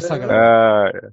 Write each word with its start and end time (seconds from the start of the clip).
Sagrado. 0.00 0.32
Ah. 0.32 1.12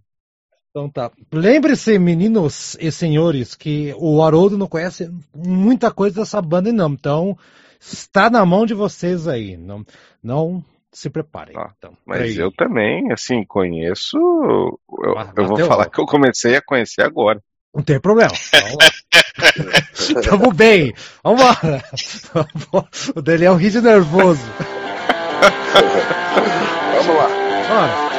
Então 0.70 0.90
tá. 0.90 1.12
Lembre-se, 1.32 1.98
meninos 1.98 2.78
e 2.80 2.92
senhores, 2.92 3.56
que 3.56 3.94
o 3.98 4.22
Haroldo 4.24 4.58
não 4.58 4.68
conhece 4.68 5.12
muita 5.36 5.92
coisa 5.92 6.22
dessa 6.22 6.42
banda, 6.42 6.72
não. 6.72 6.92
Então, 6.92 7.38
está 7.80 8.30
na 8.30 8.46
mão 8.46 8.66
de 8.66 8.74
vocês 8.74 9.28
aí. 9.28 9.58
Não, 9.58 9.84
não 10.22 10.64
se 10.92 11.10
preparem. 11.10 11.56
Ah, 11.58 11.72
então, 11.78 11.94
mas 12.06 12.38
eu 12.38 12.52
também, 12.52 13.12
assim, 13.12 13.44
conheço. 13.44 14.18
Eu, 14.18 14.80
eu 15.36 15.48
vou 15.48 15.58
falar 15.60 15.90
que 15.90 16.00
eu 16.00 16.06
comecei 16.06 16.56
a 16.56 16.62
conhecer 16.62 17.02
agora. 17.02 17.42
Não 17.74 17.84
tem 17.84 18.00
problema. 18.00 18.32
Tamo 20.24 20.52
bem. 20.52 20.94
Vambora. 21.24 21.84
O 23.16 23.22
Daniel 23.22 23.56
ri 23.56 23.70
de 23.70 23.82
nervoso. 23.82 24.42
Vamos 26.96 27.16
lá. 27.16 27.28
Bora. 27.70 28.19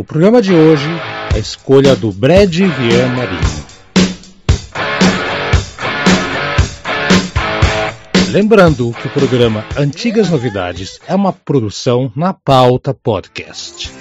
O 0.00 0.04
programa 0.04 0.40
de 0.40 0.54
hoje 0.54 0.88
é 1.30 1.36
a 1.36 1.38
escolha 1.38 1.94
do 1.94 2.10
Brad 2.10 2.50
Vian 2.50 3.08
Marinho. 3.08 3.66
Lembrando 8.30 8.92
que 8.92 9.08
o 9.08 9.10
programa 9.10 9.62
Antigas 9.76 10.30
Novidades 10.30 10.98
é 11.06 11.14
uma 11.14 11.34
produção 11.34 12.10
na 12.16 12.32
pauta 12.32 12.94
podcast. 12.94 13.92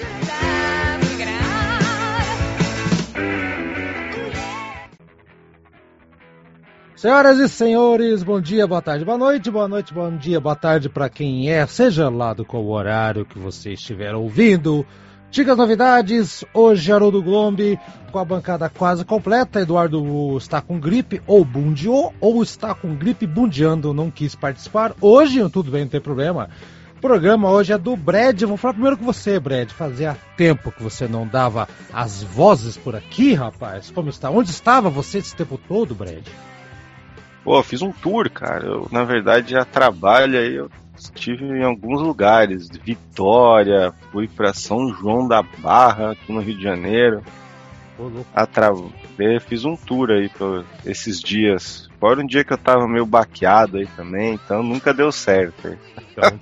Senhoras 6.96 7.40
e 7.40 7.50
senhores, 7.50 8.24
bom 8.24 8.40
dia, 8.40 8.66
boa 8.66 8.82
tarde, 8.82 9.04
boa 9.04 9.18
noite, 9.18 9.52
boa 9.52 9.68
noite, 9.68 9.94
bom 9.94 10.16
dia, 10.16 10.40
boa 10.40 10.56
tarde 10.56 10.88
para 10.88 11.10
quem 11.10 11.52
é, 11.52 11.68
seja 11.68 12.08
lá 12.08 12.34
do 12.34 12.46
qual 12.46 12.66
horário 12.66 13.26
que 13.26 13.38
você 13.38 13.74
estiver 13.74 14.16
ouvindo 14.16 14.86
Dicas 15.32 15.58
novidades, 15.58 16.44
hoje 16.52 16.92
Haroldo 16.92 17.22
Glombi 17.22 17.80
com 18.12 18.18
a 18.18 18.26
bancada 18.26 18.68
quase 18.68 19.06
completa. 19.06 19.62
Eduardo 19.62 20.36
está 20.38 20.60
com 20.60 20.80
gripe 20.80 21.22
ou 21.28 21.46
bundiou, 21.46 22.14
ou 22.20 22.42
está 22.42 22.74
com 22.74 22.96
gripe 22.96 23.28
bundiando, 23.28 23.94
não 23.94 24.10
quis 24.10 24.34
participar. 24.34 24.94
Hoje, 25.00 25.48
tudo 25.50 25.70
bem, 25.70 25.82
não 25.82 25.90
tem 25.90 26.02
problema. 26.02 26.50
O 26.98 27.00
programa 27.00 27.50
hoje 27.50 27.72
é 27.72 27.78
do 27.78 27.96
Brad. 27.96 28.42
vou 28.42 28.58
falar 28.58 28.74
primeiro 28.74 28.98
com 28.98 29.06
você, 29.06 29.40
Brad. 29.40 29.70
Fazia 29.70 30.18
tempo 30.36 30.72
que 30.72 30.82
você 30.82 31.08
não 31.08 31.28
dava 31.28 31.70
as 31.94 32.24
vozes 32.24 32.76
por 32.76 32.96
aqui, 32.96 33.36
rapaz. 33.36 33.92
Como 33.92 34.10
está? 34.10 34.32
Onde 34.32 34.50
estava 34.50 34.90
você 34.90 35.20
esse 35.20 35.36
tempo 35.36 35.60
todo, 35.68 35.94
Brad? 35.94 36.26
Pô, 37.44 37.62
fiz 37.62 37.84
um 37.84 37.92
tour, 37.92 38.30
cara. 38.32 38.66
Eu, 38.66 38.88
na 38.92 39.04
verdade, 39.04 39.52
já 39.52 39.64
trabalho 39.64 40.40
aí. 40.40 40.56
Eu 40.56 40.70
estive 41.00 41.46
em 41.46 41.64
alguns 41.64 42.02
lugares, 42.02 42.68
Vitória, 42.84 43.94
fui 44.12 44.28
para 44.28 44.54
São 44.54 44.94
João 44.94 45.28
da 45.28 45.42
Barra, 45.42 46.12
aqui 46.12 46.32
no 46.32 46.42
Rio 46.42 46.58
de 46.58 46.64
Janeiro. 46.64 47.24
Atravei, 48.34 49.40
fiz 49.42 49.66
um 49.66 49.76
tour 49.76 50.12
aí 50.12 50.30
por 50.30 50.66
esses 50.86 51.20
dias. 51.20 51.90
Fora 52.00 52.22
um 52.22 52.26
dia 52.26 52.46
que 52.46 52.54
eu 52.54 52.58
tava 52.58 52.88
meio 52.88 53.06
baqueado 53.06 53.78
aí 53.78 53.86
também, 53.88 54.36
então 54.36 54.64
nunca 54.64 54.94
deu 54.94 55.12
certo. 55.12 55.78
Então, 56.12 56.40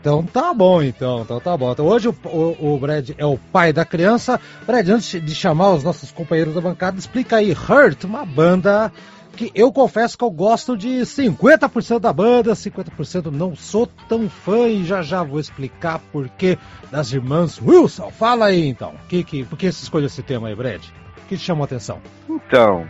então 0.00 0.22
tá 0.22 0.54
bom, 0.54 0.80
então, 0.80 1.22
então 1.22 1.40
tá 1.40 1.56
bom. 1.56 1.72
Então, 1.72 1.86
hoje 1.86 2.08
o, 2.08 2.16
o, 2.24 2.74
o, 2.74 2.78
Brad 2.78 3.10
é 3.18 3.26
o 3.26 3.36
pai 3.36 3.72
da 3.72 3.84
criança. 3.84 4.40
Brad, 4.64 4.88
antes 4.88 5.20
de 5.20 5.34
chamar 5.34 5.72
os 5.72 5.82
nossos 5.82 6.12
companheiros 6.12 6.54
da 6.54 6.60
bancada, 6.60 6.96
explica 6.96 7.36
aí, 7.36 7.50
Hurt, 7.52 8.04
uma 8.04 8.24
banda 8.24 8.92
que 9.34 9.50
eu 9.54 9.72
confesso 9.72 10.16
que 10.16 10.24
eu 10.24 10.30
gosto 10.30 10.76
de 10.76 11.00
50% 11.00 11.98
da 11.98 12.12
banda, 12.12 12.52
50% 12.52 13.30
não 13.30 13.54
sou 13.54 13.86
tão 14.08 14.28
fã 14.28 14.68
e 14.68 14.84
já 14.84 15.02
já 15.02 15.22
vou 15.22 15.40
explicar 15.40 15.98
por 16.12 16.28
que 16.28 16.58
das 16.90 17.12
irmãs 17.12 17.60
Wilson. 17.60 18.10
Fala 18.10 18.46
aí 18.46 18.66
então, 18.66 18.94
que, 19.08 19.22
que, 19.22 19.44
por 19.44 19.58
que 19.58 19.70
você 19.70 19.82
escolheu 19.82 20.06
esse 20.06 20.22
tema 20.22 20.48
aí, 20.48 20.54
Brad? 20.54 20.82
O 21.18 21.26
que 21.28 21.36
te 21.36 21.44
chamou 21.44 21.62
a 21.62 21.66
atenção? 21.66 22.00
Então, 22.28 22.86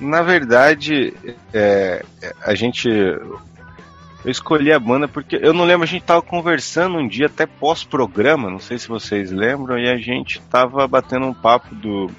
na 0.00 0.22
verdade, 0.22 1.14
é, 1.52 2.04
a 2.42 2.54
gente. 2.54 2.88
Eu 2.88 4.30
escolhi 4.30 4.70
a 4.70 4.78
banda 4.78 5.08
porque 5.08 5.38
eu 5.40 5.54
não 5.54 5.64
lembro, 5.64 5.84
a 5.84 5.86
gente 5.86 6.04
tava 6.04 6.20
conversando 6.20 6.98
um 6.98 7.08
dia 7.08 7.24
até 7.24 7.46
pós-programa, 7.46 8.50
não 8.50 8.58
sei 8.58 8.78
se 8.78 8.86
vocês 8.86 9.30
lembram, 9.30 9.78
e 9.78 9.88
a 9.88 9.96
gente 9.96 10.40
tava 10.42 10.86
batendo 10.86 11.26
um 11.26 11.34
papo 11.34 11.74
do. 11.74 12.10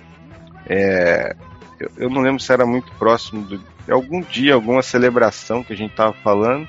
É, 0.68 1.36
eu, 1.82 1.92
eu 1.98 2.10
não 2.10 2.22
lembro 2.22 2.42
se 2.42 2.52
era 2.52 2.66
muito 2.66 2.92
próximo 2.94 3.46
de 3.46 3.60
algum 3.92 4.22
dia, 4.22 4.54
alguma 4.54 4.82
celebração 4.82 5.64
que 5.64 5.74
a 5.74 5.76
gente 5.76 5.96
tava 5.96 6.14
falando, 6.14 6.68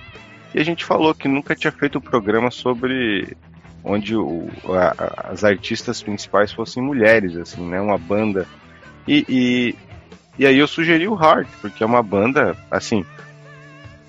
e 0.55 0.61
a 0.61 0.65
gente 0.65 0.84
falou 0.84 1.15
que 1.15 1.28
nunca 1.28 1.55
tinha 1.55 1.73
feito 1.73 1.99
um 1.99 2.00
programa 2.00 2.50
sobre 2.50 3.37
onde 3.84 4.17
o, 4.17 4.49
a, 4.69 5.31
as 5.31 5.45
artistas 5.45 6.03
principais 6.03 6.53
fossem 6.53 6.83
mulheres, 6.83 7.37
assim, 7.37 7.67
né? 7.67 7.81
Uma 7.81 7.99
banda. 7.99 8.47
E, 9.06 9.25
e, 9.28 9.75
e 10.39 10.47
aí 10.47 10.59
eu 10.59 10.69
sugeri 10.69 11.09
o 11.09 11.21
Heart, 11.21 11.49
porque 11.61 11.83
é 11.83 11.87
uma 11.87 12.03
banda, 12.03 12.56
assim, 12.71 13.05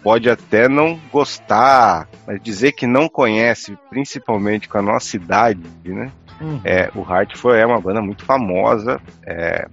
pode 0.03 0.30
até 0.30 0.68
não 0.68 1.00
gostar, 1.12 2.08
mas 2.28 2.41
dizer 2.41 2.74
que 2.74 2.85
não 2.85 3.09
conhece, 3.09 3.78
principalmente 3.90 4.68
com 4.68 4.78
a 4.78 4.81
nossa 4.81 5.16
idade, 5.16 5.62
né? 5.85 6.12
Uhum. 6.41 6.59
É, 6.64 6.91
o 6.94 7.02
Heart 7.02 7.38
foi 7.38 7.59
é 7.59 7.66
uma 7.66 7.80
banda 7.80 8.02
muito 8.02 8.25
famosa, 8.25 9.00
é, 9.25 9.68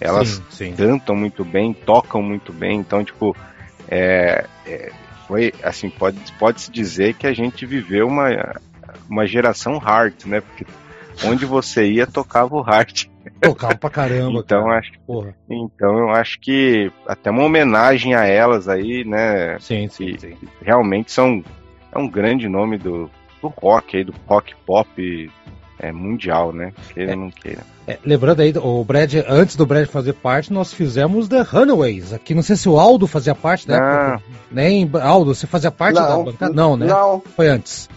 elas 0.00 0.42
sim, 0.50 0.72
sim. 0.72 0.76
cantam 0.76 1.16
muito 1.16 1.44
bem, 1.44 1.72
tocam 1.72 2.22
muito 2.22 2.52
bem, 2.52 2.78
então, 2.78 3.04
tipo, 3.04 3.36
é, 3.88 4.46
é, 4.66 4.92
foi, 5.26 5.52
assim, 5.62 5.90
pode, 5.90 6.18
pode 6.38 6.60
se 6.60 6.70
dizer 6.70 7.14
que 7.14 7.26
a 7.26 7.32
gente 7.32 7.64
viveu 7.64 8.06
uma, 8.06 8.54
uma 9.08 9.26
geração 9.26 9.78
hard, 9.78 10.24
né? 10.26 10.40
Porque 10.40 10.66
onde 11.24 11.44
você 11.44 11.86
ia, 11.86 12.06
tocava 12.06 12.54
o 12.56 12.60
hard. 12.60 13.06
Tocava 13.40 13.76
pra 13.76 13.90
caramba. 13.90 14.40
então, 14.40 14.64
cara. 14.64 14.78
acho, 14.78 14.92
Porra. 15.06 15.34
então 15.48 15.98
eu 15.98 16.10
acho 16.10 16.38
que 16.40 16.92
até 17.06 17.30
uma 17.30 17.44
homenagem 17.44 18.14
a 18.14 18.26
elas 18.26 18.68
aí, 18.68 19.04
né? 19.04 19.58
Sim, 19.60 19.88
sim, 19.88 20.18
sim. 20.18 20.36
Realmente 20.62 21.12
são 21.12 21.42
é 21.92 21.98
um 21.98 22.08
grande 22.08 22.48
nome 22.48 22.76
do, 22.76 23.08
do 23.40 23.48
rock 23.48 23.96
aí, 23.96 24.04
do 24.04 24.14
rock 24.26 24.54
pop 24.66 25.30
é, 25.78 25.92
mundial, 25.92 26.52
né? 26.52 26.72
Queira 26.92 27.12
é, 27.12 27.14
ou 27.14 27.20
não 27.20 27.30
queira. 27.30 27.62
É, 27.86 27.98
lembrando 28.04 28.40
aí, 28.40 28.54
o 28.56 28.84
Brad, 28.84 29.14
antes 29.28 29.56
do 29.56 29.66
Brad 29.66 29.86
fazer 29.86 30.14
parte, 30.14 30.52
nós 30.52 30.72
fizemos 30.72 31.28
The 31.28 31.42
Runaways. 31.42 32.12
Aqui, 32.12 32.34
não 32.34 32.42
sei 32.42 32.56
se 32.56 32.68
o 32.68 32.78
Aldo 32.78 33.06
fazia 33.06 33.34
parte, 33.34 33.68
né? 33.68 33.78
Não. 33.78 34.22
Nem 34.50 34.90
Aldo, 35.02 35.34
você 35.34 35.46
fazia 35.46 35.70
parte 35.70 35.96
não, 35.96 36.08
da 36.08 36.30
bancada? 36.30 36.54
Não, 36.54 36.76
né? 36.76 36.86
Não. 36.86 37.22
Foi 37.36 37.48
antes. 37.48 37.88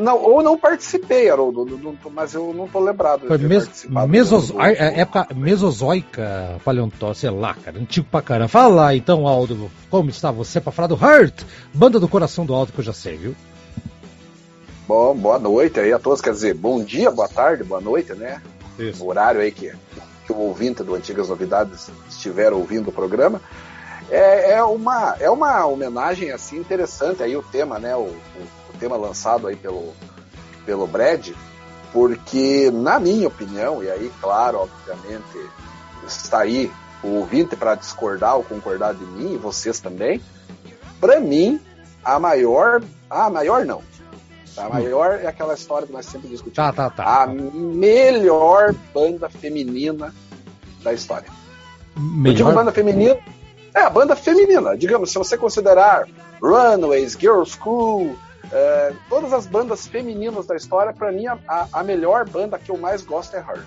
Não, 0.00 0.20
ou 0.20 0.42
não 0.42 0.58
participei, 0.58 1.30
Haroldo, 1.30 1.96
mas 2.12 2.34
eu 2.34 2.52
não 2.52 2.66
tô 2.66 2.80
lembrado. 2.80 3.28
Foi 3.28 3.38
mes, 3.38 3.86
mesos, 4.08 4.50
do, 4.50 4.60
é, 4.60 5.00
época 5.00 5.28
mesozoica, 5.32 6.56
paleontó, 6.64 7.14
sei 7.14 7.30
lá, 7.30 7.54
cara, 7.54 7.78
antigo 7.78 8.06
pra 8.10 8.20
caramba. 8.20 8.48
Fala 8.48 8.74
lá 8.74 8.96
então, 8.96 9.28
Aldo, 9.28 9.70
como 9.88 10.10
está 10.10 10.32
você 10.32 10.60
pra 10.60 10.72
falar 10.72 10.88
do 10.88 10.96
Hurt, 10.96 11.44
banda 11.72 12.00
do 12.00 12.08
coração 12.08 12.44
do 12.44 12.52
Aldo 12.52 12.72
que 12.72 12.80
eu 12.80 12.84
já 12.84 12.92
sei, 12.92 13.16
viu? 13.16 13.36
Bom, 14.88 15.14
boa 15.14 15.38
noite 15.38 15.78
aí 15.78 15.92
a 15.92 15.98
todos, 15.98 16.22
quer 16.22 16.32
dizer, 16.32 16.54
bom 16.54 16.82
dia, 16.82 17.10
boa 17.10 17.28
tarde, 17.28 17.62
boa 17.62 17.78
noite, 17.78 18.14
né? 18.14 18.40
Isso. 18.78 19.04
O 19.04 19.08
horário 19.08 19.38
aí 19.38 19.52
que, 19.52 19.70
que 20.24 20.32
o 20.32 20.36
ouvinte 20.38 20.82
do 20.82 20.94
Antigas 20.94 21.28
Novidades 21.28 21.90
estiver 22.08 22.54
ouvindo 22.54 22.88
o 22.88 22.92
programa. 22.92 23.38
É, 24.08 24.52
é, 24.52 24.62
uma, 24.62 25.14
é 25.20 25.28
uma 25.28 25.66
homenagem 25.66 26.30
assim 26.30 26.56
interessante 26.56 27.22
aí 27.22 27.36
o 27.36 27.42
tema, 27.42 27.78
né? 27.78 27.94
O, 27.94 28.04
o, 28.04 28.14
o 28.74 28.78
tema 28.80 28.96
lançado 28.96 29.46
aí 29.46 29.56
pelo, 29.56 29.92
pelo 30.64 30.86
Brad, 30.86 31.32
porque 31.92 32.70
na 32.72 32.98
minha 32.98 33.28
opinião, 33.28 33.84
e 33.84 33.90
aí, 33.90 34.10
claro, 34.22 34.60
obviamente, 34.60 35.50
está 36.06 36.38
aí 36.38 36.72
o 37.02 37.08
ouvinte 37.08 37.54
para 37.56 37.74
discordar 37.74 38.36
ou 38.36 38.42
concordar 38.42 38.94
de 38.94 39.04
mim, 39.04 39.34
e 39.34 39.36
vocês 39.36 39.80
também, 39.80 40.18
para 40.98 41.20
mim, 41.20 41.60
a 42.02 42.18
maior. 42.18 42.82
A 43.10 43.28
maior 43.28 43.66
não. 43.66 43.87
A 44.58 44.66
hum. 44.66 44.70
maior 44.70 45.20
é 45.20 45.26
aquela 45.26 45.54
história 45.54 45.86
que 45.86 45.92
nós 45.92 46.06
sempre 46.06 46.28
discutimos. 46.28 46.56
Tá, 46.56 46.72
tá, 46.72 46.90
tá. 46.90 47.22
A 47.22 47.26
melhor 47.26 48.74
banda 48.92 49.28
feminina 49.28 50.14
da 50.82 50.92
história. 50.92 51.28
Melhor? 51.96 52.30
Eu 52.30 52.34
digo 52.34 52.52
banda 52.52 52.72
feminina. 52.72 53.18
É, 53.74 53.82
a 53.82 53.90
banda 53.90 54.16
feminina. 54.16 54.76
Digamos, 54.76 55.10
se 55.10 55.18
você 55.18 55.36
considerar 55.36 56.08
Runaways, 56.40 57.16
Girls 57.18 57.56
School, 57.56 58.16
é, 58.52 58.92
todas 59.08 59.32
as 59.32 59.46
bandas 59.46 59.86
femininas 59.86 60.46
da 60.46 60.56
história, 60.56 60.92
para 60.92 61.12
mim, 61.12 61.26
a, 61.26 61.38
a, 61.72 61.84
melhor 61.84 62.28
banda 62.28 62.58
que 62.58 62.70
eu 62.70 62.78
mais 62.78 63.02
gosto 63.02 63.36
é 63.36 63.40
Her. 63.40 63.62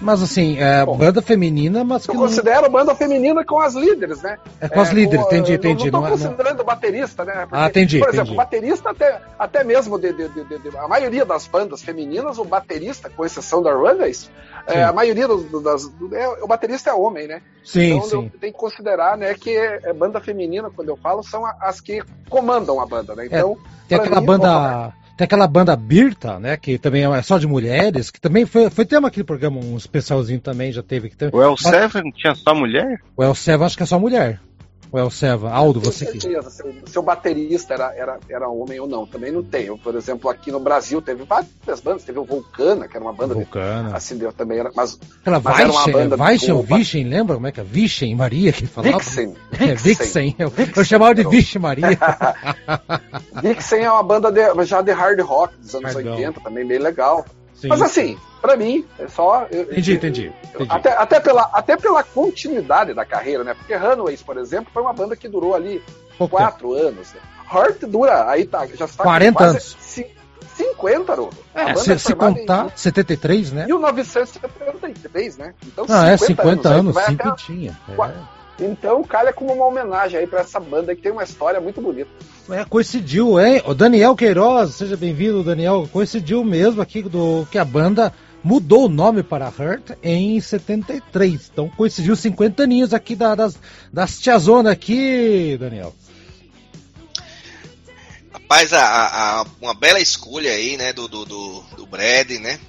Mas 0.00 0.22
assim, 0.22 0.58
é 0.58 0.84
Bom, 0.84 0.96
banda 0.96 1.22
feminina, 1.22 1.82
mas 1.82 2.06
Eu 2.06 2.12
que 2.12 2.18
considero 2.18 2.62
não... 2.62 2.70
banda 2.70 2.94
feminina 2.94 3.44
com 3.44 3.58
as 3.58 3.74
líderes, 3.74 4.22
né? 4.22 4.38
É 4.60 4.68
com 4.68 4.80
as 4.80 4.90
é, 4.90 4.94
líderes, 4.94 5.24
com, 5.24 5.34
entendi, 5.34 5.54
entendi. 5.54 5.90
Não, 5.90 6.00
não 6.00 6.10
tô 6.10 6.12
considerando 6.14 6.60
o 6.60 6.64
baterista, 6.64 7.24
né? 7.24 7.46
Porque, 7.48 7.56
ah, 7.56 7.66
entendi. 7.66 7.98
Por 7.98 8.08
exemplo, 8.08 8.22
entendi. 8.24 8.34
o 8.34 8.36
baterista, 8.36 8.90
até, 8.90 9.20
até 9.38 9.64
mesmo 9.64 9.98
de, 9.98 10.12
de, 10.12 10.28
de, 10.28 10.44
de, 10.44 10.76
a 10.76 10.86
maioria 10.86 11.24
das 11.24 11.46
bandas 11.46 11.82
femininas, 11.82 12.38
o 12.38 12.44
baterista, 12.44 13.08
com 13.08 13.24
exceção 13.24 13.62
da 13.62 13.72
Runaways, 13.72 14.30
é, 14.66 14.82
a 14.82 14.92
maioria 14.92 15.26
dos, 15.26 15.62
das. 15.62 15.90
É, 16.12 16.28
o 16.42 16.46
baterista 16.46 16.90
é 16.90 16.94
homem, 16.94 17.26
né? 17.26 17.40
Sim, 17.64 17.96
então 17.96 18.22
sim. 18.22 18.30
tem 18.40 18.52
que 18.52 18.58
considerar, 18.58 19.16
né, 19.16 19.34
que 19.34 19.56
é, 19.56 19.92
banda 19.92 20.20
feminina, 20.20 20.70
quando 20.70 20.88
eu 20.90 20.96
falo, 20.96 21.22
são 21.22 21.44
as 21.60 21.80
que 21.80 22.02
comandam 22.28 22.80
a 22.80 22.86
banda, 22.86 23.14
né? 23.14 23.26
Então. 23.26 23.56
tem 23.88 23.98
aquela 23.98 24.20
mim, 24.20 24.26
banda. 24.26 24.92
Tem 25.16 25.24
aquela 25.24 25.46
banda 25.46 25.74
Birta, 25.74 26.38
né? 26.38 26.56
Que 26.56 26.78
também 26.78 27.04
é 27.04 27.22
só 27.22 27.38
de 27.38 27.46
mulheres, 27.46 28.10
que 28.10 28.20
também 28.20 28.44
foi, 28.44 28.68
foi 28.68 28.84
tema 28.84 29.08
aquele 29.08 29.24
programa, 29.24 29.58
um 29.58 29.76
especialzinho 29.76 30.40
também, 30.40 30.70
já 30.70 30.82
teve. 30.82 31.08
Que 31.08 31.16
O 31.32 31.42
El 31.42 31.56
Seven 31.56 32.10
tinha 32.12 32.34
só 32.34 32.54
mulher? 32.54 33.00
O 33.16 33.22
El 33.22 33.34
Seven 33.34 33.64
acho 33.64 33.76
que 33.76 33.82
é 33.82 33.86
só 33.86 33.98
mulher. 33.98 34.40
Ou 34.92 35.00
é 35.00 35.04
o 35.04 35.10
Seva? 35.10 35.50
Aldo, 35.50 35.80
você 35.80 36.06
que. 36.06 36.20
certeza, 36.20 36.50
se, 36.50 36.62
se 36.86 36.98
o 36.98 37.02
baterista 37.02 37.74
era, 37.74 37.94
era, 37.94 38.18
era 38.28 38.48
homem 38.48 38.78
ou 38.80 38.86
não, 38.86 39.06
também 39.06 39.32
não 39.32 39.42
tenho. 39.42 39.76
Por 39.78 39.94
exemplo, 39.94 40.30
aqui 40.30 40.50
no 40.50 40.60
Brasil 40.60 41.02
teve 41.02 41.24
várias 41.24 41.80
bandas, 41.82 42.04
teve 42.04 42.18
o 42.18 42.24
Vulcana, 42.24 42.86
que 42.88 42.96
era 42.96 43.04
uma 43.04 43.12
banda. 43.12 43.34
Vulcana. 43.34 43.90
De, 43.90 43.96
assim, 43.96 44.18
também 44.36 44.58
era. 44.58 44.70
Mas, 44.74 44.98
Aquela 45.20 45.40
mas 45.40 45.58
era 45.58 45.70
uma 45.70 45.86
banda. 45.88 46.16
Vichen 46.16 46.52
ou 46.52 46.62
Vichen, 46.62 47.04
lembra 47.04 47.34
como 47.34 47.46
é 47.46 47.52
que 47.52 47.60
é? 47.60 47.64
Vichen, 47.64 48.14
Maria, 48.14 48.52
que 48.52 48.66
falava? 48.66 48.98
Vixen. 48.98 49.34
É, 49.58 49.74
Vixen. 49.74 50.34
Eu, 50.38 50.52
eu 50.76 50.84
chamava 50.84 51.14
de 51.14 51.24
Vixe 51.24 51.58
Maria. 51.58 51.98
Vixen 53.42 53.84
é 53.84 53.90
uma 53.90 54.02
banda 54.02 54.30
de, 54.30 54.64
já 54.64 54.82
de 54.82 54.92
hard 54.92 55.20
rock 55.20 55.56
dos 55.56 55.74
anos 55.74 55.94
Hardão. 55.94 56.12
80, 56.14 56.40
também 56.40 56.66
bem 56.66 56.78
legal. 56.78 57.24
Sim. 57.56 57.68
Mas 57.68 57.80
assim, 57.82 58.18
para 58.40 58.56
mim, 58.56 58.86
é 58.98 59.08
só. 59.08 59.46
Eu, 59.50 59.62
entendi, 59.62 59.90
eu, 59.90 59.96
entendi, 59.96 60.32
entendi. 60.54 60.70
Até, 60.70 60.92
até, 60.96 61.20
pela, 61.20 61.42
até 61.52 61.76
pela 61.76 62.02
continuidade 62.02 62.94
da 62.94 63.04
carreira, 63.04 63.42
né? 63.42 63.54
Porque 63.54 63.74
Runaways, 63.74 64.22
por 64.22 64.36
exemplo, 64.36 64.70
foi 64.72 64.82
uma 64.82 64.92
banda 64.92 65.16
que 65.16 65.28
durou 65.28 65.54
ali 65.54 65.82
Pouco 66.18 66.36
quatro 66.36 66.74
tempo. 66.74 66.88
anos. 66.88 67.12
Né? 67.12 67.20
Heart 67.52 67.80
dura, 67.82 68.28
aí 68.28 68.46
tá, 68.46 68.66
já 68.66 68.84
está 68.84 69.02
40 69.02 69.44
anos. 69.44 69.76
50, 70.56 71.12
Haroldo. 71.12 71.36
É, 71.54 71.74
se, 71.74 71.98
se 71.98 72.14
contar, 72.14 72.66
em, 72.66 72.76
73, 72.76 73.52
né? 73.52 73.66
1973, 73.66 75.36
né? 75.36 75.54
Então, 75.66 75.84
ah, 75.88 76.06
50 76.06 76.12
é, 76.12 76.16
50 76.16 76.68
anos, 76.68 76.96
anos 76.96 77.08
cinquentinha. 77.08 77.78
É. 77.88 78.64
Então, 78.64 79.02
calha 79.02 79.32
como 79.32 79.52
uma 79.52 79.66
homenagem 79.66 80.18
aí 80.18 80.26
para 80.26 80.40
essa 80.40 80.58
banda 80.58 80.94
que 80.94 81.02
tem 81.02 81.12
uma 81.12 81.24
história 81.24 81.60
muito 81.60 81.80
bonita. 81.80 82.10
É, 82.48 82.64
coincidiu, 82.64 83.40
hein? 83.40 83.60
O 83.66 83.74
Daniel 83.74 84.14
Queiroz, 84.14 84.74
seja 84.74 84.96
bem-vindo, 84.96 85.42
Daniel. 85.42 85.88
Coincidiu 85.92 86.44
mesmo 86.44 86.80
aqui 86.80 87.02
do 87.02 87.46
que 87.50 87.58
a 87.58 87.64
banda 87.64 88.14
mudou 88.42 88.86
o 88.86 88.88
nome 88.88 89.24
para 89.24 89.48
Hurt 89.48 89.90
em 90.00 90.40
73. 90.40 91.50
Então 91.52 91.68
coincidiu 91.68 92.14
50 92.14 92.62
aninhos 92.62 92.94
aqui 92.94 93.16
da, 93.16 93.34
das, 93.34 93.58
das 93.92 94.20
tiazona 94.20 94.70
aqui, 94.70 95.56
Daniel. 95.58 95.92
Rapaz, 98.32 98.72
a, 98.72 98.80
a, 99.40 99.46
uma 99.60 99.74
bela 99.74 99.98
escolha 99.98 100.52
aí, 100.52 100.76
né, 100.76 100.92
do, 100.92 101.08
do, 101.08 101.24
do, 101.24 101.62
do 101.76 101.86
Brad, 101.86 102.30
né? 102.30 102.60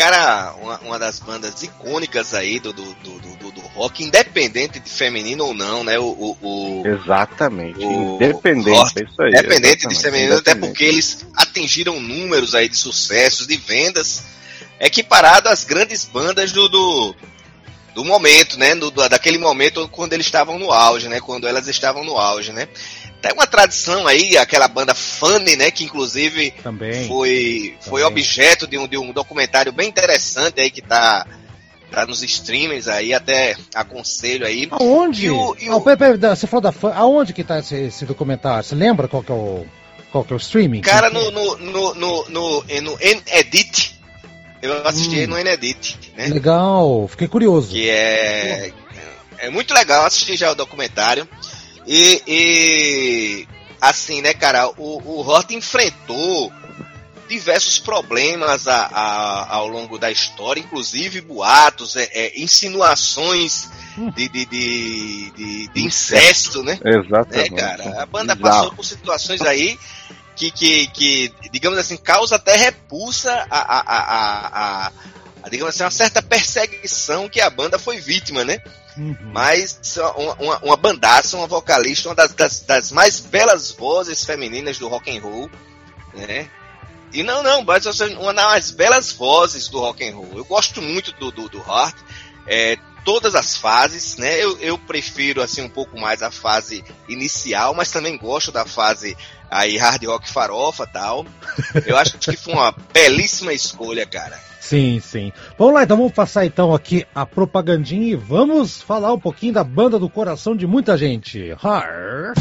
Cara, 0.00 0.54
uma, 0.62 0.78
uma, 0.78 0.98
das 0.98 1.20
bandas 1.20 1.62
icônicas 1.62 2.32
aí 2.32 2.58
do, 2.58 2.72
do, 2.72 2.94
do, 2.94 3.52
do, 3.52 3.60
rock, 3.74 4.02
independente 4.02 4.80
de 4.80 4.88
feminino 4.88 5.44
ou 5.44 5.52
não, 5.52 5.84
né? 5.84 5.98
O, 5.98 6.06
o, 6.06 6.38
o 6.40 6.86
exatamente. 6.86 7.84
O, 7.84 8.14
independente, 8.14 8.70
rock, 8.70 8.98
é 8.98 9.04
isso 9.04 9.22
aí. 9.22 9.28
Independente 9.28 9.86
de 9.86 9.94
feminino, 9.94 10.38
até 10.38 10.54
porque 10.54 10.84
eles 10.84 11.26
atingiram 11.36 12.00
números 12.00 12.54
aí 12.54 12.66
de 12.66 12.78
sucessos, 12.78 13.46
de 13.46 13.58
vendas, 13.58 14.24
equiparado 14.80 15.50
às 15.50 15.64
grandes 15.64 16.06
bandas 16.06 16.50
do, 16.50 16.66
do, 16.66 17.14
do 17.94 18.02
momento, 18.02 18.58
né? 18.58 18.74
Do, 18.74 18.90
daquele 18.90 19.36
momento 19.36 19.86
quando 19.88 20.14
eles 20.14 20.24
estavam 20.24 20.58
no 20.58 20.72
auge, 20.72 21.08
né? 21.10 21.20
Quando 21.20 21.46
elas 21.46 21.68
estavam 21.68 22.02
no 22.04 22.16
auge, 22.16 22.52
né? 22.52 22.68
Tem 23.20 23.32
uma 23.32 23.46
tradição 23.46 24.06
aí, 24.06 24.36
aquela 24.36 24.66
banda 24.66 24.94
Funny, 24.94 25.56
né? 25.56 25.70
Que 25.70 25.84
inclusive 25.84 26.52
Também. 26.62 27.06
foi, 27.06 27.76
foi 27.80 28.02
Também. 28.02 28.06
objeto 28.06 28.66
de 28.66 28.78
um, 28.78 28.88
de 28.88 28.96
um 28.96 29.12
documentário 29.12 29.72
bem 29.72 29.88
interessante 29.88 30.60
aí 30.60 30.70
que 30.70 30.80
tá, 30.80 31.26
tá 31.90 32.06
nos 32.06 32.22
streamers 32.22 32.88
aí, 32.88 33.12
até 33.12 33.56
aconselho 33.74 34.46
aí. 34.46 34.66
Aonde? 34.70 35.26
E 35.26 35.30
o, 35.30 35.56
e 35.58 35.68
o... 35.68 35.76
Oh, 35.76 35.80
pera, 35.82 35.96
pera, 35.96 36.34
você 36.34 36.46
falou 36.46 36.62
da 36.62 36.72
Funny, 36.72 36.94
aonde 36.96 37.32
que 37.34 37.44
tá 37.44 37.58
esse, 37.58 37.74
esse, 37.74 38.06
documentário? 38.06 38.64
Você 38.64 38.74
lembra 38.74 39.06
qual 39.06 39.22
que 39.22 39.30
é 39.30 39.34
o, 39.34 39.66
qual 40.10 40.24
que 40.24 40.32
é 40.32 40.36
o 40.36 40.38
streaming? 40.38 40.80
Cara, 40.80 41.10
no, 41.10 41.30
no, 41.30 41.56
no, 41.58 41.94
no, 41.94 42.28
no, 42.28 42.64
no 42.64 42.98
Edit, 43.00 44.00
eu 44.62 44.86
assisti 44.86 45.24
hum. 45.24 45.28
no 45.28 45.38
Enedit, 45.38 46.12
né? 46.16 46.26
Legal, 46.28 47.06
fiquei 47.08 47.28
curioso. 47.28 47.70
Que 47.70 47.88
é, 47.88 48.72
é 49.38 49.50
muito 49.50 49.72
legal 49.72 50.04
assistir 50.04 50.36
já 50.36 50.50
o 50.52 50.54
documentário. 50.54 51.28
E, 51.92 52.22
e 52.24 53.48
assim, 53.80 54.22
né, 54.22 54.32
cara, 54.32 54.68
o, 54.76 55.02
o 55.02 55.26
Hort 55.26 55.50
enfrentou 55.50 56.52
diversos 57.28 57.80
problemas 57.80 58.68
a, 58.68 58.86
a, 58.86 59.54
ao 59.56 59.66
longo 59.66 59.98
da 59.98 60.08
história, 60.08 60.60
inclusive 60.60 61.20
boatos, 61.20 61.96
é, 61.96 62.08
é, 62.12 62.40
insinuações 62.40 63.68
de, 64.14 64.28
de, 64.28 64.46
de, 64.46 65.30
de, 65.32 65.68
de 65.68 65.82
incesto, 65.82 66.62
né? 66.62 66.78
Exatamente. 66.84 67.50
Né, 67.50 67.60
cara? 67.60 68.02
A 68.02 68.06
banda 68.06 68.34
Exato. 68.34 68.40
passou 68.40 68.72
por 68.72 68.84
situações 68.84 69.40
aí 69.40 69.76
que, 70.36 70.52
que, 70.52 70.86
que, 70.88 71.34
digamos 71.50 71.76
assim, 71.76 71.96
causa 71.96 72.36
até 72.36 72.54
repulsa 72.54 73.32
a, 73.50 73.58
a, 73.58 73.80
a, 73.80 74.86
a, 74.86 74.92
a 75.42 75.48
digamos 75.48 75.74
assim, 75.74 75.82
uma 75.82 75.90
certa 75.90 76.22
perseguição 76.22 77.28
que 77.28 77.40
a 77.40 77.50
banda 77.50 77.80
foi 77.80 78.00
vítima, 78.00 78.44
né? 78.44 78.62
Uhum. 78.96 79.16
Mas 79.32 79.78
uma, 79.96 80.34
uma, 80.34 80.58
uma 80.58 80.76
bandaça, 80.76 81.36
uma 81.36 81.46
vocalista, 81.46 82.08
uma 82.08 82.14
das, 82.14 82.32
das, 82.32 82.60
das, 82.60 82.92
mais 82.92 83.20
belas 83.20 83.70
vozes 83.70 84.24
femininas 84.24 84.78
do 84.78 84.88
rock 84.88 85.16
and 85.16 85.20
roll, 85.20 85.50
né? 86.14 86.48
E 87.12 87.22
não, 87.22 87.42
não, 87.42 87.64
mas 87.64 87.84
uma 87.86 88.32
das 88.32 88.44
mais 88.46 88.70
belas 88.70 89.12
vozes 89.12 89.68
do 89.68 89.80
rock 89.80 90.08
and 90.08 90.14
roll. 90.14 90.30
Eu 90.36 90.44
gosto 90.44 90.80
muito 90.80 91.12
do, 91.12 91.30
do, 91.30 91.48
do 91.48 91.60
Hart, 91.60 91.96
é, 92.46 92.76
todas 93.04 93.34
as 93.34 93.56
fases, 93.56 94.16
né? 94.16 94.42
Eu, 94.42 94.58
eu 94.58 94.78
prefiro 94.78 95.42
assim 95.42 95.62
um 95.62 95.68
pouco 95.68 95.98
mais 95.98 96.22
a 96.22 96.30
fase 96.30 96.84
inicial, 97.08 97.74
mas 97.74 97.90
também 97.90 98.16
gosto 98.16 98.52
da 98.52 98.64
fase 98.64 99.16
aí 99.50 99.76
hard 99.76 100.04
rock 100.04 100.30
farofa 100.30 100.86
tal. 100.86 101.26
Eu 101.86 101.96
acho 101.96 102.18
que 102.18 102.36
foi 102.36 102.54
uma 102.54 102.72
belíssima 102.92 103.52
escolha, 103.52 104.06
cara. 104.06 104.49
Sim, 104.60 105.00
sim. 105.00 105.32
Vamos 105.58 105.74
lá, 105.74 105.82
então 105.82 105.96
vamos 105.96 106.12
passar 106.12 106.44
então 106.44 106.74
aqui 106.74 107.04
a 107.14 107.24
propagandinha 107.24 108.12
e 108.12 108.14
vamos 108.14 108.80
falar 108.82 109.12
um 109.12 109.18
pouquinho 109.18 109.54
da 109.54 109.64
banda 109.64 109.98
do 109.98 110.08
coração 110.08 110.54
de 110.54 110.66
muita 110.66 110.96
gente. 110.96 111.56
Har. 111.60 112.34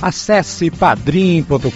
Acesse 0.00 0.70
padrim.com.br 0.70 1.70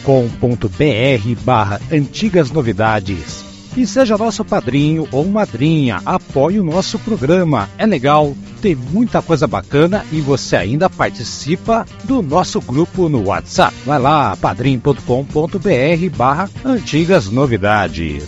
barra 1.43 1.81
antigas 1.91 2.51
novidades 2.51 3.45
e 3.77 3.87
seja 3.87 4.17
nosso 4.17 4.45
padrinho 4.45 5.09
ou 5.13 5.25
madrinha. 5.27 6.01
Apoie 6.05 6.59
o 6.59 6.65
nosso 6.65 6.99
programa. 6.99 7.69
É 7.79 7.87
legal, 7.87 8.35
tem 8.61 8.75
muita 8.75 9.23
coisa 9.23 9.47
bacana 9.47 10.05
e 10.13 10.21
você 10.21 10.55
ainda 10.55 10.91
participa 10.91 11.87
do 12.05 12.21
nosso 12.21 12.61
grupo 12.61 13.09
no 13.09 13.29
WhatsApp. 13.29 13.75
Vai 13.87 13.99
lá, 13.99 14.37
padrim.com.br 14.37 16.17
barra 16.17 16.51
antigas 16.65 17.29
novidades. 17.31 18.25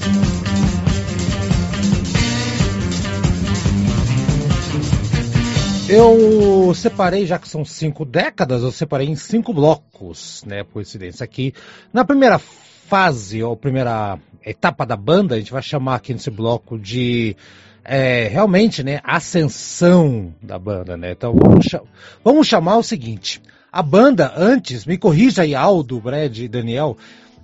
Eu 5.89 6.73
separei, 6.75 7.27
já 7.27 7.39
que 7.39 7.47
são 7.47 7.67
cinco 7.67 8.03
décadas, 8.07 8.63
eu 8.63 8.73
separei 8.73 9.09
em 9.09 9.15
cinco 9.15 9.53
blocos, 9.53 10.43
né, 10.47 10.65
coincidência 10.65 11.23
aqui. 11.23 11.53
Na 11.93 12.03
primeira 12.03 12.39
fase, 12.39 13.43
ou 13.43 13.55
primeira 13.55 14.19
etapa 14.43 14.87
da 14.87 14.97
banda, 14.97 15.35
a 15.35 15.39
gente 15.39 15.53
vai 15.53 15.63
chamar 15.63 15.97
aqui 15.97 16.15
nesse 16.15 16.31
bloco 16.31 16.79
de 16.79 17.37
é, 17.85 18.29
realmente, 18.29 18.83
né, 18.83 19.01
ascensão 19.03 20.35
da 20.43 20.59
banda, 20.59 20.97
né? 20.97 21.13
Então 21.13 21.35
vamos, 21.35 21.67
vamos 22.25 22.47
chamar 22.47 22.77
o 22.77 22.83
seguinte: 22.83 23.43
a 23.71 23.83
banda 23.83 24.33
antes, 24.37 24.87
me 24.87 24.97
corrija 24.97 25.43
aí, 25.43 25.55
Aldo, 25.55 26.01
Brad 26.01 26.39
e 26.39 26.49
Daniel, 26.49 26.97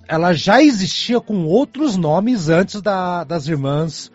ela 0.07 0.33
já 0.33 0.61
existia 0.61 1.19
com 1.19 1.45
outros 1.45 1.97
nomes 1.97 2.49
antes 2.49 2.81
da, 2.81 3.23
das 3.23 3.47
irmãs 3.47 4.11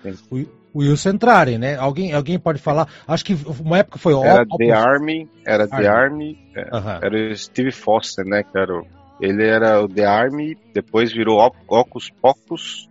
Wilson 0.75 1.11
entrarem, 1.11 1.57
né? 1.57 1.76
Alguém, 1.76 2.12
alguém 2.12 2.38
pode 2.38 2.59
falar? 2.59 2.88
Acho 3.07 3.25
que 3.25 3.38
uma 3.61 3.78
época 3.78 3.99
foi 3.99 4.12
Era 4.14 4.45
The 4.45 4.73
Army, 4.73 5.28
era 5.47 5.69
The 5.69 5.87
Army, 5.87 6.38
é, 6.57 6.69
era 7.07 7.33
o 7.33 7.37
Steve 7.37 7.71
Foster, 7.71 8.25
né? 8.25 8.43
Que 8.43 8.59
era 8.59 8.75
o 8.75 8.85
ele 9.21 9.47
era 9.47 9.81
o 9.81 9.88
The 9.88 10.04
Army, 10.04 10.59
depois 10.73 11.12
virou 11.12 11.38
Ocus 11.69 12.11
Pocus, 12.21 12.90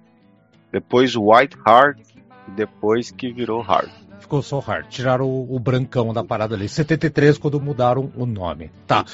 depois 0.71 1.15
White 1.15 1.57
Heart 1.67 2.12
depois 2.47 3.11
que 3.11 3.31
virou 3.31 3.61
Heart. 3.61 3.89
ficou 4.19 4.41
só 4.41 4.63
Heart. 4.65 4.87
Tiraram 4.89 5.25
o, 5.25 5.55
o, 5.55 5.59
brancão 5.59 6.13
da 6.13 6.23
parada 6.23 6.55
ali. 6.55 6.67
73 6.67 7.37
quando 7.37 7.59
mudaram 7.59 8.11
o 8.15 8.25
nome. 8.25 8.71
Tá. 8.87 9.05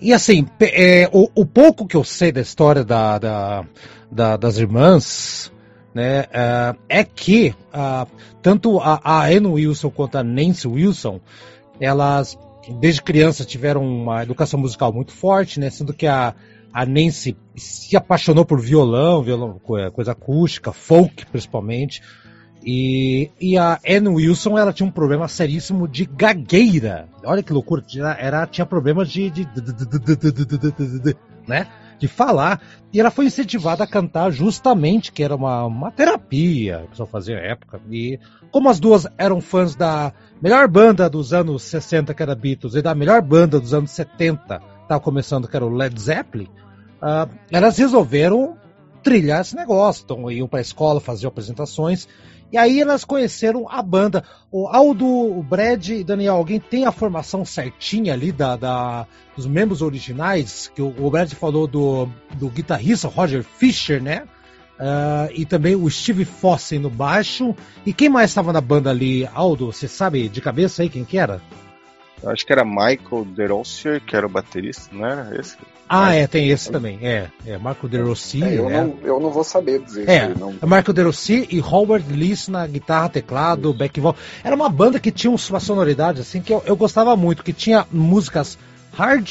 E 0.00 0.12
assim, 0.12 0.46
é, 0.60 1.08
o, 1.12 1.30
o, 1.34 1.46
pouco 1.46 1.86
que 1.86 1.96
eu 1.96 2.04
sei 2.04 2.32
da 2.32 2.40
história 2.40 2.84
da, 2.84 3.18
da, 3.18 3.64
da 4.10 4.36
das 4.36 4.58
irmãs, 4.58 5.52
né, 5.94 6.26
é, 6.32 6.74
é 6.88 7.04
que 7.04 7.54
uh, 7.74 8.08
tanto 8.42 8.78
a, 8.78 9.00
a 9.02 9.26
Anne 9.26 9.46
Wilson 9.46 9.90
quanto 9.90 10.16
a 10.16 10.22
Nancy 10.22 10.68
Wilson, 10.68 11.20
elas 11.80 12.38
desde 12.78 13.02
criança 13.02 13.44
tiveram 13.44 13.82
uma 13.82 14.22
educação 14.22 14.60
musical 14.60 14.92
muito 14.92 15.12
forte, 15.12 15.58
né, 15.58 15.70
sendo 15.70 15.92
que 15.92 16.06
a, 16.06 16.34
a 16.72 16.86
Nancy 16.86 17.36
se 17.56 17.96
apaixonou 17.96 18.44
por 18.44 18.60
violão, 18.60 19.22
violão, 19.22 19.58
coisa 19.58 20.12
acústica, 20.12 20.72
folk 20.72 21.26
principalmente. 21.26 22.02
E, 22.64 23.30
e 23.40 23.56
a 23.56 23.78
Anne 23.88 24.08
Wilson 24.08 24.58
ela 24.58 24.72
tinha 24.72 24.86
um 24.86 24.92
problema 24.92 25.26
seríssimo 25.28 25.88
de 25.88 26.04
gagueira. 26.04 27.08
Olha 27.24 27.42
que 27.42 27.52
loucura, 27.52 27.82
era, 28.18 28.46
tinha 28.46 28.66
problemas 28.66 29.10
de, 29.10 29.30
de, 29.30 29.44
de, 29.44 31.16
né? 31.46 31.66
de 32.00 32.08
falar. 32.08 32.60
E 32.92 32.98
ela 32.98 33.10
foi 33.10 33.26
incentivada 33.26 33.84
a 33.84 33.86
cantar 33.86 34.32
justamente, 34.32 35.12
que 35.12 35.22
era 35.22 35.36
uma, 35.36 35.66
uma 35.66 35.92
terapia 35.92 36.78
que 36.78 36.84
a 36.84 36.88
pessoa 36.88 37.06
fazia 37.06 37.36
na 37.36 37.42
época. 37.42 37.80
E 37.90 38.18
como 38.50 38.68
as 38.68 38.80
duas 38.80 39.06
eram 39.16 39.40
fãs 39.40 39.76
da 39.76 40.12
melhor 40.42 40.66
banda 40.66 41.08
dos 41.08 41.32
anos 41.32 41.62
60, 41.62 42.12
que 42.14 42.22
era 42.22 42.34
Beatles, 42.34 42.74
e 42.74 42.82
da 42.82 42.94
melhor 42.94 43.20
banda 43.22 43.60
dos 43.60 43.74
anos 43.74 43.90
70, 43.92 44.60
estava 44.82 45.00
começando, 45.00 45.46
que 45.46 45.54
era 45.54 45.64
o 45.64 45.68
Led 45.68 46.00
Zeppelin, 46.00 46.48
uh, 47.02 47.30
elas 47.50 47.78
resolveram 47.78 48.56
trilhar 49.02 49.42
esse 49.42 49.54
negócio. 49.54 50.02
Então 50.04 50.30
iam 50.30 50.48
para 50.48 50.58
a 50.58 50.62
escola, 50.62 51.00
faziam 51.00 51.28
apresentações. 51.28 52.08
E 52.52 52.58
aí 52.58 52.80
elas 52.80 53.04
conheceram 53.04 53.66
a 53.68 53.80
banda. 53.80 54.24
O 54.50 54.66
Aldo, 54.66 55.06
o 55.06 55.42
Brad 55.42 55.88
e 55.88 56.04
Daniel, 56.04 56.34
alguém 56.34 56.58
tem 56.58 56.84
a 56.84 56.92
formação 56.92 57.44
certinha 57.44 58.12
ali 58.12 58.32
da, 58.32 58.56
da 58.56 59.06
dos 59.36 59.46
membros 59.46 59.82
originais? 59.82 60.70
Que 60.74 60.82
o, 60.82 60.94
o 60.98 61.10
Brad 61.10 61.32
falou 61.32 61.66
do, 61.66 62.08
do 62.34 62.48
guitarrista 62.48 63.08
Roger 63.08 63.44
Fisher, 63.44 64.02
né? 64.02 64.24
Uh, 64.80 65.30
e 65.34 65.44
também 65.44 65.76
o 65.76 65.88
Steve 65.90 66.24
Fosse 66.24 66.78
no 66.78 66.90
baixo. 66.90 67.54
E 67.84 67.92
quem 67.92 68.08
mais 68.08 68.30
estava 68.30 68.52
na 68.52 68.60
banda 68.60 68.90
ali, 68.90 69.28
Aldo? 69.32 69.66
Você 69.66 69.86
sabe 69.86 70.28
de 70.28 70.40
cabeça 70.40 70.82
aí 70.82 70.88
quem 70.88 71.04
que 71.04 71.18
era? 71.18 71.40
Eu 72.22 72.30
acho 72.30 72.44
que 72.44 72.52
era 72.52 72.64
Michael 72.64 73.24
DeRossier, 73.34 74.00
que 74.00 74.14
era 74.14 74.26
o 74.26 74.30
baterista, 74.30 74.88
não 74.92 75.06
era 75.06 75.38
esse? 75.38 75.56
Ah, 75.92 76.14
é, 76.14 76.24
tem 76.28 76.48
esse 76.48 76.70
também. 76.70 77.00
É, 77.02 77.26
é 77.44 77.58
Marco 77.58 77.88
De 77.88 77.98
Rossi. 77.98 78.44
É, 78.44 78.56
eu, 78.56 78.68
né? 78.68 78.84
não, 78.84 78.96
eu 79.02 79.18
não 79.18 79.28
vou 79.28 79.42
saber 79.42 79.80
dizer. 79.80 80.08
É, 80.08 80.28
não... 80.28 80.54
é 80.62 80.64
Marco 80.64 80.92
De 80.92 81.02
Rossi 81.02 81.48
e 81.50 81.60
Howard 81.60 82.12
Lees 82.12 82.46
na 82.46 82.64
guitarra, 82.64 83.08
teclado, 83.08 83.74
back 83.74 83.98
vocal. 83.98 84.22
Era 84.44 84.54
uma 84.54 84.68
banda 84.68 85.00
que 85.00 85.10
tinha 85.10 85.32
uma 85.32 85.58
sonoridade 85.58 86.20
assim 86.20 86.40
que 86.40 86.52
eu, 86.52 86.62
eu 86.64 86.76
gostava 86.76 87.16
muito, 87.16 87.42
que 87.42 87.52
tinha 87.52 87.84
músicas 87.90 88.56
hard, 88.92 89.28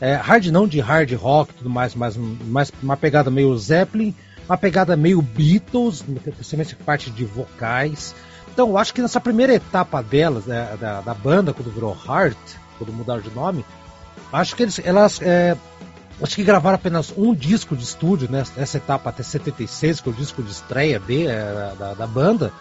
é, 0.00 0.14
hard 0.14 0.46
não 0.46 0.66
de 0.66 0.80
hard 0.80 1.12
rock 1.12 1.52
e 1.52 1.58
tudo 1.58 1.70
mais, 1.70 1.94
mas 1.94 2.16
mais 2.16 2.72
uma 2.82 2.96
pegada 2.96 3.30
meio 3.30 3.56
Zeppelin, 3.56 4.12
uma 4.48 4.58
pegada 4.58 4.96
meio 4.96 5.22
Beatles, 5.22 6.02
principalmente 6.02 6.74
parte 6.74 7.08
de 7.08 7.24
vocais. 7.24 8.16
Então, 8.54 8.68
eu 8.68 8.78
acho 8.78 8.94
que 8.94 9.02
nessa 9.02 9.20
primeira 9.20 9.52
etapa 9.52 10.00
delas, 10.00 10.44
da, 10.44 10.76
da, 10.76 11.00
da 11.00 11.12
banda, 11.12 11.52
quando 11.52 11.74
virou 11.74 11.96
Heart, 12.06 12.38
quando 12.78 12.92
mudaram 12.92 13.20
de 13.20 13.30
nome, 13.30 13.64
acho 14.32 14.54
que 14.54 14.62
eles, 14.62 14.80
elas 14.84 15.20
é, 15.20 15.56
acho 16.22 16.36
que 16.36 16.44
gravaram 16.44 16.76
apenas 16.76 17.12
um 17.16 17.34
disco 17.34 17.76
de 17.76 17.82
estúdio 17.82 18.28
nessa 18.30 18.52
né, 18.56 18.64
etapa 18.72 19.10
até 19.10 19.24
76, 19.24 20.00
que 20.00 20.08
é 20.08 20.12
o 20.12 20.14
disco 20.14 20.40
de 20.40 20.52
estreia 20.52 21.00
de, 21.00 21.26
é, 21.26 21.72
da, 21.76 21.94
da, 21.94 22.06
banda. 22.06 22.52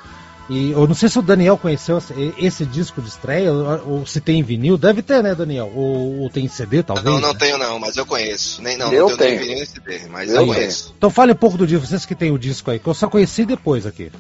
E 0.50 0.72
eu 0.72 0.88
não 0.88 0.96
sei 0.96 1.10
se 1.10 1.20
o 1.20 1.22
Daniel 1.22 1.60
conheceu 1.60 2.00
esse, 2.00 2.34
esse 2.40 2.66
disco 2.66 3.00
de 3.00 3.10
estreia, 3.10 3.54
ou, 3.54 4.00
ou, 4.00 4.06
se 4.08 4.20
tem 4.20 4.42
vinil. 4.42 4.80
Deve 4.80 5.04
ter, 5.04 5.22
né, 5.22 5.36
Daniel? 5.36 5.72
Ou, 5.76 6.22
ou 6.22 6.30
tem 6.32 6.48
CD, 6.48 6.82
talvez? 6.82 7.06
Não, 7.06 7.20
não 7.20 7.34
né? 7.34 7.38
tenho 7.40 7.60
não, 7.60 7.78
mas 7.78 7.96
eu 7.98 8.06
conheço. 8.06 8.64
Nem, 8.64 8.78
não, 8.78 8.92
eu 8.92 9.10
não 9.10 9.16
tenho, 9.16 9.40
tenho. 9.40 9.52
vinil 9.52 9.66
CD, 9.68 10.08
mas 10.10 10.32
eu, 10.32 10.38
eu 10.38 10.48
conheço. 10.48 10.92
Então 10.98 11.12
fale 11.12 11.34
um 11.34 11.36
pouco 11.36 11.56
do 11.56 11.68
disco, 11.68 11.86
vocês 11.86 12.04
que 12.04 12.16
tem 12.16 12.32
o 12.32 12.40
disco 12.40 12.72
aí, 12.72 12.80
que 12.80 12.88
eu 12.88 12.96
só 12.96 13.08
conheci 13.08 13.46
depois 13.46 13.86
aqui. 13.86 14.12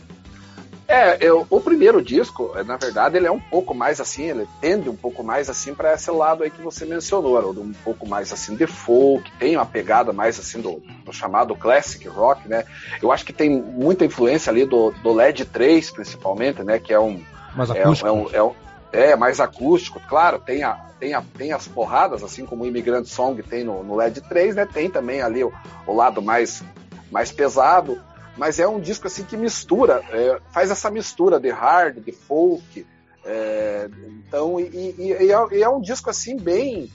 É, 0.93 1.17
eu, 1.19 1.47
o 1.49 1.59
primeiro 1.59 2.03
disco, 2.03 2.51
é, 2.55 2.63
na 2.63 2.77
verdade, 2.77 3.17
ele 3.17 3.25
é 3.25 3.31
um 3.31 3.39
pouco 3.39 3.73
mais 3.73 3.99
assim, 3.99 4.29
ele 4.29 4.47
tende 4.61 4.87
um 4.87 4.95
pouco 4.95 5.23
mais 5.23 5.49
assim 5.49 5.73
para 5.73 5.95
esse 5.95 6.11
lado 6.11 6.43
aí 6.43 6.51
que 6.51 6.61
você 6.61 6.85
mencionou, 6.85 7.49
um 7.49 7.73
pouco 7.83 8.07
mais 8.07 8.31
assim 8.31 8.55
de 8.55 8.67
folk, 8.67 9.31
tem 9.39 9.57
uma 9.57 9.65
pegada 9.65 10.13
mais 10.13 10.39
assim 10.39 10.61
do, 10.61 10.83
do, 11.03 11.11
chamado 11.11 11.55
classic 11.55 12.07
rock, 12.07 12.47
né? 12.47 12.63
Eu 13.01 13.11
acho 13.11 13.25
que 13.25 13.33
tem 13.33 13.49
muita 13.49 14.05
influência 14.05 14.51
ali 14.51 14.65
do, 14.65 14.91
do 14.91 15.13
LED 15.13 15.45
3, 15.45 15.89
principalmente, 15.89 16.61
né? 16.61 16.77
Que 16.77 16.93
é 16.93 16.99
um. 16.99 17.23
Mais 17.55 17.71
acústico. 17.71 18.07
É, 18.07 18.09
é, 18.09 18.13
um, 18.13 18.29
é, 18.31 18.43
um, 18.43 18.53
é, 18.91 19.15
mais 19.15 19.39
acústico, 19.39 19.99
claro, 20.07 20.37
tem, 20.37 20.61
a, 20.61 20.73
tem, 20.99 21.15
a, 21.15 21.23
tem 21.35 21.53
as 21.53 21.67
porradas, 21.67 22.23
assim 22.23 22.45
como 22.45 22.65
o 22.65 22.67
Immigrant 22.67 23.07
Song 23.07 23.41
tem 23.41 23.63
no, 23.63 23.83
no 23.83 23.95
LED 23.95 24.21
3, 24.21 24.55
né? 24.57 24.67
Tem 24.71 24.91
também 24.91 25.23
ali 25.23 25.43
o, 25.43 25.51
o 25.87 25.95
lado 25.95 26.21
mais, 26.21 26.63
mais 27.11 27.31
pesado 27.31 27.99
mas 28.37 28.59
é 28.59 28.67
um 28.67 28.79
disco 28.79 29.07
assim 29.07 29.23
que 29.23 29.37
mistura, 29.37 30.03
é, 30.11 30.39
faz 30.51 30.71
essa 30.71 30.89
mistura 30.89 31.39
de 31.39 31.49
hard, 31.49 31.99
de 31.99 32.11
folk, 32.11 32.85
é, 33.25 33.89
então 34.27 34.59
e, 34.59 34.63
e, 34.63 34.95
e, 34.99 35.31
é, 35.31 35.47
e, 35.51 35.63
é, 35.63 35.69
um 35.69 35.81
disco 35.81 36.09
assim 36.09 36.35
bem, 36.37 36.91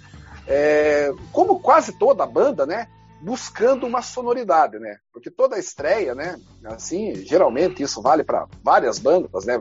é, 0.46 1.12
como 1.32 1.60
quase 1.60 1.92
toda 1.98 2.24
a 2.24 2.26
banda, 2.26 2.66
né? 2.66 2.88
Buscando 3.20 3.86
uma 3.86 4.00
sonoridade, 4.00 4.78
né? 4.78 4.98
Porque 5.12 5.30
toda 5.30 5.58
estreia, 5.58 6.14
né? 6.14 6.38
Assim, 6.64 7.14
geralmente 7.16 7.82
isso 7.82 8.00
vale 8.00 8.22
para 8.22 8.46
várias 8.62 8.98
bandas, 8.98 9.44
né? 9.44 9.60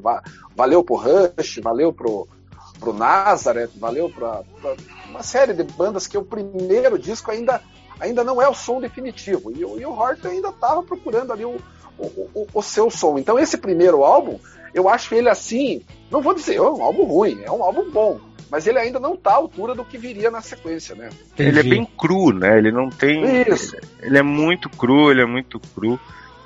Valeu 0.55 0.83
pro 0.83 0.95
Rush, 0.95 1.59
valeu 1.63 1.91
pro 1.93 2.27
pro 2.79 2.93
Nazareth, 2.93 3.71
valeu 3.75 4.09
para 4.09 4.43
uma 5.09 5.23
série 5.23 5.53
de 5.53 5.63
bandas 5.63 6.05
que 6.05 6.17
o 6.17 6.23
primeiro 6.23 6.97
disco 6.97 7.31
ainda 7.31 7.61
ainda 7.99 8.23
não 8.23 8.41
é 8.41 8.47
o 8.47 8.53
som 8.53 8.79
definitivo. 8.79 9.51
E, 9.51 9.59
e 9.59 9.85
o 9.85 9.91
Hort 9.91 10.25
ainda 10.25 10.49
estava 10.49 10.83
procurando 10.83 11.33
ali 11.33 11.45
o, 11.45 11.57
o, 11.97 12.05
o, 12.33 12.47
o, 12.53 12.61
seu 12.61 12.89
som. 12.89 13.17
Então 13.17 13.37
esse 13.39 13.57
primeiro 13.57 14.03
álbum, 14.03 14.39
eu 14.73 14.87
acho 14.89 15.13
ele 15.15 15.29
assim, 15.29 15.81
não 16.11 16.21
vou 16.21 16.33
dizer, 16.33 16.55
é 16.55 16.61
um 16.61 16.83
álbum 16.83 17.03
ruim, 17.03 17.41
é 17.43 17.51
um 17.51 17.63
álbum 17.63 17.89
bom. 17.89 18.19
Mas 18.49 18.65
ele 18.65 18.79
ainda 18.79 18.99
não 18.99 19.13
está 19.13 19.31
à 19.31 19.35
altura 19.35 19.75
do 19.75 19.83
que 19.83 19.97
viria 19.97 20.31
na 20.31 20.41
sequência, 20.41 20.95
né? 20.95 21.09
Ele 21.37 21.59
é 21.59 21.63
bem 21.63 21.85
cru, 21.85 22.31
né? 22.31 22.57
Ele 22.57 22.71
não 22.71 22.89
tem. 22.89 23.41
Isso. 23.41 23.75
Ele 24.01 24.17
é 24.17 24.21
muito 24.21 24.69
cru, 24.69 25.11
ele 25.11 25.21
é 25.21 25.25
muito 25.25 25.59
cru. 25.75 25.99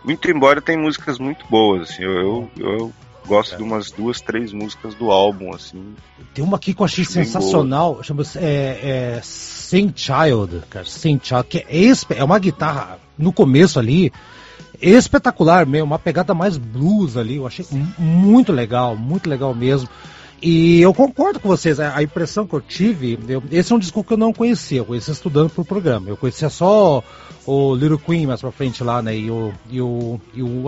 Muito 0.03 0.31
embora 0.31 0.59
tem 0.59 0.75
músicas 0.75 1.19
muito 1.19 1.45
boas, 1.45 1.91
assim. 1.91 2.03
Eu, 2.03 2.11
eu, 2.11 2.49
eu 2.57 2.93
gosto 3.31 3.53
é. 3.53 3.57
de 3.57 3.63
umas 3.63 3.91
duas, 3.91 4.19
três 4.19 4.51
músicas 4.51 4.93
do 4.95 5.09
álbum, 5.09 5.53
assim. 5.55 5.95
Tem 6.33 6.43
uma 6.43 6.57
aqui 6.57 6.73
que 6.73 6.81
eu 6.81 6.85
achei 6.85 7.05
sensacional, 7.05 8.03
chama-se 8.03 8.37
é, 8.37 9.15
é, 9.15 9.21
Saint 9.23 9.97
Child, 9.97 10.63
cara, 10.69 10.85
Saint 10.85 11.25
Child, 11.25 11.43
que 11.45 11.59
é, 11.59 12.17
é 12.17 12.23
uma 12.23 12.37
guitarra 12.37 12.99
no 13.17 13.31
começo 13.31 13.79
ali, 13.79 14.11
espetacular 14.81 15.65
mesmo, 15.65 15.85
uma 15.85 15.99
pegada 15.99 16.33
mais 16.33 16.57
blues 16.57 17.15
ali, 17.15 17.37
eu 17.37 17.47
achei 17.47 17.65
muito 17.97 18.51
legal, 18.51 18.97
muito 18.97 19.29
legal 19.29 19.55
mesmo. 19.55 19.87
E 20.41 20.81
eu 20.81 20.93
concordo 20.93 21.39
com 21.39 21.47
vocês, 21.47 21.79
a, 21.79 22.01
impressão 22.01 22.47
que 22.47 22.53
eu 22.55 22.61
tive, 22.61 23.17
eu, 23.29 23.43
esse 23.51 23.71
é 23.71 23.75
um 23.75 23.79
disco 23.79 24.03
que 24.03 24.11
eu 24.11 24.17
não 24.17 24.33
conhecia, 24.33 24.79
eu 24.79 24.85
conhecia 24.85 25.13
estudando 25.13 25.51
pro 25.51 25.63
programa. 25.63 26.09
Eu 26.09 26.17
conhecia 26.17 26.49
só 26.49 27.03
o 27.45 27.75
Little 27.75 27.99
Queen 27.99 28.25
mais 28.25 28.41
pra 28.41 28.51
frente 28.51 28.83
lá, 28.83 29.03
né? 29.03 29.15
E 29.15 29.29
o, 29.29 29.53
e 29.69 29.79
o, 29.79 30.19
e 30.33 30.41
o, 30.41 30.63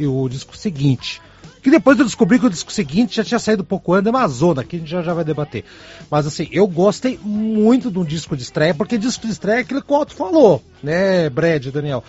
e 0.00 0.06
o, 0.06 0.22
o 0.22 0.28
disco 0.30 0.56
seguinte. 0.56 1.20
Que 1.62 1.70
depois 1.70 1.98
eu 1.98 2.04
descobri 2.04 2.38
que 2.38 2.46
o 2.46 2.50
disco 2.50 2.72
seguinte 2.72 3.16
já 3.16 3.24
tinha 3.24 3.38
saído 3.38 3.62
pouco 3.62 3.94
antes, 3.94 4.06
é 4.06 4.10
Amazona, 4.10 4.64
que 4.64 4.76
a 4.76 4.78
gente 4.80 4.90
já, 4.90 5.00
já 5.00 5.14
vai 5.14 5.24
debater. 5.24 5.64
Mas 6.10 6.26
assim, 6.26 6.48
eu 6.50 6.66
gostei 6.66 7.18
muito 7.22 7.90
de 7.90 7.98
um 7.98 8.04
disco 8.04 8.36
de 8.36 8.42
estreia, 8.42 8.74
porque 8.74 8.98
disco 8.98 9.26
de 9.26 9.32
estreia 9.32 9.58
é 9.58 9.60
aquilo 9.60 9.80
que 9.80 9.92
o 9.92 9.96
Otto 9.96 10.14
falou, 10.14 10.62
né, 10.82 11.30
Brad, 11.30 11.68
Daniel? 11.68 12.02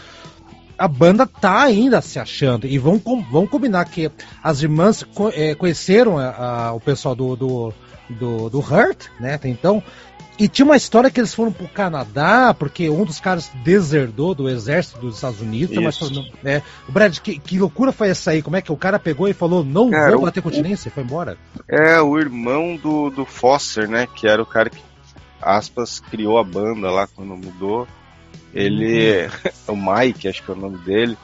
a 0.77 0.87
banda 0.87 1.25
tá 1.27 1.61
ainda 1.61 2.01
se 2.01 2.19
achando. 2.19 2.65
E 2.65 2.77
vão, 2.77 3.01
vão 3.31 3.47
combinar 3.47 3.85
que 3.85 4.11
as 4.43 4.61
irmãs 4.61 5.05
é, 5.33 5.55
conheceram 5.55 6.17
a, 6.17 6.29
a, 6.29 6.73
o 6.73 6.79
pessoal 6.79 7.15
do, 7.15 7.35
do, 7.35 7.73
do, 8.09 8.49
do 8.49 8.59
Hurt, 8.59 9.05
né? 9.19 9.39
Então. 9.45 9.83
E 10.37 10.47
tinha 10.47 10.65
uma 10.65 10.75
história 10.75 11.11
que 11.11 11.19
eles 11.19 11.33
foram 11.33 11.51
pro 11.51 11.67
Canadá, 11.67 12.55
porque 12.57 12.89
um 12.89 13.05
dos 13.05 13.19
caras 13.19 13.51
deserdou 13.63 14.33
do 14.33 14.49
exército 14.49 14.99
dos 14.99 15.15
Estados 15.15 15.41
Unidos. 15.41 15.77
Mas, 15.77 15.99
né? 16.41 16.63
O 16.89 16.91
Brad, 16.91 17.17
que, 17.19 17.37
que, 17.37 17.59
loucura 17.59 17.91
foi 17.91 18.09
essa 18.09 18.31
aí? 18.31 18.41
Como 18.41 18.55
é 18.55 18.61
que 18.61 18.71
o 18.71 18.77
cara 18.77 18.97
pegou 18.97 19.27
e 19.27 19.33
falou, 19.33 19.63
não 19.63 19.91
cara, 19.91 20.13
vou 20.13 20.21
bater 20.21 20.39
o, 20.39 20.43
continência 20.43 20.89
e 20.89 20.91
foi 20.91 21.03
embora? 21.03 21.37
É, 21.67 22.01
o 22.01 22.17
irmão 22.17 22.75
do, 22.75 23.09
do 23.11 23.25
Foster, 23.25 23.87
né? 23.87 24.07
Que 24.07 24.27
era 24.27 24.41
o 24.41 24.45
cara 24.45 24.69
que, 24.69 24.81
aspas, 25.41 25.99
criou 25.99 26.39
a 26.39 26.43
banda 26.43 26.89
lá 26.89 27.07
quando 27.07 27.35
mudou. 27.35 27.87
Ele, 28.53 29.25
uhum. 29.67 29.73
o 29.73 29.75
Mike, 29.75 30.27
acho 30.27 30.43
que 30.43 30.49
é 30.49 30.53
o 30.53 30.57
nome 30.57 30.79
dele, 30.79 31.17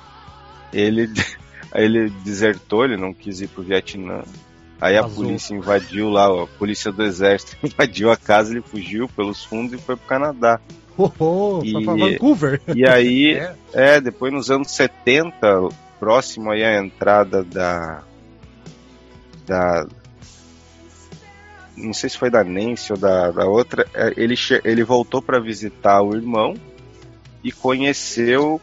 ele, 0.72 1.10
ele 1.74 2.10
desertou, 2.24 2.86
ele 2.86 2.98
não 2.98 3.14
quis 3.14 3.42
ir 3.42 3.48
pro 3.48 3.64
Vietnã. 3.64 4.22
Aí 4.82 4.98
a 4.98 5.04
Azul. 5.04 5.26
polícia 5.26 5.54
invadiu 5.54 6.10
lá, 6.10 6.26
a 6.26 6.48
polícia 6.48 6.92
do 6.92 7.04
exército 7.04 7.58
invadiu 7.66 8.12
a 8.12 8.18
casa, 8.18 8.52
ele 8.52 8.62
fugiu 8.62 9.10
pelos 9.10 9.44
fundos 9.44 9.74
e 9.74 9.78
foi 9.78 9.96
pro 9.96 10.08
Canadá. 10.08 10.60
Oh, 10.98 11.12
oh, 11.20 11.62
e, 11.64 11.84
pra 11.84 11.96
Vancouver. 11.96 12.62
E 12.76 12.88
aí, 12.88 13.34
é. 13.40 13.56
é. 13.74 14.02
depois 14.02 14.34
nos 14.34 14.50
anos 14.52 14.72
70, 14.72 15.70
próximo 16.00 16.52
aí 16.52 16.64
à 16.64 16.78
entrada 16.78 17.44
da, 17.44 18.04
da 19.46 19.88
não 21.76 21.94
sei 21.94 22.10
se 22.10 22.18
foi 22.18 22.30
da 22.30 22.44
Nancy 22.44 22.92
ou 22.92 22.98
da, 22.98 23.32
da 23.32 23.46
outra, 23.46 23.88
é, 23.94 24.14
ele, 24.18 24.36
ele 24.64 24.84
voltou 24.84 25.22
para 25.22 25.40
visitar 25.40 26.02
o 26.02 26.16
irmão 26.16 26.56
e 27.44 27.52
conheceu 27.52 28.62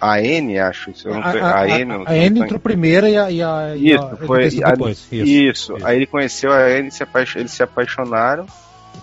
a 0.00 0.20
N, 0.20 0.58
acho. 0.58 0.94
Se 0.94 1.06
eu 1.06 1.14
não 1.14 1.22
a, 1.22 1.30
a, 1.30 1.60
a, 1.60 1.68
N, 1.68 2.04
a, 2.06 2.16
N 2.16 2.40
entrou 2.40 2.60
primeiro 2.60 3.06
e 3.06 3.16
a. 3.16 3.30
E 3.30 3.42
a 3.42 3.76
isso, 3.76 4.04
a, 4.04 4.16
foi. 4.16 4.48
Depois. 4.48 4.98
Isso, 4.98 5.14
isso, 5.14 5.76
isso, 5.76 5.86
Aí 5.86 5.96
ele 5.96 6.06
conheceu 6.06 6.52
a 6.52 6.70
N, 6.70 6.90
se 6.90 7.04
eles 7.36 7.52
se 7.52 7.62
apaixonaram. 7.62 8.46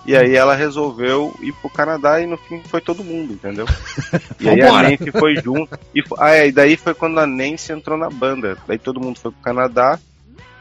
E 0.06 0.16
aí 0.16 0.36
ela 0.36 0.56
resolveu 0.56 1.34
ir 1.42 1.54
pro 1.54 1.70
Canadá 1.70 2.20
e 2.20 2.26
no 2.26 2.36
fim 2.36 2.62
foi 2.66 2.82
todo 2.82 3.04
mundo, 3.04 3.34
entendeu? 3.34 3.66
E 4.42 4.50
aí 4.50 4.62
a 4.62 4.84
Nancy 4.84 5.12
foi 5.12 5.36
junto. 5.38 5.80
E, 5.96 6.04
ah, 6.18 6.32
é, 6.32 6.48
e 6.48 6.52
daí 6.52 6.76
foi 6.76 6.94
quando 6.94 7.20
a 7.20 7.28
Nancy 7.28 7.72
entrou 7.72 7.98
na 7.98 8.10
banda. 8.10 8.58
Daí 8.68 8.78
todo 8.78 9.00
mundo 9.00 9.20
foi 9.20 9.32
pro 9.32 9.42
Canadá 9.42 9.98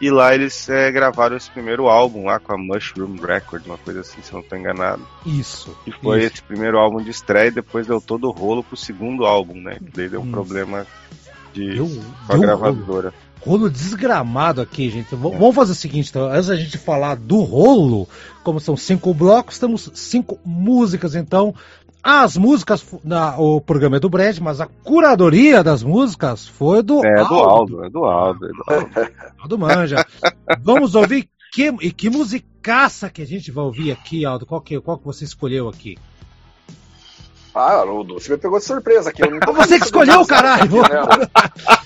e 0.03 0.11
lá 0.11 0.35
eles 0.35 0.69
é, 0.69 0.91
gravaram 0.91 1.37
esse 1.37 1.49
primeiro 1.49 1.87
álbum 1.87 2.25
lá 2.25 2.41
com 2.41 2.53
a 2.53 2.59
Mushroom 2.59 3.15
Record, 3.15 3.65
uma 3.67 3.79
coisa 3.79 4.01
assim, 4.01 4.21
se 4.21 4.33
eu 4.33 4.39
não 4.39 4.41
estou 4.41 4.59
enganado. 4.59 5.07
Isso. 5.25 5.79
E 5.87 5.93
foi 5.93 6.25
isso. 6.25 6.35
esse 6.35 6.43
primeiro 6.43 6.77
álbum 6.77 7.01
de 7.01 7.11
estreia 7.11 7.47
e 7.47 7.53
depois 7.53 7.87
deu 7.87 8.01
todo 8.01 8.27
o 8.27 8.33
rolo 8.33 8.65
pro 8.65 8.77
segundo 8.77 9.25
álbum, 9.25 9.61
né? 9.61 9.77
Que 9.79 9.93
daí 9.97 10.09
deu 10.09 10.21
um 10.21 10.29
problema 10.29 10.85
de 11.55 11.77
deu, 11.77 11.89
com 12.27 12.33
a 12.33 12.37
gravadora. 12.37 13.15
Rolo, 13.45 13.59
rolo 13.59 13.71
desgramado 13.71 14.61
aqui, 14.61 14.91
gente. 14.91 15.15
É. 15.15 15.17
Vamos 15.17 15.55
fazer 15.55 15.71
o 15.71 15.77
seguinte, 15.77 16.11
então, 16.11 16.27
antes 16.27 16.49
da 16.49 16.57
gente 16.57 16.79
falar 16.79 17.15
do 17.15 17.41
rolo, 17.43 18.09
como 18.43 18.59
são 18.59 18.77
cinco 18.77 19.15
blocos, 19.15 19.61
temos 19.61 19.89
cinco 19.95 20.37
músicas, 20.45 21.15
então 21.15 21.55
as 22.03 22.37
músicas, 22.37 22.85
na, 23.05 23.39
o 23.39 23.61
programa 23.61 23.97
é 23.97 24.01
do 24.01 24.11
Brad, 24.11 24.37
mas 24.39 24.61
a 24.61 24.67
curadoria 24.67 25.63
das 25.63 25.83
músicas 25.85 26.49
foi 26.49 26.83
do 26.83 27.05
é, 27.05 27.21
Aldo. 27.21 27.29
do 27.29 27.41
Aldo. 27.41 27.85
É 27.85 27.91
do 27.91 28.05
Aldo, 28.05 28.47
é 28.47 28.49
do 28.49 28.65
Aldo. 28.67 29.13
Aldo 29.41 29.59
Manja. 29.59 30.07
Vamos 30.61 30.95
ouvir 30.97 31.29
que, 31.53 31.69
e 31.81 31.93
que 31.93 32.11
musicaça 32.11 33.09
que 33.09 33.23
a 33.23 33.27
gente 33.27 33.53
vai 33.53 33.65
ouvir 33.65 33.93
aqui, 33.93 34.25
Aldo. 34.25 34.45
Qual 34.45 34.61
que, 34.61 34.81
qual 34.81 34.99
que 34.99 35.05
você 35.05 35.25
escolheu 35.25 35.69
aqui? 35.69 35.97
Ah, 37.55 37.81
Haroldo, 37.81 38.15
você 38.15 38.33
me 38.33 38.39
pegou 38.39 38.59
de 38.59 38.65
surpresa 38.65 39.11
aqui. 39.11 39.23
você 39.55 39.79
que 39.79 39.85
escolheu, 39.85 40.25
caralho! 40.25 40.71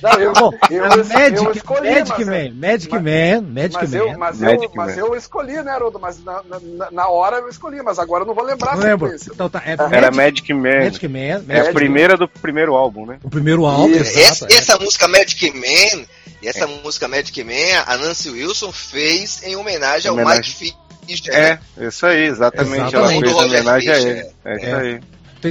Não, 0.00 0.12
eu, 0.12 0.32
Bom, 0.32 0.52
eu, 0.70 0.84
eu, 0.84 1.04
Magic, 1.04 1.44
eu 1.44 1.52
escolhi. 1.52 1.90
Magic 1.90 2.24
Man, 2.24 2.54
Magic 2.54 2.92
mas, 2.92 3.02
Man, 3.02 3.40
Magic 3.42 3.74
mas 3.74 3.90
Man. 3.90 3.98
Eu, 3.98 4.18
mas, 4.18 4.38
Magic 4.38 4.64
eu, 4.64 4.70
mas 4.74 4.98
eu 4.98 5.14
escolhi, 5.16 5.62
né, 5.62 5.72
Haroldo? 5.72 5.98
Mas 5.98 6.22
na, 6.22 6.40
na, 6.44 6.90
na, 6.92 7.08
hora 7.08 7.38
eu 7.38 7.48
escolhi, 7.48 7.82
mas 7.82 7.98
agora 7.98 8.22
eu 8.22 8.26
não 8.28 8.34
vou 8.34 8.44
lembrar. 8.44 8.76
Não 8.76 8.84
lembro. 8.84 9.12
Então, 9.14 9.48
tá, 9.48 9.60
é 9.66 9.76
Magic, 9.76 9.96
Era 9.96 10.10
Magic 10.12 10.54
Man. 10.54 10.78
Magic 10.84 11.08
Man. 11.08 11.42
Magic 11.46 11.52
é 11.52 11.70
a 11.70 11.72
primeira 11.72 12.16
do 12.16 12.28
primeiro 12.28 12.74
álbum, 12.74 13.04
né? 13.04 13.18
O 13.24 13.30
primeiro 13.30 13.66
álbum, 13.66 13.88
exato, 13.88 14.18
essa, 14.18 14.46
é. 14.46 14.56
essa 14.56 14.78
música 14.78 15.08
Magic 15.08 15.50
Man, 15.52 16.06
e 16.42 16.48
essa 16.48 16.64
é. 16.64 16.66
música 16.66 17.08
Magic 17.08 17.42
Man, 17.42 17.82
a 17.86 17.96
Nancy 17.96 18.30
Wilson 18.30 18.70
fez 18.70 19.42
em 19.42 19.56
homenagem, 19.56 20.10
homenagem. 20.12 20.32
ao 20.32 20.36
Mike 20.36 20.74
Fischer. 21.06 21.34
É, 21.34 21.58
isso 21.78 22.06
aí, 22.06 22.24
exatamente. 22.24 22.88
exatamente. 22.88 22.94
Ela 22.94 23.08
fez 23.08 23.34
homenagem 23.34 23.90
a 23.90 23.98
ele. 23.98 24.26
É 24.44 24.56
isso 24.56 24.76
aí. 24.76 25.00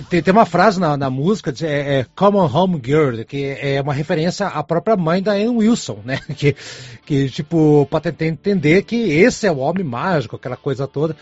Tem, 0.01 0.21
tem, 0.21 0.31
uma 0.31 0.45
frase 0.45 0.79
na, 0.79 0.97
na 0.97 1.09
música, 1.09 1.53
é, 1.61 1.99
é, 1.99 2.05
Common 2.15 2.49
Home 2.51 2.81
Girl, 2.83 3.23
que 3.23 3.57
é 3.59 3.81
uma 3.81 3.93
referência 3.93 4.47
à 4.47 4.63
própria 4.63 4.95
mãe 4.95 5.21
da 5.21 5.33
Anne 5.33 5.49
Wilson, 5.49 5.99
né? 6.03 6.19
Que, 6.35 6.55
que 7.05 7.29
tipo, 7.29 7.87
para 7.89 8.11
tentar 8.11 8.25
entender 8.25 8.83
que 8.83 8.95
esse 8.95 9.47
é 9.47 9.51
o 9.51 9.59
homem 9.59 9.83
mágico, 9.83 10.35
aquela 10.35 10.57
coisa 10.57 10.87
toda. 10.87 11.15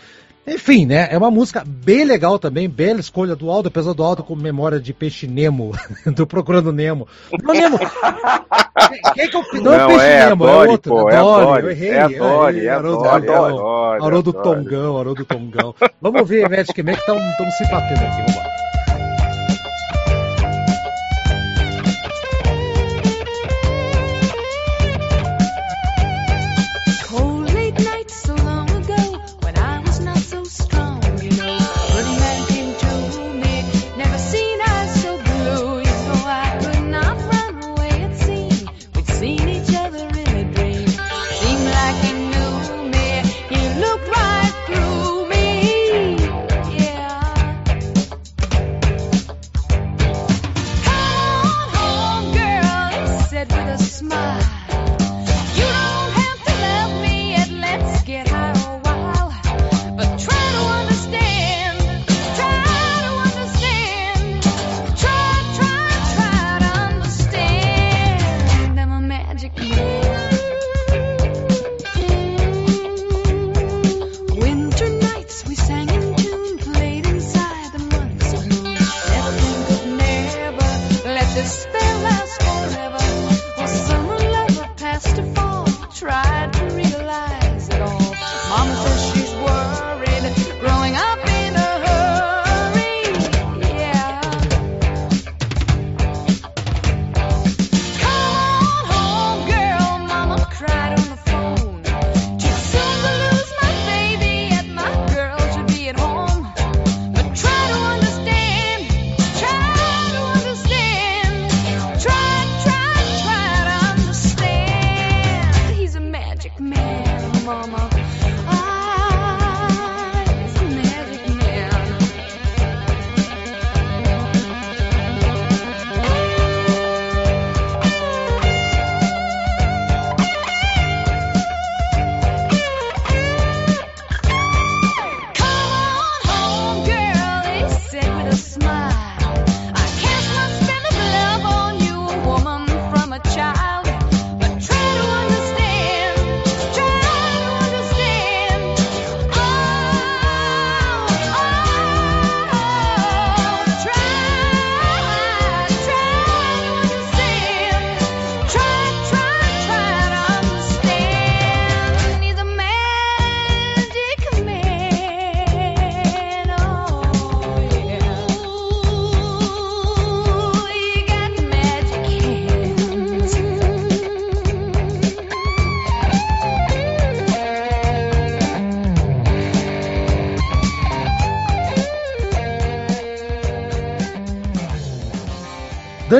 Enfim, 0.46 0.84
né? 0.84 1.08
É 1.10 1.16
uma 1.16 1.30
música 1.30 1.62
bem 1.66 2.04
legal 2.04 2.38
também, 2.38 2.68
bela 2.68 3.00
escolha 3.00 3.34
do 3.34 3.50
Aldo, 3.50 3.68
apesar 3.68 3.94
do 3.94 4.02
Aldo 4.02 4.22
com 4.22 4.36
memória 4.36 4.78
de 4.78 4.92
peixe 4.92 5.26
Nemo, 5.26 5.72
do 6.14 6.26
Procurando 6.26 6.72
Nemo. 6.72 7.08
Não, 7.42 7.54
Nemo! 7.54 7.78
Quem 9.14 9.28
que 9.28 9.36
é 9.36 9.38
o, 9.38 9.42
não, 9.54 9.62
não 9.62 9.72
é 9.72 9.86
peixe 9.86 10.04
é 10.04 10.28
Nemo, 10.28 10.44
Dory, 10.44 10.68
é 10.68 10.70
outro. 10.70 10.90
Pô, 10.90 11.10
é 11.10 11.16
Dory, 11.16 11.62
eu 11.62 11.70
errei. 11.70 11.90
É 11.90 12.08
Dory, 12.08 12.66
é 12.66 12.80
Dory, 12.80 13.28
Haroldo 14.04 14.32
Tongão, 14.32 14.98
Haroldo 14.98 15.24
Tongão. 15.24 15.74
Vamos 16.00 16.28
ver 16.28 16.48
Magic 16.48 16.82
Man 16.82 16.92
que 16.92 17.00
estão 17.00 17.18
se 17.50 17.64
batendo 17.70 18.02
aqui, 18.04 18.16
vamos 18.18 18.36
lá. 18.36 18.73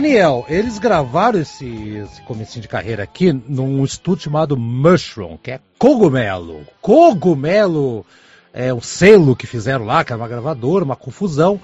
Daniel, 0.04 0.44
eles 0.50 0.78
gravaram 0.78 1.40
esse, 1.40 1.64
esse 1.66 2.20
comecinho 2.24 2.60
de 2.60 2.68
carreira 2.68 3.02
aqui 3.02 3.32
num 3.32 3.82
estúdio 3.82 4.24
chamado 4.24 4.54
Mushroom, 4.54 5.38
que 5.42 5.52
é 5.52 5.60
cogumelo. 5.78 6.66
Cogumelo 6.82 8.04
é 8.52 8.70
o 8.70 8.82
selo 8.82 9.34
que 9.34 9.46
fizeram 9.46 9.86
lá, 9.86 10.04
que 10.04 10.12
era 10.12 10.20
uma 10.20 10.28
gravadora, 10.28 10.84
uma 10.84 10.94
confusão. 10.94 11.58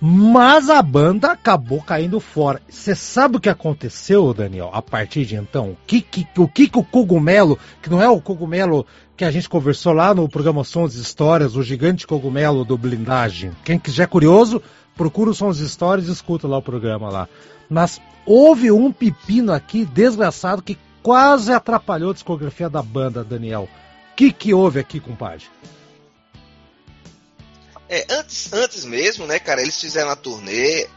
Mas 0.00 0.70
a 0.70 0.80
banda 0.80 1.32
acabou 1.32 1.82
caindo 1.82 2.20
fora. 2.20 2.62
Você 2.68 2.94
sabe 2.94 3.38
o 3.38 3.40
que 3.40 3.48
aconteceu, 3.48 4.32
Daniel, 4.32 4.70
a 4.72 4.80
partir 4.80 5.24
de 5.24 5.34
então? 5.34 5.70
O 5.70 5.76
que, 5.84 6.00
que, 6.00 6.28
o 6.38 6.46
que, 6.46 6.68
que 6.68 6.78
o 6.78 6.84
cogumelo, 6.84 7.58
que 7.82 7.90
não 7.90 8.00
é 8.00 8.08
o 8.08 8.20
cogumelo 8.20 8.86
que 9.16 9.24
a 9.24 9.32
gente 9.32 9.48
conversou 9.48 9.92
lá 9.92 10.14
no 10.14 10.28
programa 10.28 10.62
Sons 10.62 10.94
e 10.94 11.00
Histórias, 11.00 11.56
o 11.56 11.62
gigante 11.62 12.06
cogumelo 12.06 12.64
do 12.64 12.78
blindagem. 12.78 13.50
Quem 13.64 13.80
quiser 13.80 14.06
curioso, 14.06 14.62
procura 14.96 15.30
o 15.30 15.34
Sons 15.34 15.58
e 15.58 15.64
Histórias 15.64 16.06
e 16.06 16.12
escuta 16.12 16.46
lá 16.46 16.58
o 16.58 16.62
programa 16.62 17.10
lá. 17.10 17.28
Mas 17.68 18.00
houve 18.26 18.70
um 18.70 18.92
pepino 18.92 19.52
aqui 19.52 19.84
desgraçado 19.84 20.62
que 20.62 20.78
quase 21.02 21.52
atrapalhou 21.52 22.10
a 22.10 22.14
discografia 22.14 22.68
da 22.68 22.82
banda, 22.82 23.22
Daniel. 23.22 23.68
O 24.12 24.16
que, 24.16 24.32
que 24.32 24.54
houve 24.54 24.80
aqui, 24.80 25.00
compadre? 25.00 25.44
É, 27.88 28.06
antes, 28.10 28.52
antes 28.52 28.84
mesmo, 28.84 29.26
né, 29.26 29.38
cara, 29.38 29.60
eles 29.60 29.78
fizeram 29.78 30.10
a 30.10 30.16
turnê 30.16 30.88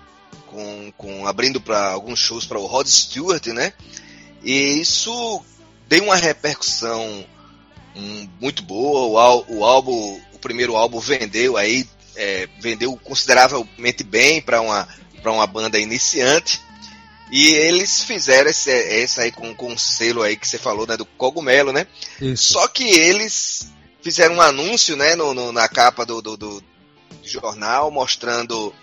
com, 0.47 0.93
com 0.97 1.27
abrindo 1.27 1.59
para 1.59 1.91
alguns 1.91 2.19
shows 2.19 2.45
para 2.45 2.57
o 2.57 2.65
Rod 2.65 2.87
Stewart, 2.87 3.45
né? 3.47 3.73
E 4.43 4.79
isso 4.79 5.43
deu 5.87 6.05
uma 6.05 6.15
repercussão 6.15 7.25
um, 7.95 8.29
muito 8.39 8.63
boa. 8.63 9.43
O, 9.47 9.57
o 9.57 9.65
álbum, 9.65 10.21
o 10.33 10.39
primeiro 10.39 10.75
álbum 10.75 10.99
vendeu 10.99 11.57
aí, 11.57 11.87
é, 12.15 12.47
vendeu 12.61 12.95
consideravelmente 13.03 14.03
bem 14.03 14.41
para 14.41 14.61
uma 14.61 14.87
para 15.21 15.31
uma 15.31 15.47
banda 15.47 15.79
iniciante. 15.79 16.61
E 17.31 17.47
eles 17.47 18.03
fizeram 18.03 18.49
esse, 18.49 18.71
esse 18.71 19.19
aí 19.19 19.31
com, 19.31 19.53
com 19.53 19.73
um 19.73 19.77
selo 19.77 20.23
aí 20.23 20.37
que 20.37 20.47
você 20.47 20.57
falou, 20.57 20.87
né, 20.87 20.95
do 20.95 21.05
cogumelo, 21.05 21.73
né? 21.73 21.85
Isso. 22.21 22.53
Só 22.53 22.67
que 22.67 22.85
eles 22.85 23.67
fizeram 24.01 24.35
um 24.35 24.41
anúncio, 24.41 24.95
né, 24.95 25.15
no, 25.15 25.33
no 25.33 25.51
na 25.51 25.67
capa 25.67 26.05
do, 26.05 26.21
do, 26.21 26.37
do, 26.37 26.63
jornal 27.23 27.91
mostrando 27.91 28.73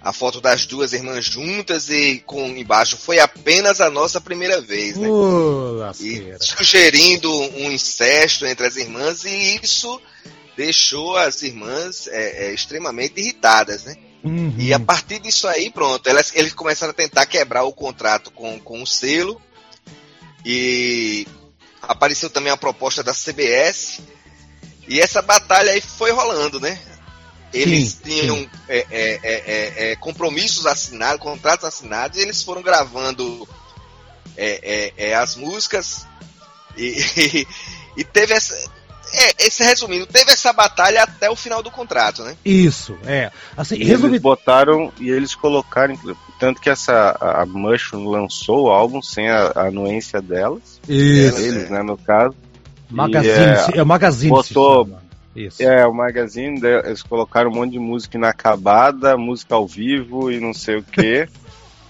a 0.00 0.12
foto 0.12 0.40
das 0.40 0.64
duas 0.64 0.94
irmãs 0.94 1.26
juntas 1.26 1.90
e 1.90 2.22
com 2.24 2.48
embaixo 2.48 2.96
foi 2.96 3.18
apenas 3.18 3.80
a 3.80 3.90
nossa 3.90 4.20
primeira 4.20 4.60
vez, 4.62 4.96
né? 4.96 5.08
Uh, 5.08 5.90
e 6.00 6.34
sugerindo 6.40 7.30
um 7.30 7.70
incesto 7.70 8.46
entre 8.46 8.66
as 8.66 8.76
irmãs 8.76 9.24
e 9.24 9.60
isso 9.62 10.00
deixou 10.56 11.16
as 11.16 11.42
irmãs 11.42 12.08
é, 12.08 12.46
é, 12.46 12.54
extremamente 12.54 13.20
irritadas, 13.20 13.84
né? 13.84 13.94
Uhum. 14.24 14.54
E 14.58 14.72
a 14.72 14.78
partir 14.78 15.18
disso 15.18 15.48
aí, 15.48 15.70
pronto, 15.70 16.08
elas, 16.08 16.32
eles 16.34 16.52
começaram 16.52 16.92
a 16.92 16.94
tentar 16.94 17.26
quebrar 17.26 17.64
o 17.64 17.72
contrato 17.72 18.30
com, 18.30 18.58
com 18.60 18.82
o 18.82 18.86
selo 18.86 19.40
e 20.44 21.26
apareceu 21.80 22.30
também 22.30 22.52
a 22.52 22.56
proposta 22.56 23.02
da 23.02 23.12
CBS 23.12 24.00
e 24.86 25.00
essa 25.00 25.20
batalha 25.22 25.72
aí 25.72 25.80
foi 25.80 26.10
rolando, 26.12 26.60
né? 26.60 26.80
Eles 27.52 27.90
sim, 27.90 27.98
tinham 28.04 28.36
sim. 28.36 28.50
É, 28.68 28.78
é, 28.78 28.86
é, 28.90 29.18
é, 29.22 29.92
é 29.92 29.96
compromissos 29.96 30.66
assinados, 30.66 31.20
contratos 31.20 31.66
assinados, 31.66 32.16
e 32.16 32.22
eles 32.22 32.42
foram 32.42 32.62
gravando 32.62 33.46
é, 34.36 35.14
as 35.14 35.36
músicas 35.36 36.06
e, 36.76 36.98
e, 37.16 37.46
e, 37.98 38.04
teve 38.04 38.34
essa. 38.34 38.56
É, 39.12 39.46
esse 39.46 39.62
resumindo, 39.62 40.06
teve 40.06 40.32
essa 40.32 40.52
batalha 40.52 41.02
até 41.02 41.30
o 41.30 41.36
final 41.36 41.62
do 41.62 41.70
contrato, 41.70 42.22
né? 42.22 42.36
Isso, 42.44 42.96
é. 43.04 43.30
Assim, 43.56 43.76
e 43.76 43.90
eles 43.90 44.20
botaram 44.20 44.92
e 44.98 45.10
eles 45.10 45.34
colocaram, 45.34 45.94
tanto 46.38 46.60
que 46.60 46.70
essa 46.70 47.16
a 47.20 47.44
Mushroom 47.44 48.08
lançou 48.08 48.64
o 48.64 48.70
álbum 48.70 49.02
sem 49.02 49.28
a, 49.28 49.52
a 49.54 49.66
anuência 49.66 50.20
delas, 50.22 50.80
Isso. 50.88 51.38
eles, 51.38 51.70
né, 51.70 51.82
no 51.82 51.96
caso. 51.98 52.34
Magazine, 52.90 53.34
e, 53.74 53.78
é, 53.78 53.80
é 53.80 53.84
Magazine. 53.84 54.30
Botou, 54.30 54.88
isso. 55.34 55.62
É, 55.62 55.86
o 55.86 55.94
Magazine, 55.94 56.60
eles 56.84 57.02
colocaram 57.02 57.50
um 57.50 57.54
monte 57.54 57.72
de 57.72 57.78
música 57.78 58.18
inacabada, 58.18 59.16
música 59.16 59.54
ao 59.54 59.66
vivo 59.66 60.30
e 60.30 60.38
não 60.38 60.52
sei 60.52 60.76
o 60.76 60.82
que. 60.82 61.26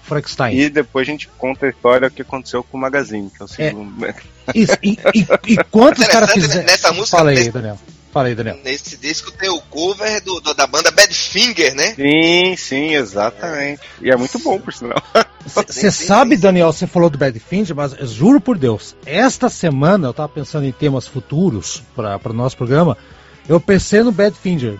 Frankenstein. 0.03 0.57
E 0.57 0.69
depois 0.69 1.07
a 1.07 1.11
gente 1.11 1.27
conta 1.37 1.65
a 1.65 1.69
história 1.69 2.09
que 2.09 2.21
aconteceu 2.21 2.63
com 2.63 2.77
o 2.77 2.81
Magazine, 2.81 3.29
que 3.29 3.41
é 3.41 3.45
o 3.45 3.45
é. 3.45 3.47
segundo. 3.47 4.05
É. 4.05 4.15
Isso, 4.53 4.77
e, 4.83 4.97
e, 5.15 5.53
e 5.53 5.57
quantos 5.71 6.05
caras 6.07 6.31
fizeram? 6.31 6.65
Nessa 6.65 6.91
música. 6.91 7.17
Fala 7.17 7.29
aí, 7.29 7.37
nesse, 7.37 7.51
Daniel. 7.51 7.79
Fala 8.11 8.27
aí, 8.27 8.35
Daniel. 8.35 8.59
Nesse 8.63 8.97
disco 8.97 9.31
tem 9.31 9.49
o 9.49 9.59
cover 9.61 10.21
do, 10.21 10.39
do, 10.41 10.53
da 10.53 10.67
banda 10.67 10.91
Badfinger, 10.91 11.73
né? 11.73 11.95
Sim, 11.95 12.55
sim, 12.57 12.93
exatamente. 12.93 13.81
É. 14.01 14.07
E 14.07 14.11
é 14.11 14.15
muito 14.15 14.37
bom, 14.39 14.59
por 14.59 14.73
sinal. 14.73 15.01
Você 15.45 15.89
sabe, 15.89 16.35
sim. 16.35 16.41
Daniel, 16.41 16.71
você 16.71 16.85
falou 16.85 17.09
do 17.09 17.17
Badfinger, 17.17 17.75
mas 17.75 17.93
juro 18.11 18.39
por 18.39 18.57
Deus, 18.57 18.95
esta 19.05 19.49
semana 19.49 20.09
eu 20.09 20.13
tava 20.13 20.29
pensando 20.29 20.65
em 20.65 20.71
temas 20.71 21.07
futuros 21.07 21.81
para 21.95 22.29
o 22.29 22.33
nosso 22.33 22.55
programa. 22.55 22.97
Eu 23.47 23.59
pensei 23.59 24.03
no 24.03 24.11
Badfinger. 24.11 24.79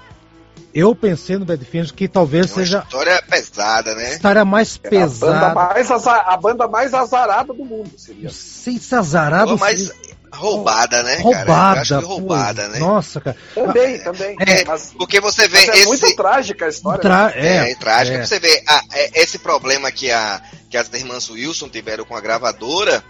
Eu 0.74 0.96
pensei 0.96 1.38
no 1.38 1.46
Badfinger 1.46 1.94
que 1.94 2.08
talvez 2.08 2.52
é 2.52 2.54
seja. 2.54 2.80
História 2.80 3.22
pesada, 3.30 3.94
né? 3.94 4.14
História 4.14 4.44
mais 4.44 4.80
é 4.84 4.90
pesada. 4.90 5.34
A 5.34 5.40
banda 5.40 5.54
mais, 5.54 5.92
azar, 5.92 6.26
a 6.28 6.38
banda 6.38 6.68
mais 6.68 6.94
azarada 6.94 7.54
do 7.54 7.64
mundo 7.64 7.92
seria. 7.98 8.24
Não 8.24 8.32
sei 8.32 8.80
se 8.80 8.96
azarada. 8.96 9.56
mais 9.56 9.92
roubada, 10.32 11.04
né? 11.04 11.18
Roubada. 11.18 11.86
Cara? 11.86 12.06
roubada, 12.06 12.68
né? 12.70 12.80
Nossa, 12.80 13.22
cara. 13.22 13.38
Também, 13.54 14.00
também. 14.00 14.36
É, 14.40 14.66
mas, 14.66 14.92
porque 14.98 15.22
você 15.22 15.48
vê. 15.48 15.60
é 15.60 15.78
esse... 15.78 15.86
muito 15.86 16.16
trágica 16.16 16.66
a 16.66 16.70
história. 16.70 17.02
Tra... 17.02 17.28
Né? 17.28 17.34
É, 17.36 17.72
é, 17.72 17.76
trágica. 17.76 18.18
É. 18.18 18.26
Você 18.26 18.40
vê 18.40 18.64
a, 18.68 18.82
é, 18.94 19.22
esse 19.22 19.38
problema 19.38 19.92
que, 19.92 20.10
a, 20.10 20.42
que 20.70 20.78
as 20.78 20.92
irmãs 20.92 21.30
Wilson 21.30 21.70
tiveram 21.70 22.04
com 22.04 22.16
a 22.16 22.22
gravadora 22.22 23.04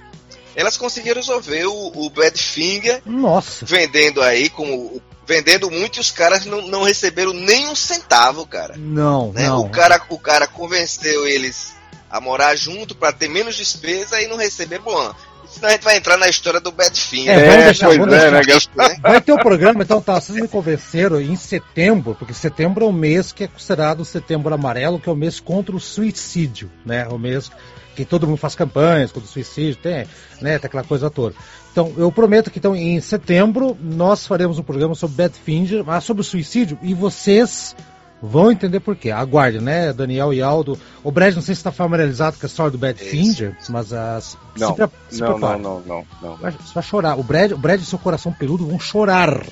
elas 0.55 0.77
conseguiram 0.77 1.19
resolver 1.19 1.65
o, 1.65 1.91
o 1.95 2.09
Badfinger 2.11 3.01
Nossa. 3.05 3.65
vendendo 3.65 4.21
aí 4.21 4.49
com 4.49 5.01
vendendo 5.25 5.69
muito 5.71 5.97
e 5.97 6.01
os 6.01 6.11
caras 6.11 6.45
não, 6.45 6.61
não 6.67 6.83
receberam 6.83 7.33
nem 7.33 7.67
um 7.67 7.75
centavo, 7.75 8.45
cara. 8.45 8.75
Não, 8.77 9.31
né? 9.31 9.47
não. 9.47 9.61
O 9.61 9.69
cara, 9.69 10.01
o 10.09 10.19
cara 10.19 10.47
convenceu 10.47 11.27
eles 11.27 11.73
a 12.09 12.21
morar 12.21 12.55
junto 12.55 12.95
para 12.95 13.11
ter 13.11 13.27
menos 13.27 13.55
despesa 13.55 14.21
e 14.21 14.27
não 14.27 14.37
receber 14.37 14.79
bom. 14.79 15.13
Senão 15.53 15.69
a 15.69 15.71
gente 15.73 15.83
vai 15.83 15.97
entrar 15.97 16.17
na 16.17 16.27
história 16.27 16.59
do 16.59 16.71
Badfinger. 16.71 17.37
É, 17.37 17.45
vamos 17.45 17.63
deixar, 17.65 17.89
vamos 17.89 18.13
é. 18.13 18.31
Né? 18.31 18.97
Vai 19.01 19.21
ter 19.21 19.31
o 19.31 19.35
um 19.35 19.39
programa, 19.39 19.83
então 19.83 20.01
tá, 20.01 20.19
vocês 20.19 20.39
me 20.39 20.47
convenceram 20.47 21.21
em 21.21 21.35
setembro, 21.35 22.15
porque 22.15 22.33
setembro 22.33 22.85
é 22.85 22.87
o 22.87 22.93
mês 22.93 23.31
que 23.31 23.43
é 23.43 23.47
considerado 23.47 23.99
o 23.99 24.05
setembro 24.05 24.53
amarelo, 24.53 24.99
que 24.99 25.07
é 25.07 25.11
o 25.11 25.15
mês 25.15 25.39
contra 25.39 25.75
o 25.75 25.79
suicídio, 25.79 26.71
né? 26.83 27.07
O 27.07 27.19
mês 27.19 27.51
que 27.95 28.05
todo 28.05 28.27
mundo 28.27 28.37
faz 28.37 28.55
campanhas 28.55 29.11
contra 29.11 29.27
o 29.27 29.31
suicídio, 29.31 29.81
tem, 29.81 30.05
né, 30.41 30.59
tem 30.59 30.67
aquela 30.67 30.83
coisa 30.83 31.09
toda. 31.09 31.35
Então, 31.71 31.91
eu 31.97 32.11
prometo 32.11 32.51
que 32.51 32.59
então, 32.59 32.75
em 32.75 32.99
setembro 32.99 33.77
nós 33.81 34.27
faremos 34.27 34.59
um 34.59 34.63
programa 34.63 34.95
sobre 34.95 35.17
Badfinger, 35.17 35.83
mas 35.83 36.03
sobre 36.03 36.21
o 36.21 36.23
suicídio, 36.23 36.77
e 36.81 36.93
vocês 36.93 37.75
vão 38.21 38.51
entender 38.51 38.79
por 38.79 38.95
quê. 38.95 39.11
Aguarde, 39.11 39.59
né, 39.59 39.91
Daniel 39.91 40.33
e 40.33 40.41
Aldo. 40.41 40.79
O 41.03 41.11
Brad, 41.11 41.35
não 41.35 41.41
sei 41.41 41.55
se 41.55 41.59
está 41.59 41.71
familiarizado 41.71 42.37
com 42.37 42.45
a 42.45 42.47
história 42.47 42.71
do 42.71 42.77
Badfinger, 42.77 43.57
mas 43.69 43.91
as. 43.91 44.37
Não, 44.57 44.75
se, 44.75 45.15
se 45.15 45.21
não, 45.21 45.37
não, 45.37 45.59
não, 45.59 45.81
não, 45.81 46.05
não, 46.21 46.37
Você 46.37 46.73
vai 46.73 46.83
chorar. 46.83 47.19
O 47.19 47.23
Brad, 47.23 47.51
o 47.51 47.57
Brad 47.57 47.81
e 47.81 47.85
seu 47.85 47.99
coração 47.99 48.31
peludo 48.31 48.65
vão 48.65 48.79
chorar 48.79 49.43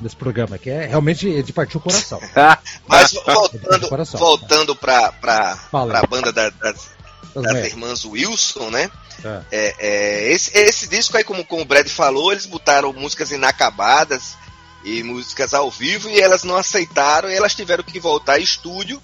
nesse 0.00 0.16
programa, 0.16 0.56
que 0.58 0.70
é 0.70 0.86
realmente 0.86 1.42
de 1.42 1.52
partir 1.52 1.76
o 1.76 1.80
coração. 1.80 2.20
mas 2.86 3.12
voltando, 3.26 4.18
voltando 4.18 4.76
para 4.76 5.12
a 5.72 6.06
banda 6.06 6.32
da, 6.32 6.50
das 6.50 6.88
das 7.34 7.56
é. 7.56 7.66
irmãs 7.66 8.04
Wilson, 8.04 8.70
né? 8.70 8.90
É. 9.24 9.42
É, 9.50 9.74
é, 9.78 10.32
esse, 10.32 10.56
esse 10.56 10.88
disco 10.88 11.16
aí, 11.16 11.24
como, 11.24 11.44
como 11.44 11.62
o 11.62 11.64
Brad 11.64 11.88
falou, 11.88 12.32
eles 12.32 12.46
botaram 12.46 12.92
músicas 12.92 13.30
inacabadas 13.30 14.36
e 14.84 15.02
músicas 15.02 15.52
ao 15.52 15.70
vivo 15.70 16.08
e 16.08 16.20
elas 16.20 16.42
não 16.42 16.56
aceitaram 16.56 17.30
e 17.30 17.34
elas 17.34 17.54
tiveram 17.54 17.84
que 17.84 18.00
voltar 18.00 18.34
ao 18.34 18.40
estúdio 18.40 19.00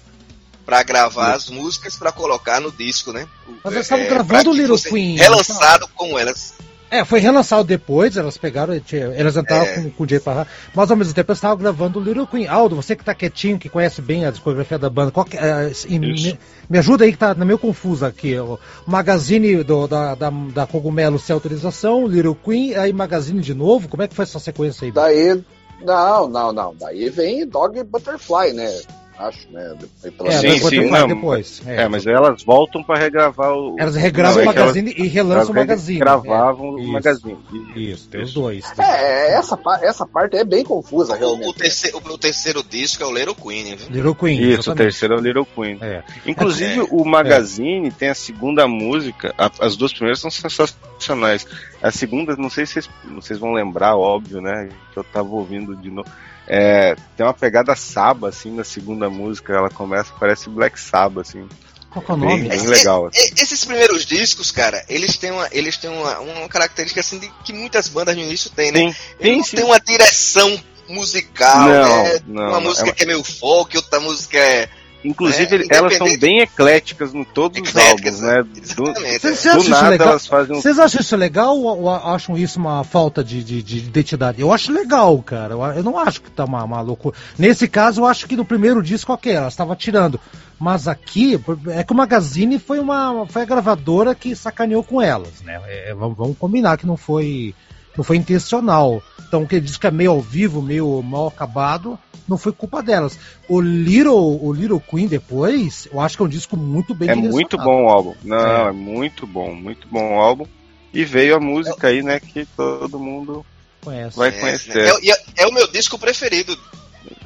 para 0.65 0.83
gravar 0.83 1.33
as 1.33 1.49
músicas 1.49 1.95
para 1.95 2.11
colocar 2.11 2.59
no 2.59 2.71
disco, 2.71 3.13
né? 3.13 3.27
Mas 3.63 3.73
eles 3.73 3.85
estavam 3.85 4.05
é, 4.05 4.09
gravando 4.09 4.51
o 4.51 4.53
Little 4.53 4.77
Queen. 4.77 5.15
Relançado 5.15 5.87
com 5.95 6.19
elas. 6.19 6.55
É, 6.89 7.03
foi 7.03 7.19
relançado 7.19 7.65
depois, 7.65 8.15
elas 8.15 8.37
pegaram, 8.37 8.73
elas 9.15 9.35
entraram 9.35 9.65
é. 9.65 9.73
com, 9.75 9.89
com 9.91 10.03
o 10.03 10.09
Jay 10.09 10.19
Parra, 10.19 10.47
mas 10.73 10.89
ao 10.89 10.95
mesmo 10.95 11.13
tempo 11.13 11.29
elas 11.29 11.37
estavam 11.37 11.57
gravando 11.57 11.99
o 11.99 12.03
Little 12.03 12.25
Queen. 12.25 12.47
Aldo, 12.47 12.77
você 12.77 12.95
que 12.95 13.03
tá 13.03 13.13
quietinho, 13.13 13.59
que 13.59 13.67
conhece 13.67 14.01
bem 14.01 14.25
a 14.25 14.31
discografia 14.31 14.79
da 14.79 14.89
banda, 14.89 15.11
que, 15.25 15.37
é, 15.37 15.71
me, 15.99 16.39
me, 16.69 16.77
ajuda 16.77 17.03
aí 17.03 17.11
que 17.11 17.17
tá 17.17 17.35
meio 17.35 17.59
confuso 17.59 18.05
aqui. 18.05 18.39
O 18.39 18.57
Magazine 18.85 19.63
do, 19.63 19.85
da, 19.85 20.15
da, 20.15 20.29
da 20.29 20.65
Cogumelo 20.65 21.19
sem 21.19 21.33
autorização, 21.33 22.07
Little 22.07 22.35
Queen, 22.35 22.75
aí 22.75 22.93
Magazine 22.93 23.41
de 23.41 23.53
novo, 23.53 23.89
como 23.89 24.03
é 24.03 24.07
que 24.07 24.15
foi 24.15 24.23
essa 24.23 24.39
sequência 24.39 24.85
aí? 24.85 24.91
Daí, 24.91 25.43
não, 25.81 26.29
não, 26.29 26.53
não, 26.53 26.75
daí 26.75 27.09
vem 27.09 27.45
Dog 27.45 27.83
Butterfly, 27.83 28.53
né? 28.53 28.71
Acho, 29.19 29.51
né? 29.51 29.75
Pela 30.17 30.29
é, 30.29 30.37
sim, 30.37 30.59
sim, 30.59 30.89
não, 30.89 31.07
depois. 31.07 31.61
É, 31.65 31.83
é, 31.83 31.87
mas 31.87 32.05
elas 32.05 32.43
voltam 32.43 32.83
para 32.83 32.99
regravar 32.99 33.51
o. 33.53 33.75
Elas 33.79 33.95
regravam 33.95 34.35
não, 34.35 34.39
o 34.39 34.43
é 34.43 34.45
Magazine 34.45 34.91
elas, 34.91 35.05
e 35.05 35.07
relançam 35.07 35.51
o 35.51 35.55
Magazine. 35.55 35.99
Gravavam 35.99 36.69
o 36.69 36.87
Magazine. 36.87 37.37
Isso, 37.75 38.07
tem 38.09 38.21
os 38.21 38.33
dois. 38.33 38.65
É, 38.77 39.33
essa, 39.33 39.59
essa 39.81 40.05
parte 40.05 40.37
é 40.37 40.43
bem 40.43 40.63
confusa, 40.63 41.15
realmente. 41.15 41.49
O, 41.49 41.53
terceiro, 41.53 41.97
o, 41.97 42.17
terceiro 42.17 42.63
disco 42.63 43.03
é 43.03 43.05
o 43.05 43.13
Little 43.13 43.35
Queen, 43.35 43.75
viu? 43.75 43.89
Little 43.89 44.15
Queen. 44.15 44.39
Isso, 44.39 44.45
exatamente. 44.45 44.69
o 44.69 44.75
terceiro 44.75 45.13
é 45.15 45.17
o 45.17 45.21
Little 45.21 45.45
Queen. 45.45 45.77
É. 45.81 46.03
Inclusive, 46.25 46.87
o 46.91 47.03
Magazine 47.03 47.91
tem 47.91 48.09
a 48.09 48.15
segunda 48.15 48.67
música, 48.67 49.33
as 49.59 49.75
duas 49.75 49.91
primeiras 49.91 50.19
são 50.19 50.31
sensacionais. 50.31 51.45
A 51.87 51.91
segunda, 51.91 52.35
não 52.35 52.49
sei 52.49 52.65
se 52.65 52.73
vocês, 52.73 52.89
vocês 53.15 53.39
vão 53.39 53.53
lembrar, 53.53 53.95
óbvio, 53.95 54.41
né? 54.41 54.69
Que 54.91 54.99
eu 54.99 55.03
tava 55.03 55.29
ouvindo 55.29 55.75
de 55.75 55.89
novo. 55.89 56.09
É, 56.45 56.95
tem 57.15 57.25
uma 57.25 57.33
pegada 57.33 57.75
Saba, 57.75 58.29
assim, 58.29 58.51
na 58.51 58.63
segunda 58.63 59.09
música. 59.09 59.53
Ela 59.53 59.69
começa, 59.69 60.13
parece 60.19 60.49
Black 60.49 60.79
Saba, 60.79 61.21
assim. 61.21 61.47
Qual 61.89 62.03
é 62.09 62.11
o 62.11 62.17
nome? 62.17 62.41
Bem, 62.41 62.49
bem 62.49 62.59
é, 62.59 62.69
legal. 62.69 63.05
Assim. 63.07 63.31
esses 63.37 63.63
primeiros 63.63 64.05
discos, 64.05 64.51
cara, 64.51 64.83
eles 64.89 65.17
têm 65.17 65.31
uma, 65.31 65.47
eles 65.51 65.77
têm 65.77 65.89
uma, 65.89 66.19
uma 66.19 66.49
característica 66.49 66.99
assim 66.99 67.19
de 67.19 67.31
que 67.45 67.53
muitas 67.53 67.87
bandas 67.87 68.15
no 68.15 68.21
início 68.21 68.49
têm, 68.51 68.71
né? 68.71 68.91
Sim, 68.91 68.95
eles 69.19 69.47
sim, 69.47 69.55
tem 69.55 69.65
uma 69.65 69.79
direção 69.79 70.61
musical, 70.89 71.67
não, 71.67 72.03
né? 72.03 72.19
Não, 72.27 72.49
uma 72.49 72.59
música 72.59 72.89
é... 72.89 72.91
que 72.91 73.03
é 73.03 73.05
meio 73.05 73.23
folk, 73.23 73.75
outra 73.77 73.99
música 73.99 74.37
é 74.37 74.69
Inclusive, 75.07 75.67
é, 75.69 75.75
elas 75.77 75.95
são 75.95 76.07
bem 76.19 76.41
ecléticas 76.41 77.15
em 77.15 77.23
todos 77.23 77.61
os 77.61 77.75
álbuns, 77.75 78.19
né? 78.19 78.43
Do, 78.75 78.83
do 78.83 79.69
nada 79.69 79.89
legal? 79.89 80.09
elas 80.09 80.27
fazem 80.27 80.55
um... 80.55 80.61
Vocês 80.61 80.77
acham 80.77 80.99
isso 80.99 81.15
legal 81.15 81.57
ou 81.57 81.89
acham 81.89 82.37
isso 82.37 82.59
uma 82.59 82.83
falta 82.83 83.23
de, 83.23 83.41
de, 83.41 83.63
de 83.63 83.77
identidade? 83.77 84.41
Eu 84.41 84.51
acho 84.51 84.71
legal, 84.71 85.17
cara. 85.23 85.53
Eu, 85.53 85.61
eu 85.63 85.83
não 85.83 85.97
acho 85.97 86.21
que 86.21 86.29
tá 86.29 86.43
uma, 86.43 86.61
uma, 86.63 86.81
loucura. 86.81 87.15
Nesse 87.37 87.69
caso, 87.69 88.01
eu 88.01 88.05
acho 88.05 88.27
que 88.27 88.35
no 88.35 88.43
primeiro 88.43 88.83
disco, 88.83 89.13
ok, 89.13 89.31
ela 89.31 89.47
estava 89.47 89.75
tirando. 89.77 90.19
Mas 90.59 90.87
aqui, 90.87 91.39
é 91.69 91.83
que 91.83 91.93
o 91.93 91.95
Magazine 91.95 92.59
foi, 92.59 92.79
uma, 92.79 93.25
foi 93.27 93.43
a 93.43 93.45
gravadora 93.45 94.13
que 94.13 94.35
sacaneou 94.35 94.83
com 94.83 95.01
elas, 95.01 95.41
né? 95.41 95.61
É, 95.67 95.93
vamos, 95.93 96.17
vamos 96.17 96.37
combinar 96.37 96.77
que 96.77 96.87
não 96.87 96.97
foi, 96.97 97.55
não 97.97 98.03
foi 98.03 98.17
intencional. 98.17 99.01
Então, 99.27 99.43
o 99.43 99.47
que 99.47 99.59
diz 99.59 99.75
que 99.75 99.87
é 99.87 99.91
meio 99.91 100.11
ao 100.11 100.21
vivo, 100.21 100.61
meio 100.61 101.01
mal 101.01 101.27
acabado, 101.27 101.99
não 102.27 102.37
foi 102.37 102.51
culpa 102.51 102.83
delas. 102.83 103.17
O 103.49 103.59
Little, 103.59 104.43
o 104.43 104.53
Little 104.53 104.79
Queen 104.79 105.07
depois, 105.07 105.87
eu 105.91 105.99
acho 105.99 106.15
que 106.15 106.23
é 106.23 106.25
um 106.25 106.29
disco 106.29 106.55
muito 106.55 106.93
bem 106.93 107.09
É 107.09 107.15
muito 107.15 107.57
bom 107.57 107.85
o 107.85 107.89
álbum. 107.89 108.15
Não, 108.23 108.67
é. 108.67 108.69
é. 108.69 108.71
muito 108.71 109.25
bom, 109.25 109.53
muito 109.53 109.87
bom 109.87 110.15
o 110.15 110.19
álbum. 110.19 110.45
E 110.93 111.03
veio 111.03 111.35
a 111.35 111.39
música 111.39 111.87
aí, 111.87 112.01
né, 112.01 112.19
que 112.19 112.45
todo 112.45 112.99
mundo 112.99 113.45
Conhece. 113.83 114.17
vai 114.17 114.31
conhecer. 114.31 114.85
É, 114.85 115.09
é, 115.09 115.43
é, 115.43 115.47
o 115.47 115.53
meu 115.53 115.69
disco 115.71 115.97
preferido. 115.97 116.57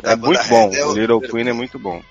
É 0.04 0.16
muito 0.16 0.44
bom, 0.48 0.72
é 0.74 0.86
o 0.86 0.94
Little 0.94 1.22
Queen 1.22 1.48
é 1.48 1.54
muito 1.54 1.78
bom. 1.78 2.02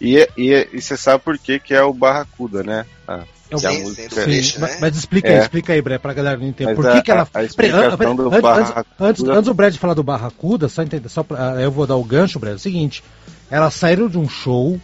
E, 0.00 0.28
e, 0.36 0.68
e 0.72 0.80
você 0.80 0.96
sabe 0.96 1.22
por 1.22 1.38
que, 1.38 1.60
que 1.60 1.74
é 1.74 1.82
o 1.82 1.92
Barracuda, 1.92 2.62
né? 2.62 2.86
Ah, 3.06 3.24
é 3.56 3.78
música... 3.80 4.24
sim, 4.24 4.58
mas, 4.58 4.80
mas, 4.80 4.96
explica 4.96 5.28
aí, 5.28 5.34
é. 5.34 5.40
explica 5.40 5.72
aí, 5.72 5.82
Bré, 5.82 5.98
pra 5.98 6.12
galera 6.12 6.36
não 6.36 6.46
entender. 6.46 6.74
Por 6.74 6.84
que, 6.84 6.98
a, 6.98 7.02
que 7.02 7.10
ela. 7.10 7.28
A, 7.32 7.38
a 7.38 7.42
antes, 7.42 8.72
antes, 8.98 9.24
antes, 9.24 9.48
o 9.48 9.54
Brad 9.54 9.74
falar 9.76 9.94
do 9.94 10.02
Barracuda, 10.02 10.68
só 10.68 10.82
entender, 10.82 11.08
só 11.08 11.22
pra, 11.22 11.60
eu 11.60 11.70
vou 11.70 11.86
dar 11.86 11.96
o 11.96 12.04
gancho, 12.04 12.38
Brad, 12.38 12.52
é 12.52 12.56
o 12.56 12.60
seguinte: 12.60 13.02
elas 13.50 13.74
saíram 13.74 14.08
de 14.08 14.18
um 14.18 14.28
show 14.28 14.80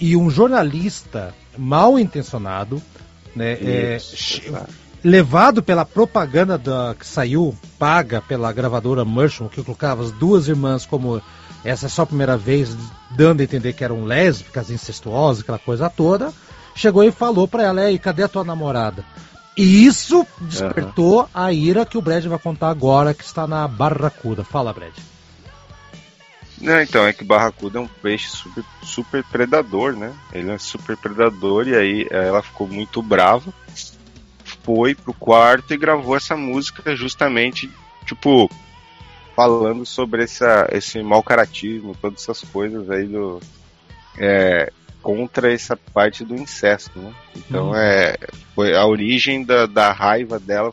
e 0.00 0.16
um 0.16 0.30
jornalista 0.30 1.34
mal 1.56 1.98
intencionado, 1.98 2.82
né, 3.34 3.52
é, 3.60 3.98
levado 5.04 5.62
pela 5.62 5.84
propaganda 5.84 6.58
da, 6.58 6.94
que 6.98 7.06
saiu, 7.06 7.54
paga 7.78 8.20
pela 8.20 8.52
gravadora 8.52 9.04
Merchant, 9.04 9.48
que 9.48 9.62
colocava 9.62 10.02
as 10.02 10.12
duas 10.12 10.48
irmãs 10.48 10.86
como 10.86 11.22
essa 11.64 11.86
é 11.86 11.88
só 11.88 12.02
a 12.02 12.06
primeira 12.06 12.36
vez, 12.36 12.76
dando 13.10 13.40
a 13.40 13.44
entender 13.44 13.72
que 13.72 13.84
eram 13.84 14.04
lésbicas, 14.04 14.70
incestuosas, 14.70 15.42
aquela 15.42 15.58
coisa 15.58 15.88
toda 15.88 16.32
chegou 16.74 17.04
e 17.04 17.12
falou 17.12 17.46
para 17.46 17.62
ela: 17.64 17.90
Ei, 17.90 17.98
cadê 17.98 18.22
a 18.22 18.28
tua 18.28 18.44
namorada? 18.44 19.04
E 19.56 19.84
isso 19.84 20.26
despertou 20.40 21.20
uhum. 21.20 21.28
a 21.34 21.52
ira 21.52 21.84
que 21.84 21.98
o 21.98 22.02
Brad 22.02 22.24
vai 22.24 22.38
contar 22.38 22.70
agora, 22.70 23.12
que 23.12 23.22
está 23.22 23.46
na 23.46 23.68
Barracuda. 23.68 24.42
Fala, 24.42 24.72
Brad. 24.72 24.94
Não, 26.62 26.80
então, 26.80 27.06
é 27.06 27.12
que 27.12 27.24
Barracuda 27.24 27.78
é 27.78 27.82
um 27.82 27.88
peixe 27.88 28.28
super, 28.28 28.64
super 28.82 29.24
predador, 29.24 29.94
né? 29.94 30.14
Ele 30.32 30.50
é 30.50 30.58
super 30.58 30.96
predador 30.96 31.66
e 31.66 31.74
aí 31.74 32.06
ela 32.08 32.40
ficou 32.40 32.68
muito 32.68 33.02
brava, 33.02 33.52
foi 34.64 34.94
pro 34.94 35.12
quarto 35.12 35.74
e 35.74 35.76
gravou 35.76 36.16
essa 36.16 36.36
música 36.36 36.94
justamente, 36.94 37.68
tipo, 38.06 38.48
falando 39.34 39.84
sobre 39.84 40.22
essa, 40.22 40.68
esse 40.70 41.02
mau 41.02 41.22
caratismo, 41.22 41.96
todas 42.00 42.22
essas 42.22 42.48
coisas 42.48 42.88
aí 42.88 43.06
do. 43.06 43.40
É, 44.16 44.72
contra 45.02 45.52
essa 45.52 45.76
parte 45.76 46.24
do 46.24 46.34
incesto, 46.34 46.98
né? 46.98 47.12
Então 47.36 47.68
uhum. 47.68 47.76
é 47.76 48.16
foi 48.54 48.76
a 48.76 48.86
origem 48.86 49.44
da, 49.44 49.66
da 49.66 49.92
raiva 49.92 50.38
dela 50.38 50.72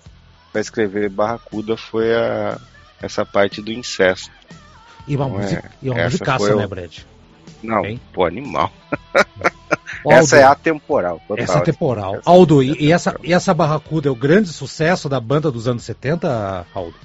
para 0.52 0.62
escrever 0.62 1.10
Barracuda 1.10 1.78
foi 1.78 2.13
a, 2.13 2.60
essa 3.02 3.26
parte 3.26 3.62
do 3.62 3.72
incesto. 3.72 4.32
E 5.08 5.15
uma, 5.15 5.26
então, 5.26 5.39
música, 5.39 5.65
é, 5.65 5.72
e 5.82 5.89
uma 5.89 6.04
musicaça, 6.04 6.56
né, 6.56 6.68
Brad? 6.68 6.98
Não, 7.63 7.86
hein? 7.86 8.00
pô, 8.13 8.26
animal. 8.26 8.72
essa 10.08 10.38
é 10.38 10.44
atemporal. 10.44 11.22
Total. 11.28 11.44
Essa 11.44 11.54
é 11.54 11.58
atemporal. 11.58 12.22
Aldo, 12.26 12.63
e, 12.63 12.92
essa, 12.92 13.15
e 13.24 13.34
essa 13.34 13.54
Barracuda 13.54 14.08
é 14.08 14.12
o 14.12 14.15
grande 14.15 14.50
sucesso 14.50 15.10
da 15.10 15.20
banda 15.20 15.52
dos 15.52 15.68
anos 15.68 15.84
70, 15.84 16.68
Aldo? 16.74 16.96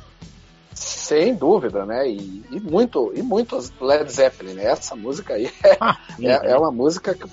Sem 0.74 1.34
dúvida, 1.34 1.84
né? 1.86 2.08
E, 2.08 2.42
e, 2.50 2.60
muito, 2.60 3.12
e 3.14 3.22
muitos 3.22 3.72
Led 3.80 4.10
Zeppelin, 4.10 4.54
né? 4.54 4.64
Essa 4.64 4.96
música 4.96 5.34
aí 5.34 5.46
é, 5.62 5.76
ah, 5.80 5.98
é, 6.20 6.52
é, 6.52 6.56
uma 6.56 6.70
música 6.70 7.14
que 7.14 7.24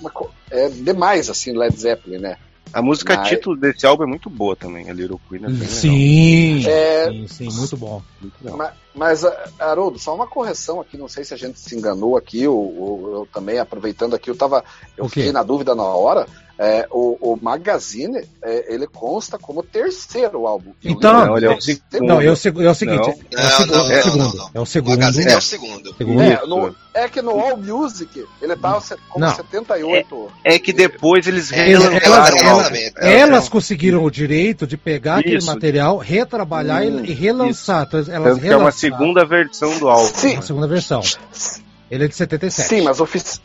é 0.50 0.68
demais, 0.68 1.28
assim, 1.28 1.56
Led 1.56 1.76
Zeppelin, 1.76 2.18
né? 2.18 2.36
A 2.72 2.80
música 2.80 3.14
Mas... 3.16 3.28
título 3.28 3.56
desse 3.56 3.86
álbum 3.86 4.04
é 4.04 4.06
muito 4.06 4.30
boa 4.30 4.56
também, 4.56 4.88
a 4.88 4.94
Little 4.94 5.20
Queen. 5.28 5.44
É 5.44 5.66
sim, 5.66 6.66
é... 6.66 7.10
sim, 7.10 7.28
sim, 7.28 7.58
muito 7.58 7.76
bom. 7.76 8.02
Muito 8.18 8.56
mas, 8.56 8.72
mas, 8.94 9.24
Haroldo, 9.58 9.98
só 9.98 10.14
uma 10.14 10.26
correção 10.26 10.80
aqui, 10.80 10.96
não 10.96 11.08
sei 11.08 11.22
se 11.22 11.34
a 11.34 11.36
gente 11.36 11.60
se 11.60 11.76
enganou 11.76 12.16
aqui, 12.16 12.46
ou, 12.46 12.56
ou 12.56 13.12
eu 13.12 13.28
também, 13.30 13.58
aproveitando 13.58 14.14
aqui, 14.14 14.30
eu 14.30 14.36
tava. 14.36 14.64
Eu 14.96 15.06
fiquei 15.06 15.32
na 15.32 15.42
dúvida 15.42 15.74
na 15.74 15.82
hora. 15.82 16.26
É, 16.64 16.86
o, 16.92 17.18
o, 17.20 17.36
Magazine, 17.42 18.20
é, 18.40 18.72
ele 18.72 18.86
consta 18.86 19.36
como 19.36 19.64
terceiro 19.64 20.46
álbum. 20.46 20.70
Então, 20.84 21.26
não, 21.26 21.36
ele 21.36 21.46
é 21.46 21.50
o 21.50 21.60
segundo. 21.60 22.06
Não, 22.06 22.20
é 22.20 22.24
o, 22.24 22.28
é 22.28 22.30
o 22.30 22.36
seguinte, 22.36 22.62
não. 22.62 22.70
é 22.70 23.62
o, 23.62 23.66
não, 23.66 23.90
é, 23.90 24.02
segundo. 24.02 24.50
É 24.54 24.60
o 24.60 24.66
segundo. 24.66 24.98
Magazine 25.00 25.32
é 25.32 25.36
o 25.36 25.40
segundo. 25.40 25.96
É, 25.98 26.46
no, 26.46 26.76
é 26.94 27.08
que 27.08 27.20
no 27.20 27.32
All 27.32 27.56
Music 27.56 28.24
ele 28.40 28.54
tava 28.54 28.80
como 29.08 29.24
não. 29.26 29.34
78. 29.34 30.30
É, 30.44 30.54
é 30.54 30.58
que 30.60 30.72
depois 30.72 31.26
eles 31.26 31.50
relançaram 31.50 32.36
elas, 32.38 32.72
elas, 32.72 32.92
elas, 32.96 33.48
conseguiram 33.48 34.04
o 34.04 34.10
direito 34.10 34.64
de 34.64 34.76
pegar 34.76 35.18
Isso. 35.18 35.28
aquele 35.28 35.44
material, 35.44 35.98
retrabalhar 35.98 36.82
hum, 36.84 37.04
e 37.04 37.12
relançar. 37.12 37.88
Então, 37.88 38.04
elas 38.08 38.38
Tanto 38.38 38.46
é 38.46 38.56
uma 38.56 38.70
segunda 38.70 39.24
versão 39.24 39.76
do 39.80 39.88
álbum. 39.88 40.14
Sim. 40.14 40.34
Uma 40.34 40.42
segunda 40.42 40.68
versão. 40.68 41.02
Ele 41.90 42.04
é 42.04 42.08
de 42.08 42.14
77. 42.14 42.68
Sim, 42.68 42.80
mas 42.82 43.00
ofici 43.00 43.40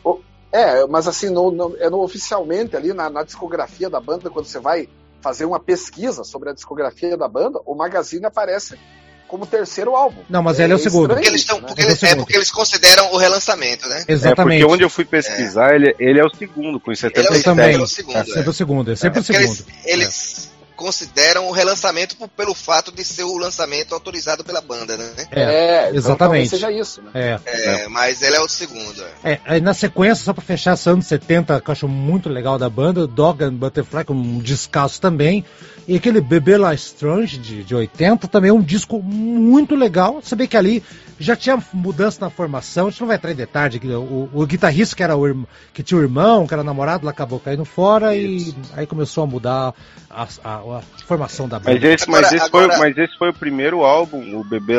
é, 0.52 0.86
mas 0.86 1.06
assim, 1.06 1.30
no, 1.30 1.50
no, 1.50 1.76
é 1.78 1.90
no, 1.90 2.00
oficialmente 2.00 2.76
ali 2.76 2.92
na, 2.92 3.10
na, 3.10 3.22
discografia 3.22 3.90
da 3.90 4.00
banda, 4.00 4.30
quando 4.30 4.46
você 4.46 4.58
vai 4.58 4.88
fazer 5.20 5.44
uma 5.44 5.60
pesquisa 5.60 6.24
sobre 6.24 6.48
a 6.48 6.52
discografia 6.52 7.16
da 7.16 7.28
banda, 7.28 7.60
o 7.66 7.74
Magazine 7.74 8.24
aparece 8.24 8.78
como 9.26 9.46
terceiro 9.46 9.94
álbum. 9.94 10.22
Não, 10.28 10.42
mas 10.42 10.58
é, 10.58 10.64
ele 10.64 10.72
é 10.72 10.76
o 10.76 10.78
segundo. 10.78 11.08
Porque 11.10 11.28
eles 11.28 11.44
tão, 11.44 11.60
né? 11.60 11.66
porque 11.66 11.82
é, 11.82 12.10
é, 12.10 12.16
porque 12.16 12.36
eles 12.36 12.50
consideram 12.50 13.12
o 13.12 13.18
relançamento, 13.18 13.86
né? 13.86 14.04
Exatamente. 14.08 14.62
É 14.62 14.64
porque 14.64 14.74
onde 14.74 14.82
eu 14.84 14.90
fui 14.90 15.04
pesquisar, 15.04 15.72
é. 15.72 15.76
ele, 15.76 15.94
ele 15.98 16.18
é 16.18 16.24
o 16.24 16.34
segundo, 16.34 16.80
com 16.80 16.94
77. 16.94 17.28
Ele 17.28 17.36
é 17.36 17.40
o, 17.40 17.44
também. 17.44 17.74
É 17.74 17.78
o 17.78 17.86
segundo. 17.86 18.16
É 18.16 18.24
sempre 18.24 18.48
o 18.48 18.52
segundo, 18.52 18.92
é 18.92 18.96
sempre 18.96 19.20
o 19.20 19.22
segundo. 19.22 19.44
Eles, 19.44 19.66
eles 19.84 20.50
consideram 20.78 21.48
o 21.48 21.50
relançamento 21.50 22.16
por, 22.16 22.28
pelo 22.28 22.54
fato 22.54 22.92
de 22.92 23.04
ser 23.04 23.24
o 23.24 23.36
lançamento 23.36 23.92
autorizado 23.92 24.44
pela 24.44 24.60
banda, 24.60 24.96
né? 24.96 25.10
É, 25.32 25.42
é 25.42 25.90
exatamente. 25.92 26.46
Então, 26.46 26.58
seja 26.58 26.70
isso, 26.70 27.02
né? 27.02 27.10
É. 27.14 27.40
é, 27.44 27.88
mas 27.88 28.22
ele 28.22 28.36
é 28.36 28.40
o 28.40 28.48
segundo. 28.48 29.04
É, 29.24 29.40
aí 29.44 29.60
na 29.60 29.74
sequência, 29.74 30.24
só 30.24 30.32
pra 30.32 30.42
fechar 30.42 30.74
esse 30.74 30.88
anos 30.88 31.06
70, 31.06 31.60
que 31.60 31.68
eu 31.68 31.72
acho 31.72 31.88
muito 31.88 32.28
legal 32.28 32.56
da 32.58 32.70
banda, 32.70 33.08
Dog 33.08 33.42
and 33.42 33.54
Butterfly, 33.54 34.04
com 34.04 34.14
um 34.14 34.38
descasso 34.38 35.00
também. 35.00 35.44
E 35.88 35.96
aquele 35.96 36.20
Bebê 36.20 36.56
La 36.56 36.74
Strange 36.74 37.38
de, 37.38 37.64
de 37.64 37.74
80 37.74 38.28
também 38.28 38.50
é 38.50 38.52
um 38.52 38.62
disco 38.62 39.02
muito 39.02 39.74
legal. 39.74 40.20
Você 40.22 40.36
vê 40.36 40.46
que 40.46 40.56
ali 40.56 40.82
já 41.18 41.34
tinha 41.34 41.62
mudança 41.72 42.20
na 42.20 42.30
formação, 42.30 42.86
a 42.86 42.90
gente 42.90 43.00
não 43.00 43.08
vai 43.08 43.16
entrar 43.16 43.32
em 43.32 43.34
detalhe. 43.34 43.80
O, 43.96 44.28
o 44.32 44.46
guitarrista 44.46 44.94
que, 44.94 45.02
era 45.02 45.16
o, 45.16 45.46
que 45.72 45.82
tinha 45.82 45.98
o 45.98 46.02
irmão, 46.02 46.46
que 46.46 46.54
era 46.54 46.62
namorado, 46.62 47.04
lá 47.04 47.10
acabou 47.10 47.40
caindo 47.40 47.64
fora 47.64 48.14
Isso. 48.14 48.54
e 48.76 48.78
aí 48.78 48.86
começou 48.86 49.24
a 49.24 49.26
mudar 49.26 49.74
a, 50.08 50.28
a, 50.44 50.62
a 50.72 50.82
formação 51.06 51.48
da 51.48 51.58
banda. 51.58 51.72
Mas 51.72 51.84
esse, 51.84 52.04
agora, 52.04 52.22
mas, 52.22 52.32
esse 52.32 52.44
agora... 52.44 52.68
foi, 52.68 52.78
mas 52.78 52.98
esse 52.98 53.18
foi 53.18 53.30
o 53.30 53.34
primeiro 53.34 53.84
álbum, 53.84 54.38
o 54.38 54.44
Bebê 54.44 54.78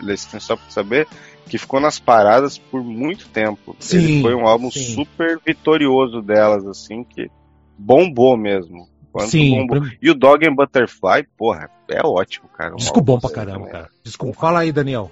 Lestin, 0.00 0.40
só 0.40 0.56
pra 0.56 0.70
saber, 0.70 1.06
que 1.48 1.58
ficou 1.58 1.80
nas 1.80 1.98
paradas 1.98 2.58
por 2.58 2.82
muito 2.82 3.28
tempo. 3.28 3.76
Sim, 3.78 3.98
Ele 3.98 4.22
foi 4.22 4.34
um 4.34 4.46
álbum 4.46 4.70
sim. 4.70 4.94
super 4.94 5.40
vitorioso 5.44 6.22
delas, 6.22 6.66
assim, 6.66 7.04
que 7.04 7.30
bombou 7.76 8.36
mesmo. 8.36 8.88
Quanto 9.12 9.30
Sim. 9.30 9.66
Bombou. 9.66 9.88
E 10.00 10.10
o 10.10 10.14
Dog 10.14 10.46
and 10.46 10.54
Butterfly, 10.54 11.26
porra, 11.36 11.70
é 11.88 12.06
ótimo, 12.06 12.48
cara. 12.48 12.74
Um 12.74 12.76
Disco 12.76 13.00
bom 13.00 13.18
pra 13.18 13.30
caramba, 13.30 13.66
cara. 13.68 13.90
Disco, 14.04 14.32
fala 14.32 14.60
aí, 14.60 14.70
Daniel. 14.70 15.10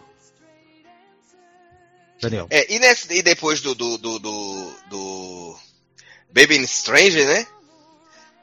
Daniel. 2.20 2.46
É, 2.50 2.74
e, 2.74 2.78
nesse, 2.78 3.12
e 3.12 3.22
depois 3.22 3.60
do, 3.60 3.74
do, 3.74 3.98
do, 3.98 4.18
do, 4.18 4.72
do 4.88 5.56
Baby 6.32 6.66
Stranger, 6.66 7.26
né? 7.26 7.46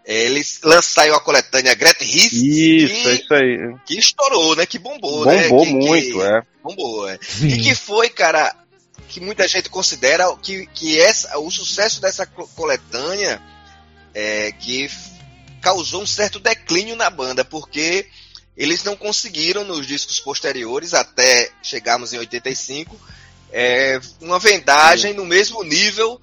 Eles 0.06 0.60
lançaram 0.64 1.16
a 1.16 1.20
coletânea 1.20 1.74
Greta 1.74 2.04
Hiss. 2.04 2.34
Isso, 2.34 2.94
que, 2.94 3.08
é 3.08 3.14
isso 3.14 3.34
aí. 3.34 3.76
Que 3.86 3.98
estourou, 3.98 4.56
né? 4.56 4.66
Que 4.66 4.78
bombou, 4.78 5.24
bombou 5.24 5.26
né? 5.26 5.48
Bombou 5.48 5.66
que, 5.66 5.74
muito, 5.74 6.18
que, 6.18 6.22
é. 6.22 6.42
Bombou, 6.62 7.10
é. 7.10 7.20
E 7.42 7.58
que 7.58 7.74
foi, 7.74 8.10
cara, 8.10 8.54
que 9.08 9.22
muita 9.22 9.48
gente 9.48 9.70
considera 9.70 10.26
que, 10.42 10.66
que 10.68 11.00
essa, 11.00 11.38
o 11.40 11.50
sucesso 11.50 12.02
dessa 12.02 12.26
coletânea 12.26 13.42
é, 14.14 14.52
que 14.52 14.90
causou 15.62 16.02
um 16.02 16.08
certo 16.08 16.40
declínio 16.40 16.96
na 16.96 17.10
banda, 17.10 17.46
porque 17.46 18.06
eles 18.58 18.84
não 18.84 18.96
conseguiram 18.96 19.64
nos 19.64 19.88
discos 19.88 20.20
posteriores, 20.20 20.94
até 20.94 21.50
chegarmos 21.62 22.12
em 22.12 22.18
85, 22.18 23.00
é, 23.52 24.00
uma 24.20 24.38
vendagem 24.38 25.14
no 25.14 25.26
mesmo 25.26 25.64
nível 25.64 26.20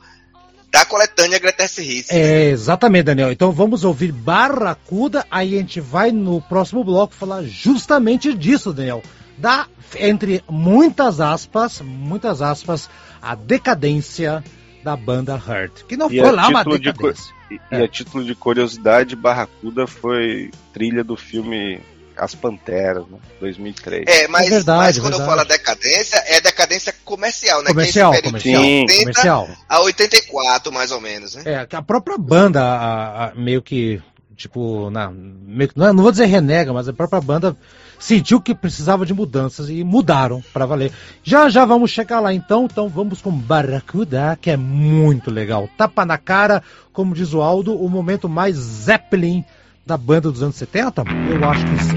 da 0.70 0.84
coletânea 0.84 1.38
Greatest 1.38 1.78
Hits. 1.78 2.10
É, 2.10 2.50
exatamente, 2.50 3.04
Daniel. 3.04 3.32
Então 3.32 3.50
vamos 3.50 3.84
ouvir 3.84 4.12
Barracuda, 4.12 5.26
aí 5.30 5.54
a 5.54 5.58
gente 5.58 5.80
vai 5.80 6.12
no 6.12 6.40
próximo 6.40 6.84
bloco 6.84 7.14
falar 7.14 7.42
justamente 7.42 8.32
disso, 8.32 8.72
Daniel. 8.72 9.02
Da, 9.36 9.66
entre 9.98 10.44
muitas 10.48 11.20
aspas, 11.20 11.80
muitas 11.80 12.40
aspas, 12.40 12.88
a 13.20 13.34
decadência 13.34 14.44
da 14.84 14.96
banda 14.96 15.34
Hurt. 15.34 15.84
Que 15.86 15.96
não 15.96 16.10
e 16.10 16.20
foi 16.20 16.30
lá 16.30 16.48
uma 16.48 16.64
decadência. 16.64 17.34
De, 17.48 17.56
e 17.56 17.60
é. 17.70 17.82
a 17.82 17.88
título 17.88 18.24
de 18.24 18.34
curiosidade, 18.34 19.16
Barracuda 19.16 19.86
foi 19.86 20.50
trilha 20.72 21.02
do 21.02 21.16
filme 21.16 21.80
as 22.20 22.34
Panteras, 22.34 23.06
né? 23.08 23.18
2003. 23.40 24.04
É, 24.06 24.28
mas, 24.28 24.46
é 24.46 24.50
verdade, 24.50 24.78
mas 24.78 24.98
quando 24.98 25.16
verdade. 25.16 25.30
eu 25.30 25.36
falo 25.36 25.48
decadência, 25.48 26.22
é 26.26 26.40
decadência 26.40 26.94
comercial, 27.04 27.62
né? 27.62 27.70
Comercial, 27.70 28.12
que 28.12 28.18
é 28.18 28.22
comercial. 28.22 28.62
Sim, 28.62 28.86
comercial. 28.98 29.48
A 29.68 29.80
84, 29.80 30.72
mais 30.72 30.92
ou 30.92 31.00
menos, 31.00 31.34
né? 31.34 31.42
É, 31.46 31.76
a 31.76 31.82
própria 31.82 32.18
banda 32.18 32.62
a, 32.62 33.24
a, 33.26 33.34
meio 33.34 33.62
que, 33.62 34.02
tipo, 34.36 34.90
na, 34.90 35.10
meio, 35.10 35.70
não, 35.74 35.94
não 35.94 36.02
vou 36.02 36.12
dizer 36.12 36.26
renega, 36.26 36.72
mas 36.74 36.86
a 36.88 36.92
própria 36.92 37.22
banda 37.22 37.56
sentiu 37.98 38.40
que 38.40 38.54
precisava 38.54 39.06
de 39.06 39.14
mudanças 39.14 39.70
e 39.70 39.82
mudaram 39.82 40.42
para 40.52 40.66
valer. 40.66 40.92
Já 41.22 41.48
já 41.48 41.64
vamos 41.64 41.90
chegar 41.90 42.20
lá 42.20 42.34
então, 42.34 42.66
então 42.70 42.88
vamos 42.88 43.22
com 43.22 43.30
Barracuda, 43.30 44.38
que 44.40 44.50
é 44.50 44.56
muito 44.58 45.30
legal. 45.30 45.68
Tapa 45.76 46.04
na 46.04 46.18
cara, 46.18 46.62
como 46.92 47.14
diz 47.14 47.32
o 47.32 47.40
Aldo, 47.40 47.74
o 47.74 47.88
momento 47.88 48.28
mais 48.28 48.56
Zeppelin 48.56 49.44
da 49.86 49.96
banda 49.96 50.30
dos 50.30 50.42
anos 50.42 50.56
70? 50.56 51.04
Eu 51.32 51.48
acho 51.48 51.64
que 51.66 51.84
sim. 51.84 51.96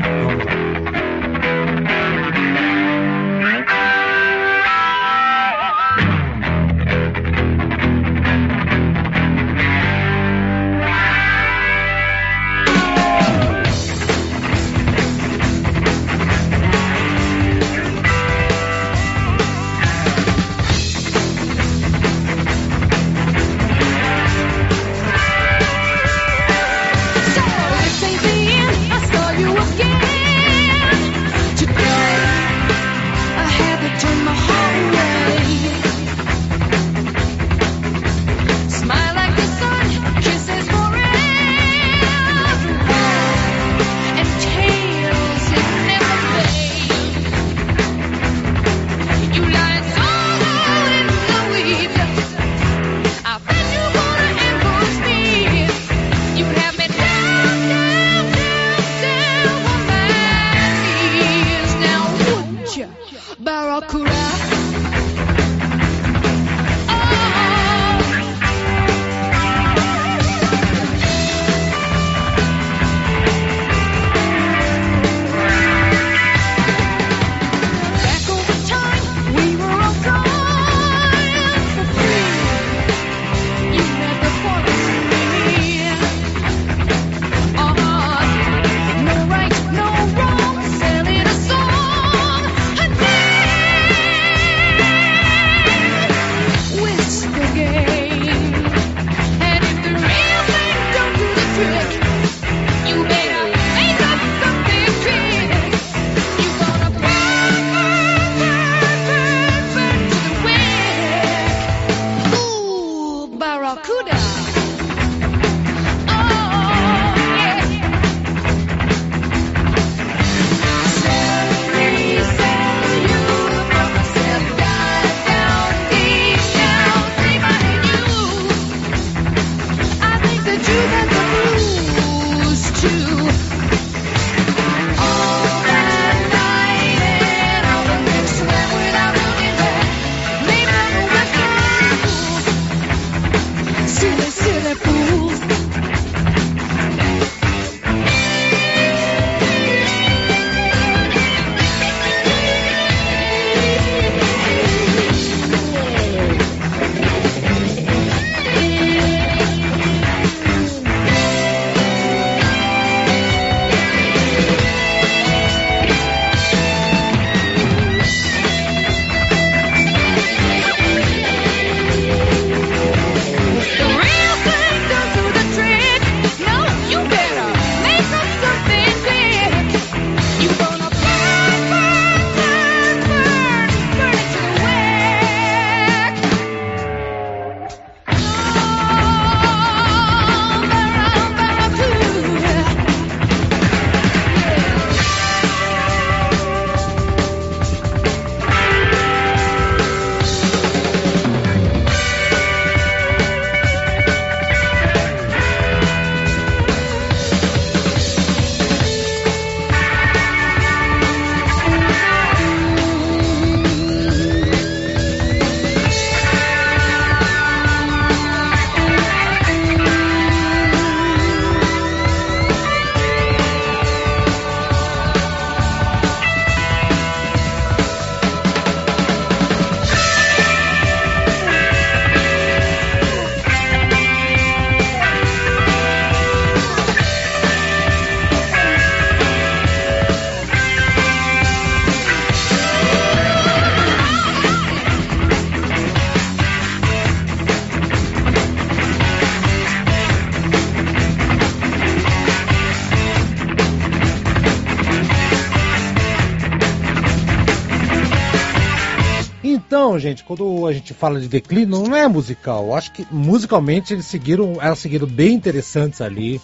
Então, 259.94 260.00
gente, 260.00 260.24
quando 260.24 260.66
a 260.66 260.74
gente 260.74 260.92
fala 260.92 261.22
de 261.22 261.28
declínio, 261.28 261.68
não 261.68 261.96
é 261.96 262.08
musical. 262.08 262.66
Eu 262.66 262.74
acho 262.74 262.92
que 262.94 263.06
musicalmente 263.12 263.94
eles 263.94 264.08
seguiram, 264.08 264.58
elas 264.60 264.80
seguiram 264.80 265.06
bem 265.06 265.36
interessantes 265.36 266.02
ali. 266.02 266.42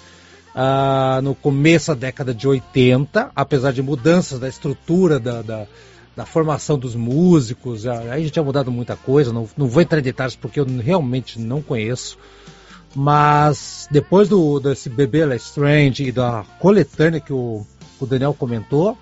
Uh, 0.54 1.20
no 1.24 1.34
começo 1.34 1.88
da 1.88 1.96
década 1.96 2.32
de 2.32 2.48
80, 2.48 3.32
apesar 3.36 3.72
de 3.72 3.82
mudanças 3.82 4.40
da 4.40 4.48
estrutura 4.48 5.20
da, 5.20 5.42
da, 5.42 5.66
da 6.16 6.26
formação 6.28 6.78
dos 6.78 6.94
músicos, 6.94 7.88
aí 7.88 8.12
a 8.12 8.20
gente 8.20 8.30
tinha 8.30 8.44
mudado 8.44 8.72
muita 8.72 8.96
coisa, 8.96 9.34
não, 9.34 9.50
não 9.58 9.68
vou 9.68 9.82
entrar 9.82 9.98
em 9.98 10.04
detalhes 10.04 10.36
porque 10.36 10.60
eu 10.60 10.66
realmente 10.66 11.40
não 11.40 11.60
conheço. 11.60 12.20
Mas 12.96 13.88
depois 13.90 14.30
do, 14.30 14.60
desse 14.60 14.90
Bebê 14.90 15.36
Strange 15.38 16.04
e 16.04 16.12
da 16.12 16.46
coletânea 16.60 17.20
que 17.20 17.34
o, 17.34 17.66
o 18.00 18.06
Daniel 18.06 18.36
comentou, 18.36 18.96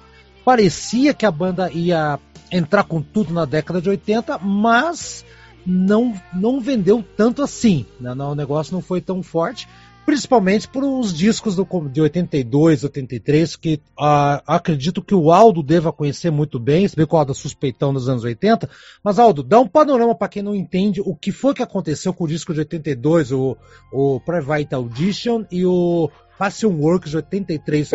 parecia 0.45 1.13
que 1.13 1.25
a 1.25 1.31
banda 1.31 1.69
ia 1.69 2.17
entrar 2.51 2.83
com 2.83 3.01
tudo 3.01 3.33
na 3.33 3.45
década 3.45 3.81
de 3.81 3.89
80, 3.89 4.37
mas 4.39 5.25
não, 5.65 6.13
não 6.33 6.61
vendeu 6.61 7.03
tanto 7.15 7.41
assim. 7.41 7.85
Né? 7.99 8.11
O 8.13 8.35
negócio 8.35 8.73
não 8.73 8.81
foi 8.81 9.01
tão 9.01 9.21
forte, 9.21 9.67
principalmente 10.05 10.69
por 10.69 10.85
os 10.85 11.13
discos 11.13 11.57
do, 11.57 11.67
de 11.89 11.99
82, 11.99 12.85
83, 12.85 13.55
que 13.57 13.73
uh, 13.99 14.41
acredito 14.47 15.01
que 15.01 15.13
o 15.13 15.31
Aldo 15.33 15.61
deva 15.61 15.91
conhecer 15.91 16.31
muito 16.31 16.57
bem, 16.57 16.87
se 16.87 16.95
bem 16.95 17.05
que 17.05 17.13
o 17.13 17.17
Aldo 17.17 17.33
é 17.33 17.35
suspeitão 17.35 17.91
nos 17.91 18.07
anos 18.07 18.23
80. 18.23 18.69
Mas, 19.03 19.19
Aldo, 19.19 19.43
dá 19.43 19.59
um 19.59 19.67
panorama 19.67 20.15
para 20.15 20.29
quem 20.29 20.41
não 20.41 20.55
entende 20.55 21.01
o 21.01 21.13
que 21.13 21.33
foi 21.33 21.53
que 21.53 21.61
aconteceu 21.61 22.13
com 22.13 22.23
o 22.23 22.27
disco 22.27 22.53
de 22.53 22.59
82, 22.59 23.33
o, 23.33 23.57
o 23.91 24.21
Private 24.21 24.73
Audition 24.73 25.43
e 25.51 25.65
o 25.65 26.09
Passion 26.37 26.71
Works 26.71 27.11
de 27.11 27.17
83. 27.17 27.89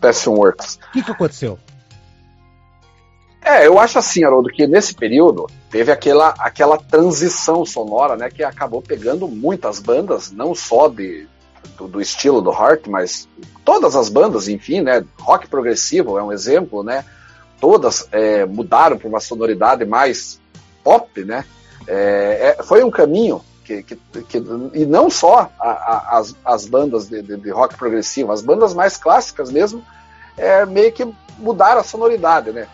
Passion 0.00 0.32
Works. 0.32 0.78
O 0.88 0.92
que, 0.92 1.02
que 1.02 1.10
aconteceu? 1.10 1.58
É, 3.42 3.66
eu 3.66 3.78
acho 3.78 3.98
assim, 3.98 4.22
Haroldo, 4.22 4.50
que 4.50 4.66
nesse 4.66 4.94
período 4.94 5.46
teve 5.70 5.90
aquela, 5.90 6.34
aquela 6.38 6.76
transição 6.76 7.64
sonora, 7.64 8.16
né, 8.16 8.30
que 8.30 8.44
acabou 8.44 8.82
pegando 8.82 9.26
muitas 9.26 9.78
bandas, 9.78 10.30
não 10.30 10.54
só 10.54 10.88
de, 10.88 11.26
do, 11.76 11.88
do, 11.88 12.00
estilo 12.00 12.42
do 12.42 12.50
Heart, 12.50 12.86
mas 12.86 13.28
todas 13.64 13.96
as 13.96 14.08
bandas, 14.08 14.46
enfim, 14.46 14.82
né, 14.82 15.04
rock 15.20 15.48
progressivo 15.48 16.18
é 16.18 16.22
um 16.22 16.32
exemplo, 16.32 16.82
né, 16.82 17.04
todas 17.58 18.06
é, 18.12 18.44
mudaram 18.44 18.98
para 18.98 19.08
uma 19.08 19.20
sonoridade 19.20 19.86
mais 19.86 20.38
pop, 20.84 21.24
né, 21.24 21.44
é, 21.86 22.56
é, 22.58 22.62
foi 22.62 22.84
um 22.84 22.90
caminho 22.90 23.42
que, 23.64 23.82
que, 23.82 23.96
que, 24.28 24.38
e 24.74 24.84
não 24.84 25.08
só 25.08 25.50
a, 25.58 25.70
a, 25.70 26.18
as, 26.18 26.36
as 26.44 26.66
bandas 26.66 27.08
de, 27.08 27.22
de, 27.22 27.36
de, 27.38 27.50
rock 27.50 27.74
progressivo, 27.76 28.32
as 28.32 28.42
bandas 28.42 28.74
mais 28.74 28.98
clássicas 28.98 29.50
mesmo, 29.50 29.82
é, 30.36 30.66
meio 30.66 30.92
que 30.92 31.08
mudaram 31.38 31.80
a 31.80 31.84
sonoridade, 31.84 32.52
né, 32.52 32.68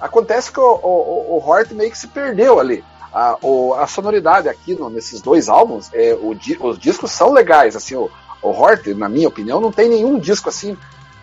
Acontece 0.00 0.50
que 0.50 0.60
o, 0.60 0.80
o, 0.82 1.36
o 1.36 1.44
Hort 1.44 1.72
meio 1.72 1.90
que 1.90 1.98
se 1.98 2.08
perdeu 2.08 2.58
ali. 2.58 2.82
A, 3.12 3.36
o, 3.42 3.74
a 3.74 3.86
sonoridade 3.86 4.48
aqui 4.48 4.74
no, 4.74 4.88
nesses 4.88 5.20
dois 5.20 5.48
álbuns, 5.48 5.90
é, 5.92 6.14
o, 6.14 6.36
os 6.66 6.78
discos 6.78 7.10
são 7.10 7.32
legais. 7.32 7.76
Assim, 7.76 7.96
o, 7.96 8.10
o 8.40 8.48
Hort, 8.50 8.86
na 8.94 9.08
minha 9.08 9.28
opinião, 9.28 9.60
não 9.60 9.72
tem 9.72 9.88
nenhum 9.88 10.18
disco 10.18 10.48
assim 10.48 10.76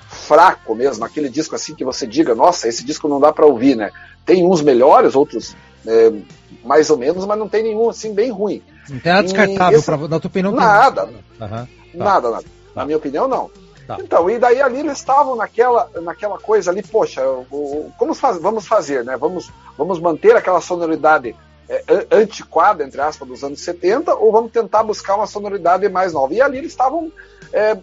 fraco 0.07 0.73
mesmo, 0.73 1.03
aquele 1.03 1.30
disco 1.30 1.55
assim 1.55 1.75
que 1.75 1.84
você 1.84 2.07
diga, 2.07 2.34
nossa, 2.34 2.67
esse 2.67 2.84
disco 2.84 3.07
não 3.07 3.19
dá 3.19 3.32
para 3.32 3.45
ouvir, 3.45 3.75
né? 3.75 3.91
Tem 4.25 4.45
uns 4.45 4.61
melhores, 4.61 5.15
outros 5.15 5.55
é, 5.86 6.11
mais 6.63 6.89
ou 6.89 6.97
menos, 6.97 7.25
mas 7.25 7.38
não 7.38 7.47
tem 7.47 7.63
nenhum 7.63 7.89
assim 7.89 8.13
bem 8.13 8.32
ruim. 8.32 8.61
Não 8.89 8.99
tem 8.99 9.11
nada 9.11 9.23
descartável, 9.23 9.78
esse... 9.78 9.86
pra, 9.86 9.97
na 9.97 10.19
tua 10.19 10.28
opinião? 10.30 10.51
Nada, 10.53 11.05
uhum, 11.05 11.19
tá. 11.39 11.67
nada, 11.93 12.30
nada. 12.30 12.43
Tá. 12.43 12.49
Na 12.75 12.86
minha 12.86 12.97
opinião, 12.97 13.28
não. 13.28 13.49
Tá. 13.88 13.97
Então, 14.01 14.29
e 14.29 14.38
daí 14.38 14.61
ali 14.61 14.79
eles 14.79 14.97
estavam 14.97 15.35
naquela, 15.38 15.89
naquela 16.01 16.38
coisa 16.38 16.71
ali, 16.71 16.83
poxa, 16.83 17.25
o, 17.25 17.89
como 17.97 18.13
faz, 18.13 18.38
vamos 18.38 18.67
fazer, 18.67 19.05
né? 19.05 19.15
Vamos, 19.15 19.49
vamos 19.77 19.97
manter 19.97 20.35
aquela 20.35 20.59
sonoridade 20.59 21.33
é, 21.69 21.83
antiquada, 22.11 22.83
entre 22.83 22.99
aspas, 22.99 23.25
dos 23.25 23.43
anos 23.45 23.61
70, 23.61 24.13
ou 24.13 24.29
vamos 24.29 24.51
tentar 24.51 24.83
buscar 24.83 25.15
uma 25.15 25.25
sonoridade 25.25 25.88
mais 25.88 26.11
nova? 26.11 26.33
E 26.33 26.41
ali 26.41 26.57
eles 26.57 26.71
estavam, 26.71 27.09
é, 27.53 27.77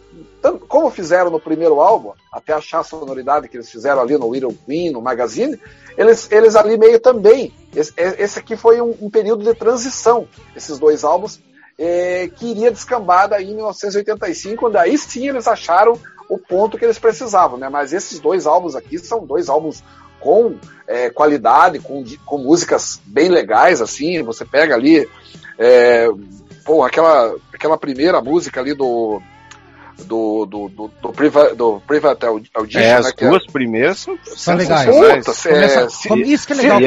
como 0.68 0.90
fizeram 0.90 1.30
no 1.30 1.40
primeiro 1.40 1.80
álbum, 1.80 2.12
até 2.30 2.52
achar 2.52 2.80
a 2.80 2.84
sonoridade 2.84 3.48
que 3.48 3.56
eles 3.56 3.70
fizeram 3.70 4.02
ali 4.02 4.18
no 4.18 4.30
Little 4.30 4.54
Queen, 4.66 4.90
no 4.90 5.00
Magazine, 5.00 5.58
eles, 5.96 6.30
eles 6.30 6.54
ali 6.54 6.76
meio 6.76 7.00
também. 7.00 7.50
Esse, 7.74 7.94
esse 7.96 8.38
aqui 8.38 8.56
foi 8.56 8.78
um, 8.80 8.94
um 9.00 9.08
período 9.08 9.42
de 9.42 9.54
transição, 9.54 10.28
esses 10.54 10.78
dois 10.78 11.02
álbuns, 11.02 11.40
é, 11.78 12.28
que 12.34 12.46
iria 12.46 12.70
descambar 12.70 13.28
daí 13.28 13.50
em 13.50 13.54
1985, 13.54 14.60
quando 14.60 14.76
aí 14.76 14.96
sim 14.96 15.28
eles 15.28 15.48
acharam 15.48 15.98
o 16.28 16.38
ponto 16.38 16.78
que 16.78 16.84
eles 16.84 16.98
precisavam, 16.98 17.58
né? 17.58 17.68
Mas 17.68 17.92
esses 17.92 18.18
dois 18.20 18.46
álbuns 18.46 18.74
aqui 18.74 18.98
são 18.98 19.26
dois 19.26 19.48
álbuns 19.48 19.82
com 20.20 20.56
é, 20.86 21.10
qualidade, 21.10 21.78
com, 21.80 22.02
com 22.24 22.38
músicas 22.38 23.00
bem 23.04 23.28
legais, 23.28 23.82
assim, 23.82 24.22
você 24.22 24.44
pega 24.44 24.74
ali, 24.74 25.06
é, 25.58 26.08
pô, 26.64 26.82
aquela, 26.82 27.34
aquela 27.52 27.76
primeira 27.76 28.20
música 28.22 28.60
ali 28.60 28.74
do 28.74 29.20
do, 29.96 30.44
do, 30.44 30.68
do, 30.68 30.90
do, 31.00 31.12
priva, 31.12 31.54
do 31.54 31.80
Private 31.86 32.26
Audition. 32.26 32.80
É, 32.80 32.94
as 32.94 33.06
né, 33.06 33.12
é 33.16 33.28
duas 33.28 33.44
é, 33.46 33.52
primeiras 33.52 33.98
são, 33.98 34.18
são 34.24 34.56
legais. 34.56 34.86
Puta, 34.86 35.48
é, 35.48 36.18
isso 36.26 36.46
que 36.46 36.52
é 36.52 36.56
legal. 36.56 36.80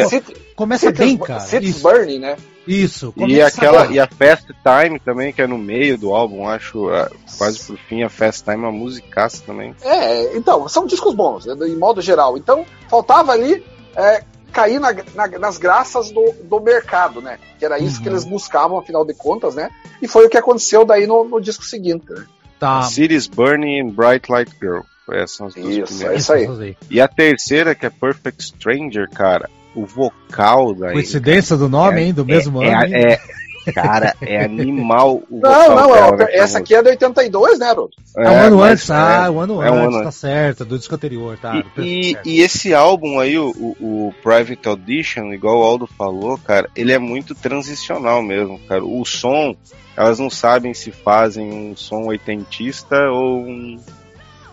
Começa 0.56 0.92
bem, 0.92 1.18
cara. 1.18 1.40
Cities 1.40 1.82
Burning, 1.82 2.20
né? 2.20 2.36
Isso. 2.68 3.14
E 3.16 3.42
aquela 3.42 3.88
e 3.88 4.00
a 4.00 4.08
Fast 4.08 4.48
Time 4.48 5.00
também, 5.00 5.32
que 5.32 5.42
é 5.42 5.48
no 5.48 5.58
meio 5.58 5.98
do 5.98 6.14
álbum, 6.14 6.48
acho 6.48 6.92
é, 6.92 7.10
quase 7.38 7.60
por 7.64 7.78
fim 7.78 8.04
a 8.04 8.10
Fast 8.10 8.44
Time 8.44 8.58
é 8.58 8.68
uma 8.68 8.72
musicaça 8.72 9.42
também. 9.46 9.74
É, 9.82 10.36
então, 10.36 10.68
são 10.68 10.86
discos 10.86 11.16
bons, 11.16 11.46
né, 11.46 11.56
em 11.68 11.78
modo 11.78 12.02
geral. 12.02 12.38
Então, 12.38 12.66
faltava 12.90 13.32
ali 13.32 13.64
é, 13.96 14.24
cair 14.52 14.80
na, 14.80 14.94
na, 15.16 15.28
nas 15.40 15.58
graças 15.58 16.12
do, 16.12 16.34
do 16.44 16.60
mercado, 16.60 17.22
né? 17.22 17.40
Que 17.58 17.66
era 17.66 17.80
isso 17.80 17.98
uhum. 17.98 18.04
que 18.04 18.10
eles 18.10 18.26
buscavam, 18.26 18.78
afinal 18.78 19.06
de 19.06 19.14
contas, 19.14 19.56
né? 19.56 19.70
E 20.02 20.08
foi 20.08 20.26
o 20.26 20.30
que 20.30 20.38
aconteceu 20.38 20.84
daí 20.84 21.08
no, 21.08 21.24
no 21.24 21.40
disco 21.40 21.64
seguinte, 21.64 22.06
né? 22.10 22.26
Tá. 22.60 22.82
Cities 22.82 23.28
Burning 23.28 23.82
and 23.82 23.90
Bright 23.92 24.32
Light 24.32 24.52
Girl. 24.60 24.82
Essas 25.12 25.32
são 25.32 25.48
as 25.48 25.54
duas 25.54 25.68
isso, 25.68 25.86
primeiras. 25.86 26.16
É 26.16 26.18
isso 26.18 26.34
aí. 26.34 26.78
E 26.90 27.00
a 27.00 27.08
terceira, 27.08 27.74
que 27.74 27.86
é 27.86 27.90
Perfect 27.90 28.44
Stranger, 28.44 29.10
cara, 29.10 29.50
o 29.78 29.86
vocal 29.86 30.74
da. 30.74 30.92
Coincidência 30.92 31.56
do 31.56 31.70
nome, 31.70 32.02
é, 32.02 32.06
hein? 32.06 32.14
Do 32.14 32.26
mesmo 32.26 32.64
é, 32.64 32.74
ano. 32.74 32.96
É, 32.96 33.20
é, 33.68 33.72
cara, 33.72 34.16
é 34.22 34.44
animal 34.44 35.22
o 35.30 35.40
Não, 35.40 35.76
não, 35.76 35.94
dela, 35.94 36.18
né, 36.18 36.26
essa 36.32 36.58
aqui 36.58 36.74
é 36.74 36.82
de 36.82 36.90
82, 36.90 37.60
né, 37.60 37.72
Ruth? 37.74 37.92
É, 38.18 38.24
é 38.24 38.30
um 38.30 38.40
ano 38.40 38.64
antes, 38.64 38.90
ah, 38.90 39.30
um 39.30 39.40
ano 39.40 39.62
antes, 39.62 39.74
um 39.74 39.88
ano 39.88 40.04
tá 40.04 40.12
certo, 40.12 40.66
do 40.66 40.78
disco 40.78 40.96
anterior, 40.96 41.38
tá. 41.38 41.64
E, 41.78 42.14
e, 42.14 42.18
e 42.26 42.42
esse 42.42 42.74
álbum 42.74 43.20
aí, 43.20 43.38
o, 43.38 43.50
o, 43.50 44.14
Private 44.24 44.68
Audition, 44.68 45.34
igual 45.34 45.60
o 45.60 45.64
Aldo 45.64 45.86
falou, 45.86 46.38
cara, 46.38 46.70
ele 46.76 46.92
é 46.92 46.98
muito 46.98 47.36
transicional 47.36 48.24
mesmo, 48.24 48.60
cara. 48.68 48.84
O 48.84 49.06
som, 49.06 49.56
elas 49.96 50.18
não 50.18 50.30
sabem 50.30 50.74
se 50.74 50.92
fazem 50.92 51.52
um 51.52 51.76
som 51.76 52.06
oitentista 52.06 52.96
ou 53.10 53.42
um 53.42 53.78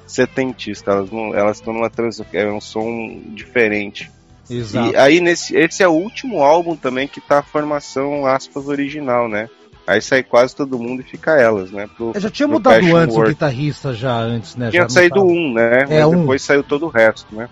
setentista. 0.07 0.91
Elas 0.91 1.11
não, 1.11 1.35
elas 1.35 1.59
estão 1.59 1.73
numa 1.73 1.91
transição, 1.91 2.27
é 2.33 2.51
um 2.51 2.61
som 2.61 3.21
diferente. 3.29 4.11
Exato. 4.49 4.93
E 4.93 4.97
aí 4.97 5.21
nesse 5.21 5.57
esse 5.57 5.83
é 5.83 5.89
o 5.89 5.93
último 5.93 6.43
álbum 6.43 6.77
também 6.77 7.09
que 7.09 7.21
tá 7.21 7.39
a 7.39 7.43
formação 7.43 8.27
aspas 8.27 8.67
original, 8.69 9.29
né? 9.29 9.49
Aí 9.87 10.01
sai 10.01 10.23
quase 10.23 10.57
todo 10.57 10.79
mundo 10.79 11.01
e 11.01 11.05
fica 11.05 11.39
elas, 11.39 11.71
né? 11.71 11.87
Pro, 11.95 12.13
já 12.17 12.31
tinha 12.31 12.49
mudado 12.49 12.81
Passion 12.81 12.97
antes 12.97 13.17
o 13.17 13.23
guitarrista 13.23 13.93
já 13.93 14.17
antes, 14.17 14.57
né? 14.57 14.71
Tinha 14.71 14.89
saído 14.89 15.17
tava... 15.17 15.27
um, 15.27 15.53
né? 15.53 15.85
É, 15.91 16.07
um. 16.07 16.21
depois 16.21 16.41
saiu 16.41 16.63
todo 16.63 16.87
o 16.87 16.89
resto, 16.89 17.35
né? 17.35 17.49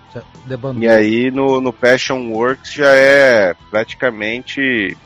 E 0.79 0.89
aí 0.89 1.31
no, 1.31 1.61
no 1.61 1.73
Passion 1.73 2.31
Works 2.31 2.73
já 2.73 2.91
é 2.95 3.55
praticamente 3.71 4.97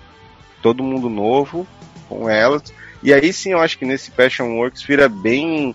todo 0.62 0.84
mundo 0.84 1.10
novo 1.10 1.66
com 2.08 2.30
elas. 2.30 2.72
E 3.02 3.12
aí 3.12 3.32
sim 3.32 3.52
eu 3.52 3.60
acho 3.60 3.76
que 3.76 3.84
nesse 3.84 4.10
Passion 4.12 4.56
Works 4.56 4.82
vira 4.84 5.08
bem 5.08 5.74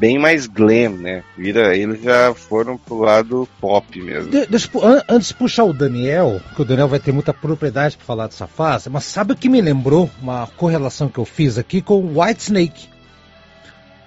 bem 0.00 0.18
mais 0.18 0.46
glam, 0.46 0.96
né? 0.96 1.22
Vira, 1.36 1.76
eles 1.76 2.02
já 2.02 2.32
foram 2.34 2.78
pro 2.78 2.98
lado 2.98 3.46
pop 3.60 4.00
mesmo. 4.00 4.30
De, 4.30 4.46
deixa, 4.46 4.70
antes 5.06 5.28
de 5.28 5.34
puxar 5.34 5.64
o 5.64 5.74
Daniel, 5.74 6.40
que 6.56 6.62
o 6.62 6.64
Daniel 6.64 6.88
vai 6.88 6.98
ter 6.98 7.12
muita 7.12 7.34
propriedade 7.34 7.98
para 7.98 8.06
falar 8.06 8.26
dessa 8.26 8.46
fase, 8.46 8.88
mas 8.88 9.04
sabe 9.04 9.34
o 9.34 9.36
que 9.36 9.48
me 9.48 9.60
lembrou? 9.60 10.10
Uma 10.22 10.46
correlação 10.56 11.08
que 11.08 11.18
eu 11.18 11.26
fiz 11.26 11.58
aqui 11.58 11.82
com 11.82 12.00
o 12.00 12.20
White 12.20 12.42
Snake. 12.44 12.88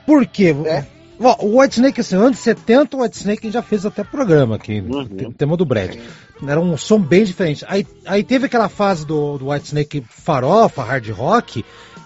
Por 0.06 0.26
quê? 0.26 0.56
É? 0.66 0.86
O 1.20 1.62
White 1.62 1.76
Snake, 1.76 2.02
assim, 2.02 2.16
anos 2.16 2.40
70, 2.40 2.98
o 2.98 3.04
White 3.04 3.18
Snake 3.18 3.52
já 3.52 3.62
fez 3.62 3.86
até 3.86 4.04
programa 4.04 4.56
aqui, 4.56 4.82
uhum. 4.82 5.08
no 5.10 5.32
tema 5.32 5.56
do 5.56 5.64
Brad. 5.64 5.96
Era 6.46 6.60
um 6.60 6.76
som 6.76 7.00
bem 7.00 7.24
diferente. 7.24 7.64
Aí, 7.68 7.86
aí 8.06 8.24
teve 8.24 8.48
aquela 8.48 8.68
fase 8.68 9.06
do, 9.06 9.38
do 9.38 9.52
White 9.52 9.68
Snake 9.68 10.04
farofa, 10.10 10.84
hard 10.84 11.08
rock. 11.12 11.64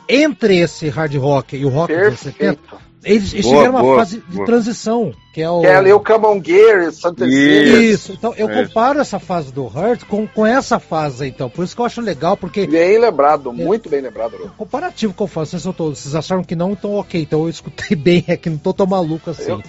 Entre 0.09 0.57
esse 0.57 0.89
hard 0.89 1.15
rock 1.15 1.57
e 1.57 1.65
o 1.65 1.69
rock 1.69 1.93
dos 1.93 2.19
70, 2.19 2.59
eles, 3.07 3.33
eles 3.33 3.45
boa, 3.45 3.55
tiveram 3.55 3.73
uma 3.73 3.81
boa, 3.81 3.97
fase 3.97 4.19
boa. 4.19 4.39
de 4.39 4.45
transição, 4.45 5.13
que 5.33 5.41
é 5.41 5.49
o. 5.49 5.61
Que 5.61 5.67
é 5.67 5.75
ali 5.75 5.93
o 5.93 5.99
Come 5.99 6.25
On 6.25 6.43
Gear, 6.43 6.91
Santa 6.91 7.25
Isso. 7.25 7.77
Isso, 7.77 8.11
então 8.13 8.33
eu 8.35 8.49
é. 8.49 8.63
comparo 8.65 8.99
essa 8.99 9.19
fase 9.19 9.51
do 9.51 9.65
Hurt 9.65 10.03
com, 10.05 10.27
com 10.27 10.45
essa 10.45 10.79
fase, 10.79 11.27
então. 11.27 11.49
Por 11.49 11.63
isso 11.63 11.75
que 11.75 11.81
eu 11.81 11.85
acho 11.85 12.01
legal, 12.01 12.35
porque. 12.35 12.67
Bem 12.67 12.99
lembrado, 12.99 13.49
é, 13.49 13.53
muito 13.53 13.89
bem 13.89 14.01
lembrado. 14.01 14.35
O 14.43 14.49
comparativo 14.49 15.13
que 15.13 15.21
eu 15.21 15.27
faço, 15.27 15.57
vocês, 15.57 15.75
vocês 15.75 16.15
acharam 16.15 16.43
que 16.43 16.55
não, 16.55 16.71
então 16.71 16.95
ok, 16.95 17.21
então 17.21 17.43
eu 17.43 17.49
escutei 17.49 17.95
bem, 17.97 18.23
é 18.27 18.35
que 18.35 18.49
não 18.49 18.57
tô 18.57 18.73
tão 18.73 18.85
maluco 18.85 19.29
assim. 19.29 19.51
Eu... 19.51 19.63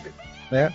Né? 0.50 0.72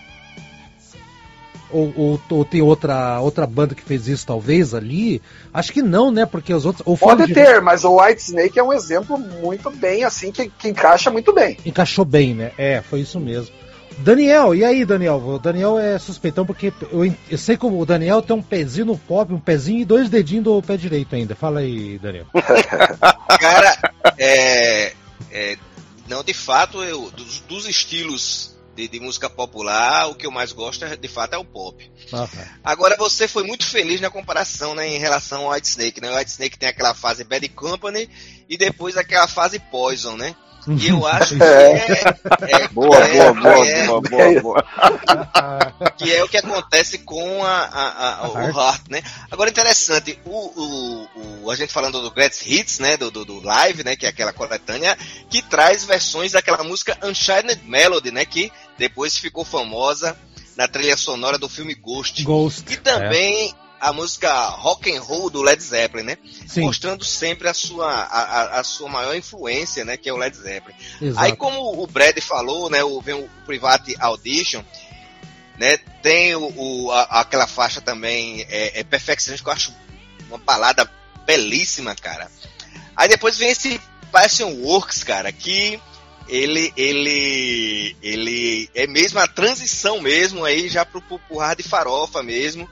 Ou, 1.73 1.93
ou, 1.97 2.21
ou, 2.29 2.45
tem 2.45 2.61
outra, 2.61 3.19
outra 3.19 3.47
banda 3.47 3.73
que 3.73 3.81
fez 3.81 4.07
isso, 4.07 4.25
talvez, 4.25 4.73
ali? 4.73 5.21
Acho 5.53 5.73
que 5.73 5.81
não, 5.81 6.11
né? 6.11 6.25
Porque 6.25 6.53
os 6.53 6.65
outros. 6.65 6.99
Pode 6.99 7.25
de... 7.25 7.33
ter, 7.33 7.61
mas 7.61 7.83
o 7.83 7.99
White 7.99 8.21
Snake 8.21 8.59
é 8.59 8.63
um 8.63 8.71
exemplo 8.71 9.17
muito 9.17 9.71
bem, 9.71 10.03
assim, 10.03 10.31
que, 10.31 10.49
que 10.49 10.69
encaixa 10.69 11.09
muito 11.09 11.33
bem. 11.33 11.57
Encaixou 11.65 12.05
bem, 12.05 12.33
né? 12.35 12.51
É, 12.57 12.81
foi 12.81 13.01
isso 13.01 13.19
mesmo. 13.19 13.53
Daniel, 13.99 14.55
e 14.55 14.63
aí, 14.63 14.85
Daniel? 14.85 15.17
O 15.17 15.39
Daniel 15.39 15.77
é 15.77 15.97
suspeitão 15.99 16.45
porque 16.45 16.73
eu, 16.91 17.15
eu, 17.29 17.37
sei 17.37 17.57
como 17.57 17.79
o 17.79 17.85
Daniel 17.85 18.21
tem 18.21 18.35
um 18.35 18.41
pezinho 18.41 18.87
no 18.87 18.97
pop, 18.97 19.33
um 19.33 19.39
pezinho 19.39 19.81
e 19.81 19.85
dois 19.85 20.09
dedinhos 20.09 20.45
do 20.45 20.61
pé 20.61 20.77
direito 20.77 21.15
ainda. 21.15 21.35
Fala 21.35 21.59
aí, 21.59 21.99
Daniel. 21.99 22.25
Cara, 23.39 23.77
é, 24.17 24.93
é, 25.31 25.57
não, 26.07 26.23
de 26.23 26.33
fato, 26.33 26.83
eu, 26.83 27.11
dos, 27.11 27.39
dos 27.41 27.67
estilos 27.67 28.52
de, 28.75 28.87
de, 28.87 28.99
música 28.99 29.29
popular, 29.29 30.09
o 30.09 30.15
que 30.15 30.25
eu 30.25 30.31
mais 30.31 30.51
gosto, 30.51 30.85
é, 30.85 30.95
de 30.95 31.07
fato, 31.07 31.33
é 31.33 31.37
o 31.37 31.45
pop. 31.45 31.91
Ah, 32.11 32.27
Agora, 32.63 32.95
você 32.97 33.27
foi 33.27 33.43
muito 33.43 33.65
feliz 33.65 34.01
na 34.01 34.09
comparação 34.09 34.73
né, 34.75 34.87
em 34.87 34.97
relação 34.97 35.43
ao 35.43 35.51
White 35.51 35.67
Snake. 35.67 36.01
Né? 36.01 36.11
O 36.11 36.17
White 36.17 36.31
Snake 36.31 36.57
tem 36.57 36.69
aquela 36.69 36.93
fase 36.93 37.23
Bad 37.23 37.47
Company 37.49 38.09
e 38.49 38.57
depois 38.57 38.97
aquela 38.97 39.27
fase 39.27 39.59
Poison, 39.59 40.15
né? 40.15 40.35
E 40.67 40.87
eu 40.87 41.05
acho 41.05 41.35
que 41.35 41.43
é. 41.43 41.73
é, 42.47 42.63
é 42.63 42.67
boa, 42.69 42.97
é, 42.97 43.33
boa, 43.33 43.67
é, 43.67 43.85
boa, 43.85 44.01
boa, 44.01 44.41
boa, 44.41 45.91
Que 45.97 46.13
é 46.13 46.23
o 46.23 46.29
que 46.29 46.37
acontece 46.37 46.99
com 46.99 47.43
a, 47.43 47.65
a, 47.65 48.25
a, 48.25 48.29
o 48.29 48.37
Heart, 48.37 48.83
né? 48.89 49.01
Agora, 49.29 49.49
interessante, 49.49 50.19
o, 50.25 50.29
o, 50.31 51.43
o, 51.43 51.51
a 51.51 51.55
gente 51.55 51.73
falando 51.73 52.01
do 52.01 52.11
Greatest 52.11 52.45
Hits, 52.45 52.79
né? 52.79 52.95
Do, 52.97 53.11
do, 53.11 53.25
do, 53.25 53.41
Live, 53.41 53.83
né? 53.83 53.95
Que 53.95 54.05
é 54.05 54.09
aquela 54.09 54.31
coletânea, 54.31 54.97
que 55.29 55.41
traz 55.41 55.83
versões 55.83 56.31
daquela 56.31 56.63
música 56.63 56.97
Unshined 57.03 57.61
Melody, 57.65 58.11
né? 58.11 58.25
Que 58.25 58.51
depois 58.77 59.17
ficou 59.17 59.43
famosa 59.43 60.17
na 60.55 60.67
trilha 60.67 60.95
sonora 60.95 61.37
do 61.37 61.49
filme 61.49 61.73
Ghost. 61.73 62.23
Ghost. 62.23 62.71
E 62.71 62.77
também 62.77 63.53
a 63.83 63.91
música 63.91 64.31
rock 64.49 64.89
and 64.95 65.01
roll 65.01 65.29
do 65.29 65.41
Led 65.41 65.61
Zeppelin, 65.61 66.03
né? 66.03 66.17
Sim. 66.47 66.61
Mostrando 66.61 67.03
sempre 67.03 67.49
a 67.49 67.53
sua, 67.53 67.91
a, 67.91 68.59
a, 68.59 68.63
sua 68.63 68.87
maior 68.87 69.13
influência, 69.13 69.83
né? 69.83 69.97
Que 69.97 70.07
é 70.07 70.13
o 70.13 70.15
Led 70.15 70.35
Zeppelin. 70.35 70.75
Exato. 71.01 71.25
Aí 71.25 71.35
como 71.35 71.83
o 71.83 71.85
Brad 71.85 72.17
falou, 72.21 72.69
né? 72.69 72.81
O, 72.81 73.01
vem 73.01 73.15
o 73.15 73.29
Private 73.45 73.97
Audition, 73.99 74.63
né? 75.59 75.77
Tem 76.01 76.33
o, 76.33 76.53
o 76.55 76.91
a, 76.91 77.19
aquela 77.19 77.45
faixa 77.45 77.81
também, 77.81 78.45
é, 78.49 78.79
é 78.79 78.83
Perfectionist, 78.85 79.43
que 79.43 79.49
eu 79.49 79.53
acho 79.53 79.73
uma 80.29 80.37
balada 80.37 80.89
belíssima, 81.25 81.93
cara. 81.93 82.31
Aí 82.95 83.09
depois 83.09 83.37
vem 83.37 83.49
esse 83.49 83.81
Passion 84.13 84.49
Works, 84.61 85.03
cara, 85.03 85.29
que 85.33 85.77
ele 86.29 86.71
ele 86.77 87.97
ele 88.01 88.69
é 88.73 88.87
mesmo 88.87 89.19
a 89.19 89.27
transição 89.27 89.99
mesmo 89.99 90.45
aí 90.45 90.69
já 90.69 90.85
pro, 90.85 91.01
pro, 91.01 91.19
pro 91.19 91.37
hard 91.37 91.61
farofa 91.63 92.23
mesmo 92.23 92.69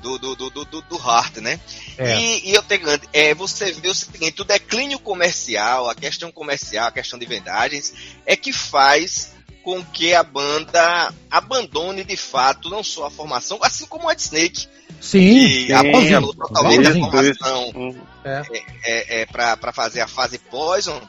do, 0.00 0.18
do, 0.18 0.36
do, 0.36 0.50
do, 0.50 0.82
do 0.82 0.96
Hart, 0.96 1.38
né? 1.38 1.60
É. 1.96 2.18
E, 2.18 2.50
e, 2.50 2.54
eu 2.54 2.62
tenho, 2.62 2.86
é, 3.12 3.34
você 3.34 3.72
vê 3.72 3.88
o 3.88 3.94
seguinte, 3.94 4.40
o 4.40 4.44
declínio 4.44 4.98
comercial, 4.98 5.88
a 5.88 5.94
questão 5.94 6.30
comercial, 6.30 6.88
a 6.88 6.92
questão 6.92 7.18
de 7.18 7.26
vendagens, 7.26 7.92
é 8.24 8.36
que 8.36 8.52
faz 8.52 9.32
com 9.62 9.84
que 9.84 10.14
a 10.14 10.22
banda 10.22 11.12
abandone 11.30 12.04
de 12.04 12.16
fato 12.16 12.70
não 12.70 12.82
só 12.82 13.06
a 13.06 13.10
formação, 13.10 13.58
assim 13.62 13.86
como 13.86 14.08
a 14.08 14.14
Snake. 14.14 14.66
Sim, 15.00 15.66
que 15.66 15.72
abandonou 15.72 16.34
totalmente 16.34 16.88
a 16.88 16.92
formação 16.92 17.96
é. 18.24 18.42
é, 18.50 18.62
é, 18.84 19.20
é 19.20 19.26
para 19.26 19.72
fazer 19.72 20.00
a 20.00 20.08
fase 20.08 20.38
Poison. 20.38 21.00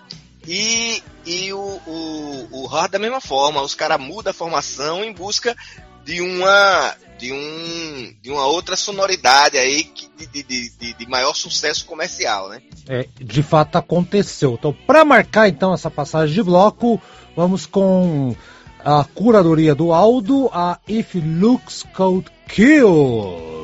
E, 0.47 1.03
e 1.25 1.53
o, 1.53 1.59
o, 1.85 2.47
o 2.51 2.65
Hard 2.65 2.91
da 2.91 2.99
mesma 2.99 3.21
forma, 3.21 3.61
os 3.61 3.75
caras 3.75 3.99
mudam 3.99 4.31
a 4.31 4.33
formação 4.33 5.03
em 5.03 5.13
busca 5.13 5.55
de 6.03 6.21
uma 6.21 6.95
de, 7.19 7.33
um, 7.33 8.13
de 8.21 8.31
uma 8.31 8.47
outra 8.47 8.77
sonoridade 8.77 9.57
aí 9.57 9.91
de, 10.17 10.43
de, 10.43 10.69
de, 10.69 10.93
de 10.93 11.09
maior 11.09 11.35
sucesso 11.35 11.85
comercial, 11.85 12.49
né? 12.49 12.61
É, 12.87 13.07
de 13.19 13.43
fato 13.43 13.77
aconteceu. 13.77 14.55
Então, 14.57 14.73
para 14.87 15.03
marcar 15.03 15.49
então 15.49 15.73
essa 15.73 15.91
passagem 15.91 16.33
de 16.33 16.41
bloco, 16.41 16.99
vamos 17.35 17.65
com 17.65 18.35
a 18.83 19.03
curadoria 19.03 19.75
do 19.75 19.91
Aldo, 19.91 20.49
a 20.53 20.79
If 20.87 21.15
Looks 21.15 21.85
Cold 21.93 22.25
Kill. 22.47 23.58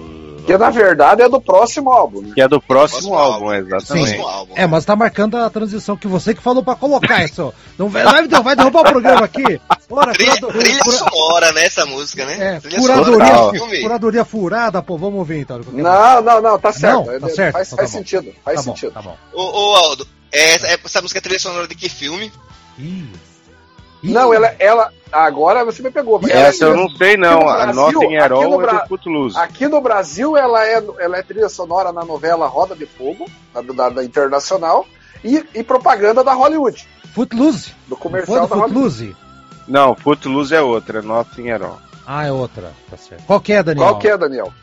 Que 0.46 0.58
na 0.58 0.70
verdade 0.70 1.22
é 1.22 1.30
do 1.30 1.41
próximo 1.41 1.89
álbum. 1.89 2.22
Né? 2.22 2.32
Que 2.36 2.41
é 2.41 2.48
do 2.48 2.62
próximo, 2.62 3.12
próximo 3.12 3.18
álbum, 3.18 3.50
álbum, 3.50 3.54
exatamente. 3.54 4.18
Sim. 4.18 4.48
É, 4.56 4.68
mas 4.68 4.86
tá 4.86 4.96
marcando 4.96 5.38
a 5.38 5.50
transição 5.50 5.98
que 5.98 6.08
você 6.08 6.34
que 6.34 6.41
falou 6.41 6.64
pra 6.64 6.76
colocar 6.76 7.24
isso. 7.24 7.54
Não 7.78 7.89
vai, 7.89 8.04
vai, 8.28 8.56
derrubar 8.56 8.82
o 8.82 8.91
programa 8.91 9.26
aqui. 9.26 9.60
Ora, 9.89 10.14
trilha, 10.14 10.39
curado, 10.39 10.60
trilha 10.60 10.84
cura... 10.84 10.98
sonora 10.98 11.52
né, 11.52 11.68
música, 11.88 12.26
né? 12.26 12.62
É, 12.64 12.78
curadoria, 12.80 13.82
curadoria 13.82 14.26
furada, 14.26 14.82
pô, 14.82 14.98
vamos 14.98 15.20
ouvir 15.20 15.39
então. 15.39 15.60
Não, 15.72 16.22
não, 16.22 16.41
não, 16.41 16.60
tá 16.60 16.72
certo. 16.72 17.06
Não, 17.06 17.20
tá 17.20 17.30
certo. 17.30 17.54
Faz, 17.54 17.68
então, 17.68 17.78
tá 17.78 17.84
faz 17.84 17.89
sentido. 17.91 18.34
Faz 18.43 18.58
tá 18.58 18.64
sentido. 18.64 18.93
Bom, 18.93 19.02
tá 19.02 19.02
bom. 19.02 19.18
Ô, 19.34 19.72
ô 19.72 19.76
Aldo, 19.76 20.08
essa, 20.32 20.68
essa 20.68 21.02
música 21.02 21.20
é 21.20 21.22
trilha 21.22 21.39
sonora 21.39 21.68
de 21.68 21.76
que 21.76 21.89
filme? 21.89 22.32
Ih. 22.78 23.10
Não, 24.12 24.34
ela, 24.34 24.56
ela. 24.60 24.93
Agora 25.12 25.64
você 25.64 25.82
me 25.82 25.91
pegou. 25.91 26.20
Essa 26.28 26.66
eu 26.66 26.76
não 26.76 26.89
sei, 26.89 27.16
não. 27.16 27.39
Brasil, 27.39 27.70
a 27.70 27.74
Nothing 27.74 28.18
at 28.18 28.32
All 28.32 28.62
é 28.62 28.74
do 28.74 28.88
Footloose. 28.88 29.38
Aqui 29.38 29.68
no 29.68 29.82
Brasil, 29.82 30.36
ela 30.36 30.66
é, 30.66 30.84
ela 30.99 31.18
é 31.18 31.24
trilha 31.24 31.47
sonora 31.47 31.91
na 31.91 32.03
novela 32.03 32.47
Roda 32.47 32.76
de 32.76 32.86
Fogo, 32.86 33.30
da, 33.53 33.62
da, 33.62 33.89
da 33.89 34.03
Internacional, 34.03 34.86
e, 35.24 35.43
e, 35.53 35.64
propaganda 35.64 36.24
da 36.24 36.34
Hollywood. 36.34 36.88
Footloose? 37.14 37.74
Do 37.88 37.95
comercial 37.95 38.47
da 38.47 38.56
Footloose? 38.56 39.06
Hollywood. 39.06 39.26
Não, 39.68 39.95
Footloose 39.95 40.53
é 40.53 40.62
outra, 40.62 41.01
Nothing 41.01 41.51
at 41.51 41.62
All. 41.62 41.80
Ah, 42.06 42.26
é 42.26 42.32
outra. 42.32 42.72
Tá 42.89 42.97
certo. 42.97 43.24
Qual 43.26 43.39
que 43.39 43.53
é, 43.53 43.64
Daniel? 43.64 43.88
Qual 43.88 43.99
que 43.99 44.08
é, 44.08 44.18
Daniel? 44.18 44.53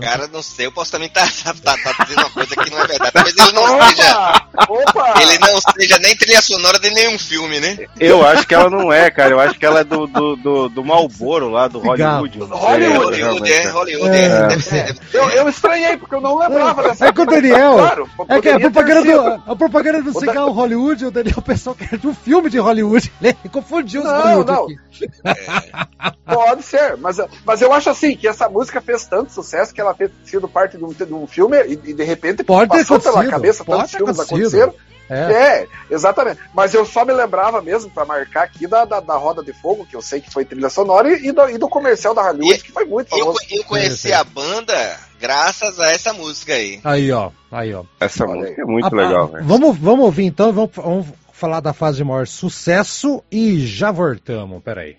Cara, 0.00 0.28
não 0.28 0.42
sei, 0.42 0.66
eu 0.66 0.72
posso 0.72 0.92
também 0.92 1.08
estar 1.08 1.26
tá, 1.44 1.54
tá, 1.54 1.76
tá, 1.76 2.04
dizendo 2.04 2.20
uma 2.20 2.30
coisa 2.30 2.56
que 2.56 2.70
não 2.70 2.78
é 2.80 2.86
verdade. 2.86 3.12
Talvez 3.12 3.36
ele 3.36 3.52
não 3.52 3.74
opa, 3.74 3.88
seja. 3.88 4.42
Opa. 4.68 5.14
Ele 5.22 5.38
não 5.38 5.60
seja 5.60 5.98
nem 5.98 6.16
trilha 6.16 6.42
sonora 6.42 6.78
de 6.78 6.90
nenhum 6.90 7.18
filme, 7.18 7.60
né? 7.60 7.86
Eu 7.98 8.26
acho 8.26 8.46
que 8.46 8.54
ela 8.54 8.70
não 8.70 8.92
é, 8.92 9.10
cara. 9.10 9.30
Eu 9.30 9.40
acho 9.40 9.58
que 9.58 9.66
ela 9.66 9.80
é 9.80 9.84
do, 9.84 10.06
do, 10.06 10.36
do, 10.36 10.68
do 10.68 10.84
Malboro 10.84 11.48
lá, 11.48 11.68
do 11.68 11.78
Hollywood. 11.78 12.38
Hollywood, 12.38 13.22
Hollywood, 13.22 13.52
é, 13.52 13.68
Hollywood, 13.68 14.16
é. 14.16 14.24
é. 14.24 14.46
Deve 14.48 14.62
ser, 14.62 14.84
deve 14.86 14.98
ser. 15.10 15.16
Eu, 15.16 15.28
eu 15.30 15.48
estranhei, 15.48 15.96
porque 15.96 16.14
eu 16.14 16.20
não 16.20 16.38
lembrava 16.38 16.82
é, 16.82 16.88
dessa 16.88 17.06
É 17.06 17.12
que 17.12 17.20
o 17.20 17.26
Daniel. 17.26 17.74
Claro, 17.74 18.10
é 18.28 18.40
que 18.40 18.48
a 18.48 18.60
propaganda, 18.60 19.02
do, 19.02 19.42
a 19.52 19.56
propaganda 19.56 20.02
do 20.02 20.18
cigarro 20.18 20.52
Hollywood, 20.52 21.06
o 21.06 21.10
Daniel 21.10 21.42
pensou 21.42 21.74
que 21.74 21.84
era 21.84 21.98
de 21.98 22.06
um 22.06 22.14
filme 22.14 22.50
de 22.50 22.58
Hollywood. 22.58 23.12
Ele 23.22 23.36
confundiu 23.50 24.02
os 24.02 24.06
não. 24.06 24.64
Aqui. 24.64 24.78
É. 25.24 26.34
Pode 26.34 26.62
ser, 26.62 26.96
mas, 26.96 27.18
mas 27.44 27.62
eu 27.62 27.72
acho 27.72 27.90
assim 27.90 28.16
que 28.16 28.26
essa 28.26 28.48
música 28.48 28.80
fez 28.80 29.06
tanto 29.06 29.32
sucesso 29.32 29.67
que 29.72 29.80
ela 29.80 29.94
fez 29.94 30.10
sido 30.24 30.48
parte 30.48 30.76
de 30.76 30.84
um, 30.84 30.92
de 30.92 31.14
um 31.14 31.26
filme 31.26 31.56
e, 31.64 31.72
e, 31.72 31.94
de 31.94 32.04
repente 32.04 32.42
pode 32.44 32.68
passou 32.68 33.00
pela 33.00 33.26
cabeça 33.26 33.64
tantos 33.64 33.90
filmes 33.90 34.18
aconteceram. 34.18 34.74
É. 35.10 35.16
é. 35.32 35.66
exatamente. 35.90 36.38
Mas 36.54 36.74
eu 36.74 36.84
só 36.84 37.04
me 37.04 37.12
lembrava 37.12 37.62
mesmo, 37.62 37.90
para 37.90 38.04
marcar 38.04 38.42
aqui, 38.42 38.66
da, 38.66 38.84
da, 38.84 39.00
da, 39.00 39.16
Roda 39.16 39.42
de 39.42 39.52
Fogo, 39.54 39.86
que 39.86 39.96
eu 39.96 40.02
sei 40.02 40.20
que 40.20 40.30
foi 40.30 40.44
trilha 40.44 40.68
sonora, 40.68 41.10
e, 41.10 41.32
do, 41.32 41.48
e 41.48 41.56
do 41.56 41.68
comercial 41.68 42.14
da 42.14 42.22
Hollywood, 42.22 42.60
e, 42.60 42.62
que 42.62 42.72
foi 42.72 42.84
muito 42.84 43.08
famoso. 43.08 43.38
Eu, 43.50 43.58
eu 43.58 43.64
conheci 43.64 44.12
a 44.12 44.22
banda 44.22 44.98
graças 45.18 45.80
a 45.80 45.86
essa 45.86 46.12
música 46.12 46.52
aí. 46.52 46.80
Aí, 46.84 47.10
ó. 47.10 47.30
Aí, 47.50 47.74
ó. 47.74 47.84
Essa 47.98 48.24
Olha 48.24 48.34
música 48.34 48.60
aí. 48.60 48.62
é 48.62 48.70
muito 48.70 48.94
ah, 48.94 48.96
legal, 48.96 49.28
velho. 49.28 49.44
Vamos, 49.44 49.78
vamos 49.78 50.04
ouvir 50.04 50.26
então, 50.26 50.52
vamos, 50.52 50.70
vamos 50.74 51.06
falar 51.32 51.60
da 51.60 51.72
fase 51.72 51.98
de 51.98 52.04
maior 52.04 52.26
sucesso 52.26 53.22
e 53.30 53.66
já 53.66 53.90
voltamos. 53.90 54.62
Peraí. 54.62 54.96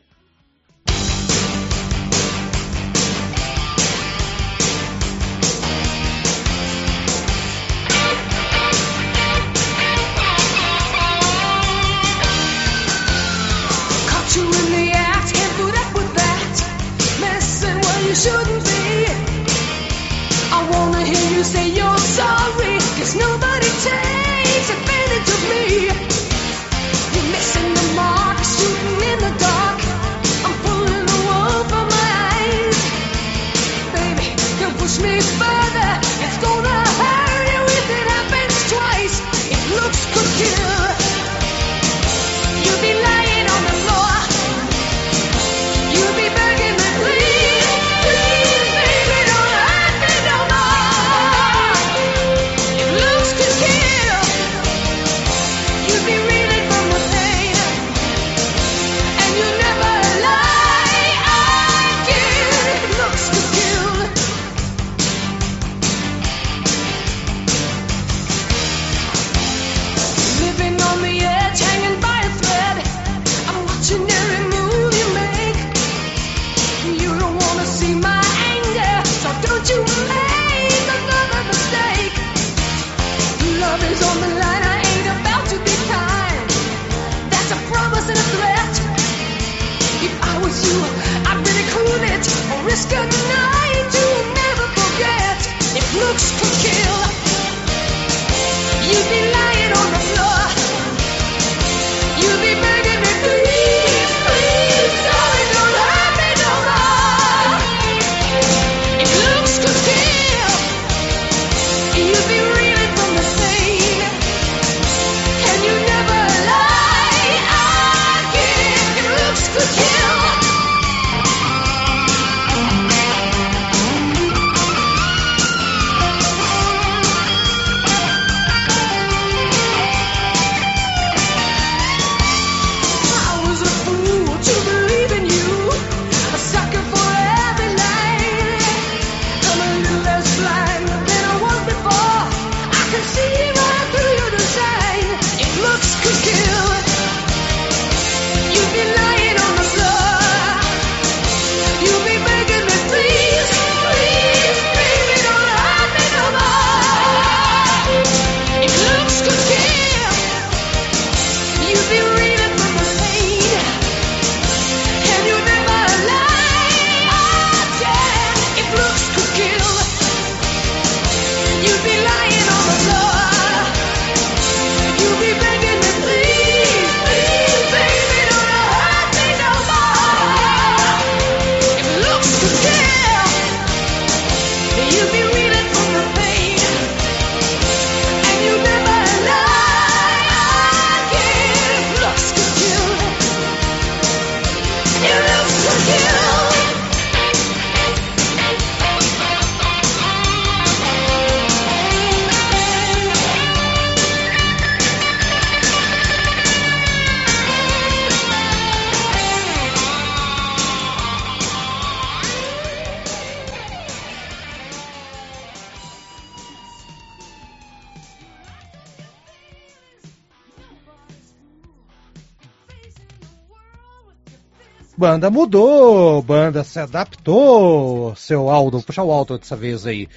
Banda 225.09 225.31
mudou, 225.31 226.21
banda 226.21 226.63
se 226.63 226.79
adaptou, 226.79 228.15
seu 228.15 228.47
Aldo, 228.47 228.79
puxa 228.83 229.01
o 229.01 229.11
Aldo 229.11 229.39
dessa 229.39 229.55
vez 229.55 229.87
aí. 229.87 230.07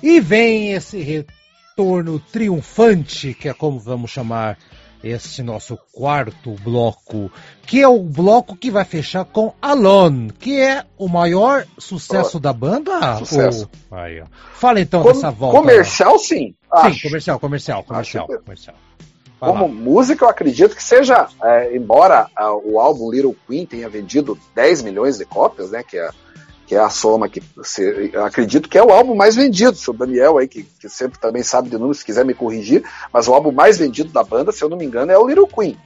E 0.00 0.20
vem 0.20 0.72
esse 0.72 1.00
retorno 1.00 2.20
triunfante, 2.20 3.34
que 3.34 3.48
é 3.48 3.52
como 3.52 3.80
vamos 3.80 4.12
chamar 4.12 4.56
esse 5.02 5.42
nosso 5.42 5.76
quarto 5.92 6.52
bloco, 6.62 7.28
que 7.66 7.82
é 7.82 7.88
o 7.88 7.98
bloco 8.04 8.56
que 8.56 8.70
vai 8.70 8.84
fechar 8.84 9.24
com 9.24 9.52
Alone, 9.60 10.30
que 10.38 10.60
é 10.60 10.84
o 10.96 11.08
maior 11.08 11.66
sucesso 11.76 12.36
oh, 12.36 12.40
da 12.40 12.52
banda. 12.52 13.16
Sucesso. 13.18 13.68
Aí, 13.90 14.22
Fala 14.52 14.80
então 14.80 15.02
Com 15.02 15.08
dessa 15.08 15.32
volta. 15.32 15.58
Comercial, 15.58 16.20
sim. 16.20 16.36
Sim, 16.36 16.54
acho. 16.70 17.02
comercial, 17.02 17.40
comercial, 17.40 17.82
comercial, 17.82 18.26
comercial. 18.28 18.76
Como 19.38 19.68
música, 19.68 20.24
eu 20.24 20.28
acredito 20.28 20.74
que 20.74 20.82
seja, 20.82 21.28
é, 21.42 21.76
embora 21.76 22.28
a, 22.34 22.54
o 22.54 22.80
álbum 22.80 23.10
Little 23.10 23.36
Queen 23.46 23.66
tenha 23.66 23.88
vendido 23.88 24.38
10 24.54 24.82
milhões 24.82 25.18
de 25.18 25.26
cópias, 25.26 25.70
né, 25.70 25.82
que 25.82 25.98
é, 25.98 26.08
que 26.66 26.74
é 26.74 26.78
a 26.78 26.88
soma 26.88 27.28
que 27.28 27.42
se, 27.62 28.12
acredito 28.16 28.68
que 28.68 28.78
é 28.78 28.82
o 28.82 28.90
álbum 28.90 29.14
mais 29.14 29.36
vendido, 29.36 29.76
se 29.76 29.90
o 29.90 29.92
Daniel 29.92 30.38
aí, 30.38 30.48
que, 30.48 30.62
que 30.62 30.88
sempre 30.88 31.18
também 31.18 31.42
sabe 31.42 31.68
de 31.68 31.76
números, 31.76 31.98
se 31.98 32.04
quiser 32.04 32.24
me 32.24 32.34
corrigir, 32.34 32.82
mas 33.12 33.28
o 33.28 33.34
álbum 33.34 33.52
mais 33.52 33.76
vendido 33.76 34.10
da 34.10 34.24
banda, 34.24 34.52
se 34.52 34.64
eu 34.64 34.68
não 34.68 34.76
me 34.76 34.86
engano, 34.86 35.12
é 35.12 35.18
o 35.18 35.26
Little 35.26 35.46
Queen. 35.46 35.78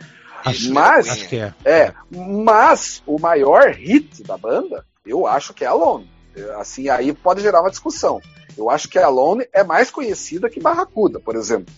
Acho, 0.45 0.73
mas, 0.73 1.09
acho 1.09 1.29
que 1.29 1.37
é. 1.37 1.53
é. 1.65 1.93
Mas 2.11 3.03
o 3.07 3.19
maior 3.19 3.73
hit 3.73 4.23
da 4.23 4.39
banda, 4.39 4.87
eu 5.05 5.27
acho 5.27 5.53
que 5.53 5.65
é 5.65 5.67
Alone. 5.67 6.11
Assim, 6.59 6.89
aí 6.89 7.13
pode 7.13 7.43
gerar 7.43 7.61
uma 7.61 7.71
discussão. 7.71 8.21
Eu 8.57 8.71
acho 8.71 8.89
que 8.89 8.99
a 8.99 9.07
Alone 9.07 9.47
é 9.53 9.63
mais 9.63 9.91
conhecida 9.91 10.49
que 10.49 10.61
Barracuda, 10.61 11.21
por 11.21 11.37
exemplo. 11.37 11.75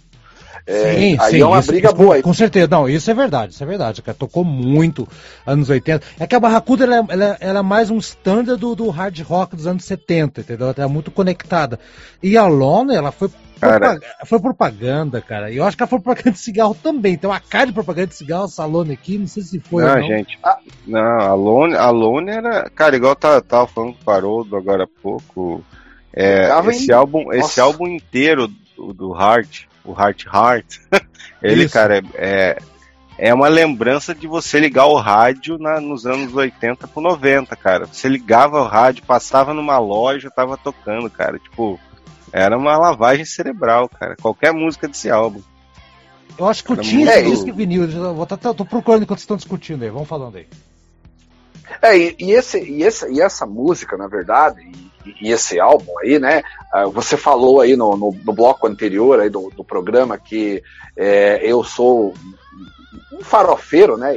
É, 0.67 0.95
sim, 0.95 1.17
aí 1.21 1.31
sim, 1.31 1.41
é 1.41 1.47
uma 1.47 1.59
isso, 1.59 1.69
briga 1.73 1.89
isso, 1.89 1.97
boa. 1.97 2.17
Com, 2.17 2.23
com 2.23 2.35
certeza, 2.35 2.69
não, 2.71 2.89
isso 2.89 3.11
é 3.11 3.15
verdade, 3.15 3.53
isso 3.53 3.63
é 3.63 3.67
verdade, 3.67 4.03
cara. 4.03 4.17
Tocou 4.17 4.45
muito 4.45 5.09
anos 5.47 5.69
80. 5.69 6.05
É 6.19 6.27
que 6.27 6.35
a 6.35 6.41
Barracuda 6.41 6.85
ela, 6.85 7.07
ela, 7.09 7.37
ela 7.41 7.59
é 7.61 7.63
mais 7.63 7.91
um 7.91 7.99
standard 7.99 8.59
do, 8.61 8.75
do, 8.75 8.91
hard 8.91 9.19
rock 9.21 9.57
dos 9.57 9.67
anos 9.67 9.85
70, 9.85 10.41
entendeu? 10.41 10.75
Ela 10.77 10.87
é 10.87 10.87
muito 10.87 11.11
conectada. 11.11 11.79
E 12.23 12.37
a 12.37 12.47
Lona, 12.47 12.95
ela 12.95 13.13
foi 13.13 13.29
Cara, 13.63 14.01
foi 14.27 14.41
propaganda, 14.41 15.21
cara. 15.21 15.49
E 15.49 15.57
eu 15.57 15.65
acho 15.65 15.77
que 15.77 15.85
ela 15.85 15.89
foi 15.89 16.01
propaganda 16.01 16.33
de 16.33 16.39
cigarro 16.39 16.77
também. 16.83 17.17
Tem 17.17 17.31
uma 17.31 17.39
cara 17.39 17.67
de 17.67 17.73
propaganda 17.73 18.09
de 18.09 18.17
cigarro, 18.17 18.49
Salone 18.49 18.93
aqui, 18.93 19.17
não 19.17 19.29
sei 19.29 19.45
se 19.45 19.61
foi. 19.61 19.85
Não, 19.85 19.95
não. 19.95 20.03
gente. 20.03 20.37
Ah, 20.43 20.59
não, 20.85 21.01
a 21.01 21.35
Lone, 21.35 21.77
a 21.77 21.91
Lone 21.91 22.31
era. 22.31 22.69
Cara, 22.71 22.97
igual 22.97 23.15
tá, 23.15 23.41
tava 23.41 23.69
falando 23.69 23.95
com 24.05 24.11
o 24.11 24.13
Haroldo 24.13 24.57
agora 24.57 24.83
há 24.83 24.89
pouco. 25.01 25.65
É, 26.13 26.49
esse, 26.69 26.91
em... 26.91 26.95
álbum, 26.95 27.33
esse 27.33 27.61
álbum 27.61 27.87
inteiro 27.87 28.49
do, 28.77 28.93
do 28.93 29.15
Heart, 29.15 29.67
o 29.85 29.93
Heart 29.93 30.27
Heart, 30.27 30.79
ele, 31.43 31.65
Isso. 31.65 31.75
cara, 31.75 32.03
é, 32.15 32.59
é 33.19 33.33
uma 33.33 33.49
lembrança 33.49 34.15
de 34.15 34.27
você 34.27 34.59
ligar 34.59 34.87
o 34.87 34.97
rádio 34.97 35.59
na, 35.59 35.81
nos 35.81 36.07
anos 36.07 36.35
80 36.35 36.89
pro 36.89 37.01
90, 37.01 37.55
cara. 37.57 37.87
Você 37.87 38.09
ligava 38.09 38.61
o 38.61 38.67
rádio, 38.67 39.05
passava 39.05 39.53
numa 39.53 39.79
loja, 39.79 40.31
tava 40.31 40.57
tocando, 40.57 41.11
cara. 41.11 41.39
Tipo, 41.39 41.79
era 42.33 42.57
uma 42.57 42.77
lavagem 42.77 43.25
cerebral, 43.25 43.89
cara. 43.89 44.17
Qualquer 44.21 44.53
música 44.53 44.89
desse 44.89 45.11
álbum. 45.11 45.43
Eu 46.39 46.49
acho 46.49 46.65
que 46.65 46.73
eu 46.73 46.77
tinha 46.79 47.15
esse 47.15 47.31
disco 47.31 47.53
vinil. 47.53 47.87
Vou 48.15 48.27
tá, 48.27 48.37
tô 48.37 48.65
procurando 48.65 49.03
enquanto 49.03 49.19
vocês 49.19 49.25
estão 49.25 49.37
discutindo 49.37 49.83
aí. 49.83 49.91
Vamos 49.91 50.09
falando 50.09 50.37
aí. 50.37 50.49
É, 51.81 51.97
e, 51.97 52.17
e, 52.19 52.33
esse, 52.33 52.59
e, 52.59 52.83
esse, 52.83 53.11
e 53.13 53.21
essa 53.21 53.47
música, 53.47 53.97
na 53.97 54.07
verdade, 54.07 54.61
e, 54.63 54.92
e 55.21 55.31
esse 55.31 55.59
álbum 55.59 55.93
aí, 56.01 56.19
né? 56.19 56.43
Uh, 56.75 56.91
você 56.91 57.17
falou 57.17 57.61
aí 57.61 57.77
no, 57.77 57.97
no, 57.97 58.13
no, 58.25 58.33
bloco 58.33 58.67
anterior 58.67 59.21
aí 59.21 59.29
do, 59.29 59.51
do 59.57 59.65
programa 59.65 60.19
que 60.19 60.63
é, 60.97 61.41
eu 61.43 61.63
sou 61.63 62.15
um 63.13 63.23
farofeiro, 63.23 63.97
né? 63.97 64.15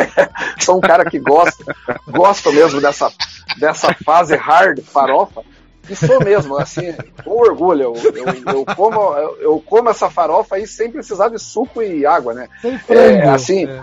sou 0.60 0.78
um 0.78 0.80
cara 0.80 1.08
que 1.08 1.18
gosta, 1.18 1.64
gosta 2.06 2.52
mesmo 2.52 2.80
dessa, 2.80 3.12
dessa 3.58 3.94
fase 4.04 4.36
hard 4.36 4.80
farofa. 4.82 5.42
E 5.90 5.96
sou 5.96 6.22
mesmo, 6.22 6.58
assim, 6.58 6.94
com 7.24 7.30
orgulho. 7.30 7.82
Eu, 7.82 7.94
eu, 8.12 8.54
eu, 8.54 8.66
como, 8.76 9.00
eu, 9.14 9.36
eu 9.40 9.62
como 9.64 9.88
essa 9.88 10.10
farofa 10.10 10.56
aí 10.56 10.66
sem 10.66 10.90
precisar 10.90 11.30
de 11.30 11.38
suco 11.38 11.82
e 11.82 12.04
água, 12.04 12.34
né? 12.34 12.48
É, 12.88 13.22
assim, 13.28 13.64
é. 13.64 13.82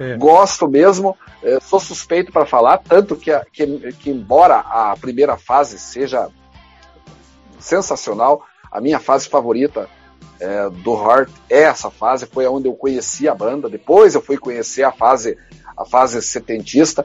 É. 0.00 0.16
Gosto 0.16 0.68
mesmo, 0.68 1.16
é, 1.42 1.58
sou 1.60 1.80
suspeito 1.80 2.30
para 2.32 2.46
falar, 2.46 2.78
tanto 2.78 3.16
que, 3.16 3.36
que, 3.52 3.92
que, 3.92 4.10
embora 4.10 4.58
a 4.58 4.96
primeira 5.00 5.36
fase 5.36 5.78
seja 5.78 6.28
sensacional, 7.58 8.42
a 8.70 8.80
minha 8.80 9.00
fase 9.00 9.28
favorita 9.28 9.88
é, 10.38 10.70
do 10.70 10.94
Heart 10.94 11.30
é 11.50 11.62
essa 11.62 11.90
fase, 11.90 12.26
foi 12.26 12.46
onde 12.46 12.68
eu 12.68 12.74
conheci 12.74 13.28
a 13.28 13.34
banda, 13.34 13.68
depois 13.68 14.14
eu 14.14 14.22
fui 14.22 14.38
conhecer 14.38 14.84
a 14.84 14.92
fase, 14.92 15.36
a 15.76 15.84
fase 15.84 16.22
setentista, 16.22 17.04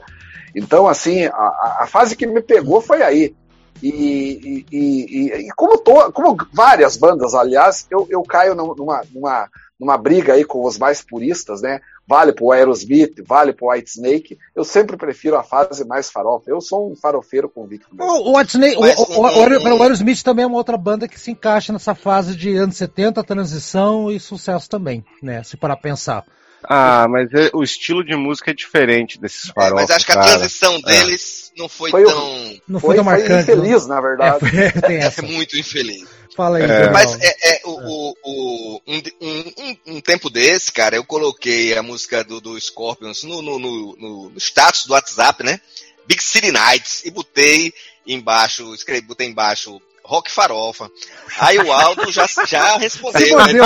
então 0.54 0.86
assim, 0.86 1.24
a, 1.26 1.78
a 1.80 1.86
fase 1.88 2.14
que 2.14 2.26
me 2.26 2.40
pegou 2.40 2.80
foi 2.80 3.02
aí, 3.02 3.34
E, 3.82 3.90
e, 3.90 4.66
e, 4.70 5.48
e 5.48 5.48
como, 5.56 5.76
to, 5.78 6.12
como 6.12 6.36
várias 6.52 6.96
bandas, 6.96 7.34
aliás, 7.34 7.86
eu, 7.90 8.06
eu 8.08 8.22
caio 8.22 8.54
numa, 8.54 9.02
numa, 9.12 9.48
numa 9.78 9.98
briga 9.98 10.34
aí 10.34 10.44
com 10.44 10.64
os 10.64 10.78
mais 10.78 11.02
puristas, 11.02 11.60
né? 11.60 11.80
Vale 12.06 12.32
pro 12.32 12.52
Aerosmith, 12.52 13.22
vale 13.26 13.52
pro 13.52 13.70
White 13.70 13.90
Snake. 13.90 14.38
Eu 14.54 14.64
sempre 14.64 14.96
prefiro 14.96 15.36
a 15.36 15.42
fase 15.42 15.84
mais 15.86 16.10
farofa. 16.10 16.50
Eu 16.50 16.60
sou 16.60 16.92
um 16.92 16.96
farofeiro 16.96 17.48
convicto. 17.48 17.88
O, 17.98 18.30
o 18.30 18.36
White 18.36 18.50
Snake, 18.50 18.78
Mas, 18.78 18.98
o, 18.98 19.02
o, 19.02 19.20
o, 19.20 19.78
o, 19.78 19.82
Aerosmith 19.82 20.22
também 20.22 20.44
é 20.44 20.46
uma 20.46 20.58
outra 20.58 20.76
banda 20.76 21.08
que 21.08 21.18
se 21.18 21.30
encaixa 21.30 21.72
nessa 21.72 21.94
fase 21.94 22.36
de 22.36 22.54
anos 22.56 22.76
70, 22.76 23.24
transição 23.24 24.10
e 24.10 24.20
sucesso 24.20 24.68
também, 24.68 25.04
né? 25.22 25.42
Se 25.42 25.56
para 25.56 25.76
pensar. 25.76 26.24
Ah, 26.68 27.06
mas 27.08 27.32
é, 27.32 27.50
o 27.52 27.62
estilo 27.62 28.04
de 28.04 28.14
música 28.16 28.50
é 28.50 28.54
diferente 28.54 29.20
desses 29.20 29.50
farofas. 29.50 29.72
É, 29.72 29.82
mas 29.82 29.90
acho 29.90 30.06
que 30.06 30.12
a 30.12 30.20
transição 30.20 30.76
é. 30.76 30.80
deles 30.82 31.52
não 31.56 31.68
foi, 31.68 31.90
foi 31.90 32.04
tão. 32.04 32.60
Não 32.66 32.80
foi, 32.80 32.88
foi 32.88 32.96
tão 32.96 33.04
marcante. 33.04 33.44
Foi 33.44 33.54
infeliz, 33.54 33.86
na 33.86 34.00
verdade. 34.00 34.44
É, 34.84 35.10
foi, 35.10 35.24
é 35.26 35.28
muito 35.28 35.56
infeliz. 35.58 36.08
Fala 36.36 36.58
aí, 36.58 36.64
é. 36.64 36.90
Mas 36.90 37.16
é, 37.20 37.34
é, 37.42 37.60
o, 37.64 37.70
o, 37.70 38.16
o 38.24 38.80
um, 38.86 39.02
um, 39.20 39.76
um, 39.96 40.00
tempo 40.00 40.28
desse, 40.28 40.72
cara, 40.72 40.96
eu 40.96 41.04
coloquei 41.04 41.76
a 41.76 41.82
música 41.82 42.24
do, 42.24 42.40
do 42.40 42.60
Scorpions 42.60 43.22
no, 43.22 43.40
no, 43.40 43.58
no, 43.58 43.96
no 44.30 44.38
status 44.38 44.86
do 44.86 44.94
WhatsApp, 44.94 45.44
né? 45.44 45.60
Big 46.06 46.22
City 46.22 46.50
Nights, 46.50 47.04
e 47.04 47.10
botei 47.10 47.72
embaixo, 48.06 48.74
escrevi, 48.74 49.06
botei 49.06 49.28
embaixo 49.28 49.80
Rock 50.04 50.30
Farofa. 50.30 50.90
Aí 51.38 51.58
o 51.58 51.72
Aldo 51.72 52.12
já, 52.12 52.26
já 52.46 52.76
respondeu. 52.78 53.38
Né? 53.38 53.60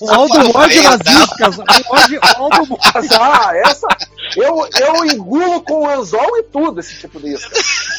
O 0.00 0.10
Aldo 0.10 0.52
morde 0.52 0.80
nas 0.82 1.00
iscas. 1.00 1.58
O 1.58 2.42
Aldo 2.42 2.66
morde. 2.66 3.08
Ah, 3.18 3.50
essa. 3.56 3.88
Eu, 4.36 4.66
eu 4.78 5.04
engulo 5.06 5.62
com 5.62 5.88
anzol 5.88 6.38
e 6.38 6.42
tudo 6.44 6.80
esse 6.80 6.98
tipo 6.98 7.20
de 7.20 7.34
isca. 7.34 7.50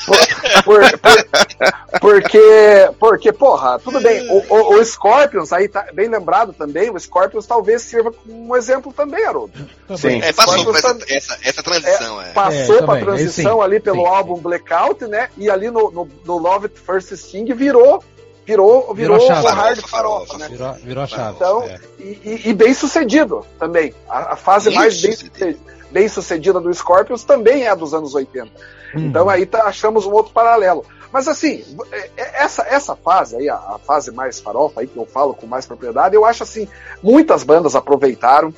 Por, 0.05 0.17
por, 0.63 0.99
por, 0.99 1.99
porque, 2.01 2.89
porque, 2.99 3.31
porra, 3.31 3.79
tudo 3.79 4.01
bem. 4.01 4.29
O, 4.29 4.43
o, 4.53 4.75
o, 4.75 4.86
Scorpions, 4.86 5.53
aí 5.53 5.67
tá 5.67 5.88
bem 5.93 6.09
lembrado 6.09 6.53
também, 6.53 6.89
o 6.89 6.99
Scorpions 6.99 7.45
talvez 7.45 7.81
sirva 7.84 8.11
como 8.11 8.49
um 8.49 8.55
exemplo 8.55 8.91
também, 8.91 9.25
Haroldo. 9.25 9.53
Sim. 9.95 10.21
É, 10.21 10.34
passou 10.34 10.65
por 10.65 10.75
essa, 10.75 10.97
essa, 11.07 11.38
essa, 11.41 11.63
transição. 11.63 12.21
É, 12.21 12.29
é. 12.29 12.34
Passou 12.34 12.79
é, 12.79 12.81
pra 12.81 12.99
transição 12.99 13.61
ali 13.61 13.79
pelo 13.79 14.01
sim. 14.01 14.07
álbum 14.07 14.36
Blackout, 14.36 15.05
né? 15.05 15.29
E 15.38 15.49
ali 15.49 15.69
no, 15.69 15.91
no, 15.91 16.09
no 16.25 16.38
Love 16.38 16.65
It 16.65 16.79
First 16.79 17.13
Sting 17.15 17.53
virou 17.53 18.03
virou, 18.45 18.93
virou, 18.93 19.19
virou 19.19 19.41
o 19.41 19.47
hard 19.47 19.79
farofa, 19.88 20.38
né? 20.38 20.49
Virou, 20.49 20.73
virou 20.73 21.03
a 21.03 21.07
chave. 21.07 21.36
Então, 21.36 21.63
é. 21.63 21.79
e, 21.99 22.41
e, 22.45 22.53
bem 22.53 22.73
sucedido 22.73 23.45
também. 23.57 23.93
A, 24.09 24.34
a 24.34 24.36
fase 24.36 24.69
Isso, 24.69 24.77
mais 24.77 25.01
bem 25.01 25.11
sucedida, 25.13 25.59
bem 25.94 26.10
sucedida 26.10 26.60
do 26.60 26.74
Scorpions 26.74 27.24
também 27.24 27.68
é 27.68 27.76
dos 27.76 27.94
anos 27.94 28.16
80. 28.16 28.50
Hum. 28.96 29.06
Então 29.06 29.30
aí 29.30 29.46
tá, 29.46 29.66
achamos 29.66 30.06
um 30.06 30.12
outro 30.12 30.34
paralelo. 30.34 30.84
Mas 31.12 31.28
assim, 31.28 31.64
é, 31.91 32.10
é, 32.18 32.44
essa, 32.44 32.64
essa 32.64 32.96
fase 32.96 33.36
aí, 33.36 33.48
a, 33.48 33.56
a, 33.56 33.80
fase 33.80 34.12
mais 34.12 34.39
farofa 34.39 34.82
aí 34.82 34.88
que 34.88 34.98
eu 34.98 35.06
falo 35.06 35.36
com 35.36 35.46
mais 35.46 35.68
propriedade, 35.68 36.16
eu 36.16 36.26
acho 36.26 36.41
assim, 36.41 36.68
muitas 37.04 37.44
bandas 37.44 37.76
aproveitaram, 37.76 38.52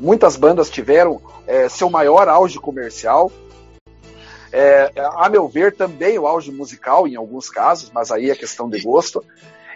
muitas 0.00 0.34
bandas 0.34 0.70
tiveram 0.70 1.20
é, 1.46 1.68
seu 1.68 1.90
maior 1.90 2.26
auge 2.26 2.58
comercial. 2.58 3.30
É, 4.52 4.90
a 4.96 5.28
meu 5.28 5.46
ver, 5.46 5.76
também 5.76 6.18
o 6.18 6.26
auge 6.26 6.50
musical 6.50 7.06
em 7.06 7.14
alguns 7.14 7.50
casos, 7.50 7.90
mas 7.94 8.10
aí 8.10 8.30
é 8.30 8.34
questão 8.34 8.68
de 8.68 8.80
gosto. 8.80 9.22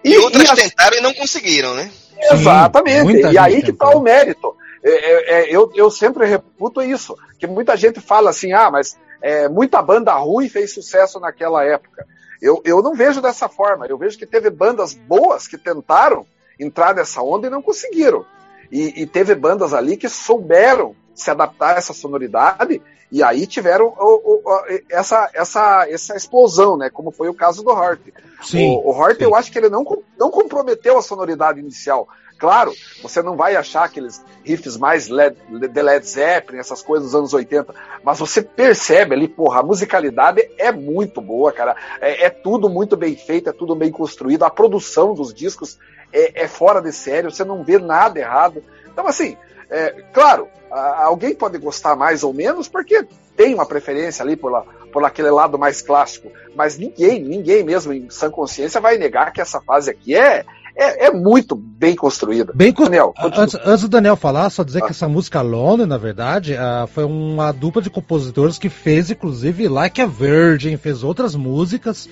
E, 0.02 0.14
e 0.14 0.18
outras 0.18 0.42
e 0.42 0.50
as... 0.50 0.58
tentaram 0.58 0.96
e 0.96 1.00
não 1.02 1.12
conseguiram, 1.12 1.74
né? 1.74 1.90
Exatamente. 2.32 3.22
Sim, 3.22 3.32
e 3.32 3.38
aí 3.38 3.62
que 3.62 3.70
está 3.70 3.90
o 3.90 4.00
mérito. 4.00 4.56
É, 4.84 4.90
é, 4.90 5.40
é, 5.40 5.56
eu, 5.56 5.70
eu 5.74 5.90
sempre 5.90 6.26
reputo 6.26 6.82
isso, 6.82 7.16
que 7.38 7.46
muita 7.46 7.74
gente 7.76 8.00
fala 8.00 8.28
assim, 8.28 8.52
ah, 8.52 8.70
mas 8.70 8.98
é, 9.22 9.48
muita 9.48 9.80
banda 9.80 10.12
ruim 10.12 10.48
fez 10.48 10.74
sucesso 10.74 11.18
naquela 11.18 11.64
época. 11.64 12.06
Eu, 12.42 12.60
eu 12.62 12.82
não 12.82 12.94
vejo 12.94 13.22
dessa 13.22 13.48
forma. 13.48 13.86
Eu 13.86 13.96
vejo 13.96 14.18
que 14.18 14.26
teve 14.26 14.50
bandas 14.50 14.92
boas 14.92 15.48
que 15.48 15.56
tentaram 15.56 16.26
entrar 16.60 16.94
nessa 16.94 17.22
onda 17.22 17.46
e 17.46 17.50
não 17.50 17.62
conseguiram. 17.62 18.26
E, 18.70 19.02
e 19.02 19.06
teve 19.06 19.34
bandas 19.34 19.72
ali 19.72 19.96
que 19.96 20.08
souberam 20.10 20.94
se 21.14 21.30
adaptar 21.30 21.74
a 21.74 21.78
essa 21.78 21.94
sonoridade 21.94 22.82
e 23.10 23.22
aí 23.22 23.46
tiveram 23.46 23.94
o, 23.96 24.42
o, 24.44 24.60
essa, 24.90 25.30
essa, 25.32 25.86
essa 25.88 26.16
explosão, 26.16 26.76
né? 26.76 26.90
Como 26.90 27.12
foi 27.12 27.28
o 27.28 27.34
caso 27.34 27.62
do 27.62 27.70
Hort. 27.70 28.00
Sim, 28.42 28.76
o, 28.76 28.88
o 28.88 28.90
Hort, 28.90 29.20
eu 29.20 29.34
acho 29.34 29.52
que 29.52 29.58
ele 29.58 29.68
não, 29.68 29.84
não 30.18 30.30
comprometeu 30.30 30.98
a 30.98 31.02
sonoridade 31.02 31.60
inicial. 31.60 32.08
Claro, 32.44 32.74
você 33.02 33.22
não 33.22 33.38
vai 33.38 33.56
achar 33.56 33.84
aqueles 33.84 34.22
riffs 34.44 34.76
mais 34.76 35.08
Led, 35.08 35.34
de 35.48 35.82
Led 35.82 36.06
Zeppelin, 36.06 36.58
essas 36.58 36.82
coisas 36.82 37.06
dos 37.06 37.14
anos 37.14 37.32
80, 37.32 37.74
mas 38.02 38.18
você 38.18 38.42
percebe 38.42 39.14
ali, 39.14 39.26
porra, 39.26 39.60
a 39.60 39.62
musicalidade 39.62 40.46
é 40.58 40.70
muito 40.70 41.22
boa, 41.22 41.50
cara. 41.50 41.74
É, 42.02 42.26
é 42.26 42.28
tudo 42.28 42.68
muito 42.68 42.98
bem 42.98 43.16
feito, 43.16 43.48
é 43.48 43.52
tudo 43.54 43.74
bem 43.74 43.90
construído, 43.90 44.42
a 44.42 44.50
produção 44.50 45.14
dos 45.14 45.32
discos 45.32 45.78
é, 46.12 46.42
é 46.42 46.46
fora 46.46 46.82
de 46.82 46.92
sério, 46.92 47.30
você 47.30 47.44
não 47.44 47.64
vê 47.64 47.78
nada 47.78 48.20
errado. 48.20 48.62
Então, 48.92 49.06
assim, 49.06 49.38
é, 49.70 50.04
claro, 50.12 50.46
alguém 50.70 51.34
pode 51.34 51.56
gostar 51.56 51.96
mais 51.96 52.22
ou 52.22 52.34
menos 52.34 52.68
porque 52.68 53.06
tem 53.34 53.54
uma 53.54 53.64
preferência 53.64 54.22
ali 54.22 54.36
por, 54.36 54.52
lá, 54.52 54.66
por 54.92 55.02
aquele 55.02 55.30
lado 55.30 55.58
mais 55.58 55.80
clássico, 55.80 56.30
mas 56.54 56.76
ninguém, 56.76 57.22
ninguém 57.22 57.64
mesmo 57.64 57.90
em 57.94 58.10
sã 58.10 58.30
consciência 58.30 58.82
vai 58.82 58.98
negar 58.98 59.32
que 59.32 59.40
essa 59.40 59.62
fase 59.62 59.90
aqui 59.90 60.14
é, 60.14 60.44
é, 60.76 61.06
é 61.06 61.10
muito 61.10 61.54
bem 61.54 61.94
construída. 61.94 62.52
Bem 62.54 62.72
Daniel, 62.72 63.14
antes, 63.18 63.54
antes, 63.64 63.82
do 63.82 63.88
Daniel 63.88 64.16
falar, 64.16 64.50
só 64.50 64.62
dizer 64.62 64.82
ah. 64.82 64.86
que 64.86 64.90
essa 64.90 65.08
música 65.08 65.40
Lone, 65.40 65.86
na 65.86 65.96
verdade, 65.96 66.54
uh, 66.54 66.86
foi 66.86 67.04
uma 67.04 67.52
dupla 67.52 67.80
de 67.80 67.90
compositores 67.90 68.58
que 68.58 68.68
fez, 68.68 69.10
inclusive, 69.10 69.68
Like 69.68 70.00
a 70.00 70.06
Virgin, 70.06 70.76
fez 70.76 71.02
outras 71.02 71.34
músicas. 71.34 72.08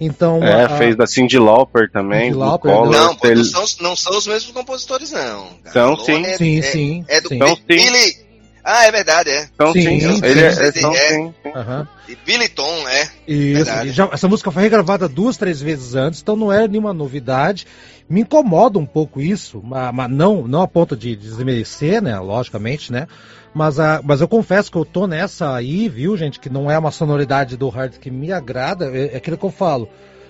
Então, 0.00 0.42
é, 0.42 0.64
a, 0.64 0.68
fez 0.70 0.96
da 0.96 1.06
Cindy 1.06 1.38
Lauper 1.38 1.90
também. 1.90 2.26
Cindy 2.26 2.36
Lauper, 2.36 2.72
Collor, 2.72 2.92
não, 2.92 3.16
ele... 3.24 3.36
não, 3.36 3.44
são, 3.44 3.64
não 3.80 3.96
são 3.96 4.18
os 4.18 4.26
mesmos 4.26 4.52
compositores, 4.52 5.12
não. 5.12 5.48
São 5.72 5.96
sim. 5.96 6.24
É, 6.24 6.36
sim, 6.36 6.58
é, 6.58 6.62
sim. 6.62 7.04
É, 7.08 7.20
do 7.20 7.28
sim. 7.28 7.38
Billy. 7.66 8.24
Ah, 8.64 8.86
é 8.86 8.90
verdade, 8.90 9.28
é. 9.28 9.46
São 9.56 9.72
sim. 9.74 10.00
sim. 10.00 10.20
Ele 10.24 10.40
é, 10.40 10.46
é, 10.46 10.72
são, 10.72 10.94
é. 10.94 11.08
sim. 11.08 11.34
Uhum. 11.44 11.86
E 12.08 12.16
Billy 12.24 12.48
Tom, 12.48 12.88
é. 12.88 13.10
Isso. 13.28 13.70
Já, 13.88 14.08
essa 14.10 14.26
música 14.26 14.50
foi 14.50 14.62
regravada 14.62 15.06
duas, 15.06 15.36
três 15.36 15.60
vezes 15.60 15.94
antes, 15.94 16.22
então 16.22 16.34
não 16.34 16.50
é 16.50 16.66
nenhuma 16.66 16.94
novidade. 16.94 17.66
Me 18.08 18.22
incomoda 18.22 18.78
um 18.78 18.86
pouco 18.86 19.20
isso, 19.20 19.60
mas, 19.62 19.94
mas 19.94 20.10
não, 20.10 20.48
não 20.48 20.62
a 20.62 20.68
ponto 20.68 20.96
de 20.96 21.14
desmerecer, 21.14 22.02
né? 22.02 22.18
Logicamente, 22.18 22.90
né? 22.90 23.06
Mas, 23.52 23.78
a, 23.78 24.00
mas 24.02 24.20
eu 24.20 24.28
confesso 24.28 24.70
que 24.70 24.78
eu 24.78 24.84
tô 24.84 25.06
nessa 25.06 25.54
aí, 25.54 25.88
viu, 25.88 26.16
gente, 26.16 26.40
que 26.40 26.48
não 26.48 26.70
é 26.70 26.78
uma 26.78 26.90
sonoridade 26.90 27.56
do 27.56 27.68
hard 27.68 27.98
que 27.98 28.10
me 28.10 28.32
agrada. 28.32 28.86
É, 28.86 29.14
é 29.14 29.16
aquilo 29.16 29.36
que 29.36 29.44
eu 29.44 29.50
falo. 29.50 29.88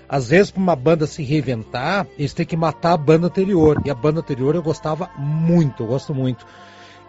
Às 0.08 0.28
vezes, 0.28 0.50
para 0.50 0.62
uma 0.62 0.76
banda 0.76 1.06
se 1.06 1.22
reinventar, 1.22 2.06
eles 2.18 2.34
têm 2.34 2.44
que 2.44 2.56
matar 2.56 2.92
a 2.92 2.96
banda 2.96 3.28
anterior. 3.28 3.80
E 3.84 3.90
a 3.90 3.94
banda 3.94 4.20
anterior 4.20 4.54
eu 4.54 4.62
gostava 4.62 5.08
muito, 5.16 5.84
eu 5.84 5.86
gosto 5.86 6.14
muito. 6.14 6.44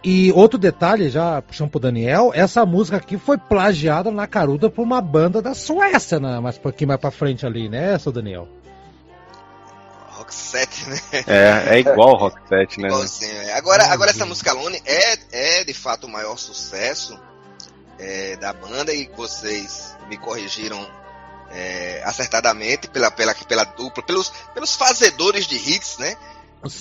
E 0.08 0.32
outro 0.34 0.60
detalhe, 0.60 1.10
já 1.10 1.42
puxando 1.42 1.72
pro 1.72 1.80
Daniel, 1.80 2.32
essa 2.32 2.64
música 2.64 2.98
aqui 2.98 3.18
foi 3.18 3.40
plagiada 3.40 4.12
na 4.12 4.28
caruda 4.28 4.70
por 4.70 4.84
uma 4.84 5.02
banda 5.02 5.42
da 5.42 5.56
Suécia, 5.56 6.20
né? 6.20 6.40
mas 6.40 6.58
um 6.58 6.62
pouquinho 6.62 6.90
mais 6.90 7.02
pra 7.02 7.10
frente 7.10 7.44
ali, 7.44 7.68
né, 7.68 7.98
seu 7.98 8.12
Daniel? 8.12 8.48
Rock 10.12 10.32
7, 10.32 10.90
né? 10.90 11.00
É, 11.26 11.76
é 11.76 11.80
igual 11.80 12.16
Rock 12.18 12.40
7, 12.48 12.82
né? 12.82 12.90
é. 13.24 13.54
Agora, 13.54 13.88
agora 13.88 14.12
essa 14.12 14.28
música 14.28 14.54
Lone 14.54 14.80
é, 14.86 15.18
é 15.32 15.64
de 15.64 15.74
fato 15.74 16.06
o 16.06 16.10
maior 16.10 16.38
sucesso 16.38 17.20
é, 17.98 18.36
da 18.36 18.54
banda 18.54 18.94
e 18.94 19.10
vocês 19.18 19.98
me 20.08 20.18
corrigiram 20.18 20.88
é, 21.50 22.04
acertadamente 22.06 22.88
pela, 22.90 23.10
pela, 23.10 23.34
pela 23.34 23.64
dupla, 23.64 24.04
pelos, 24.04 24.32
pelos 24.54 24.76
fazedores 24.76 25.48
de 25.48 25.56
hits, 25.56 25.98
né? 25.98 26.16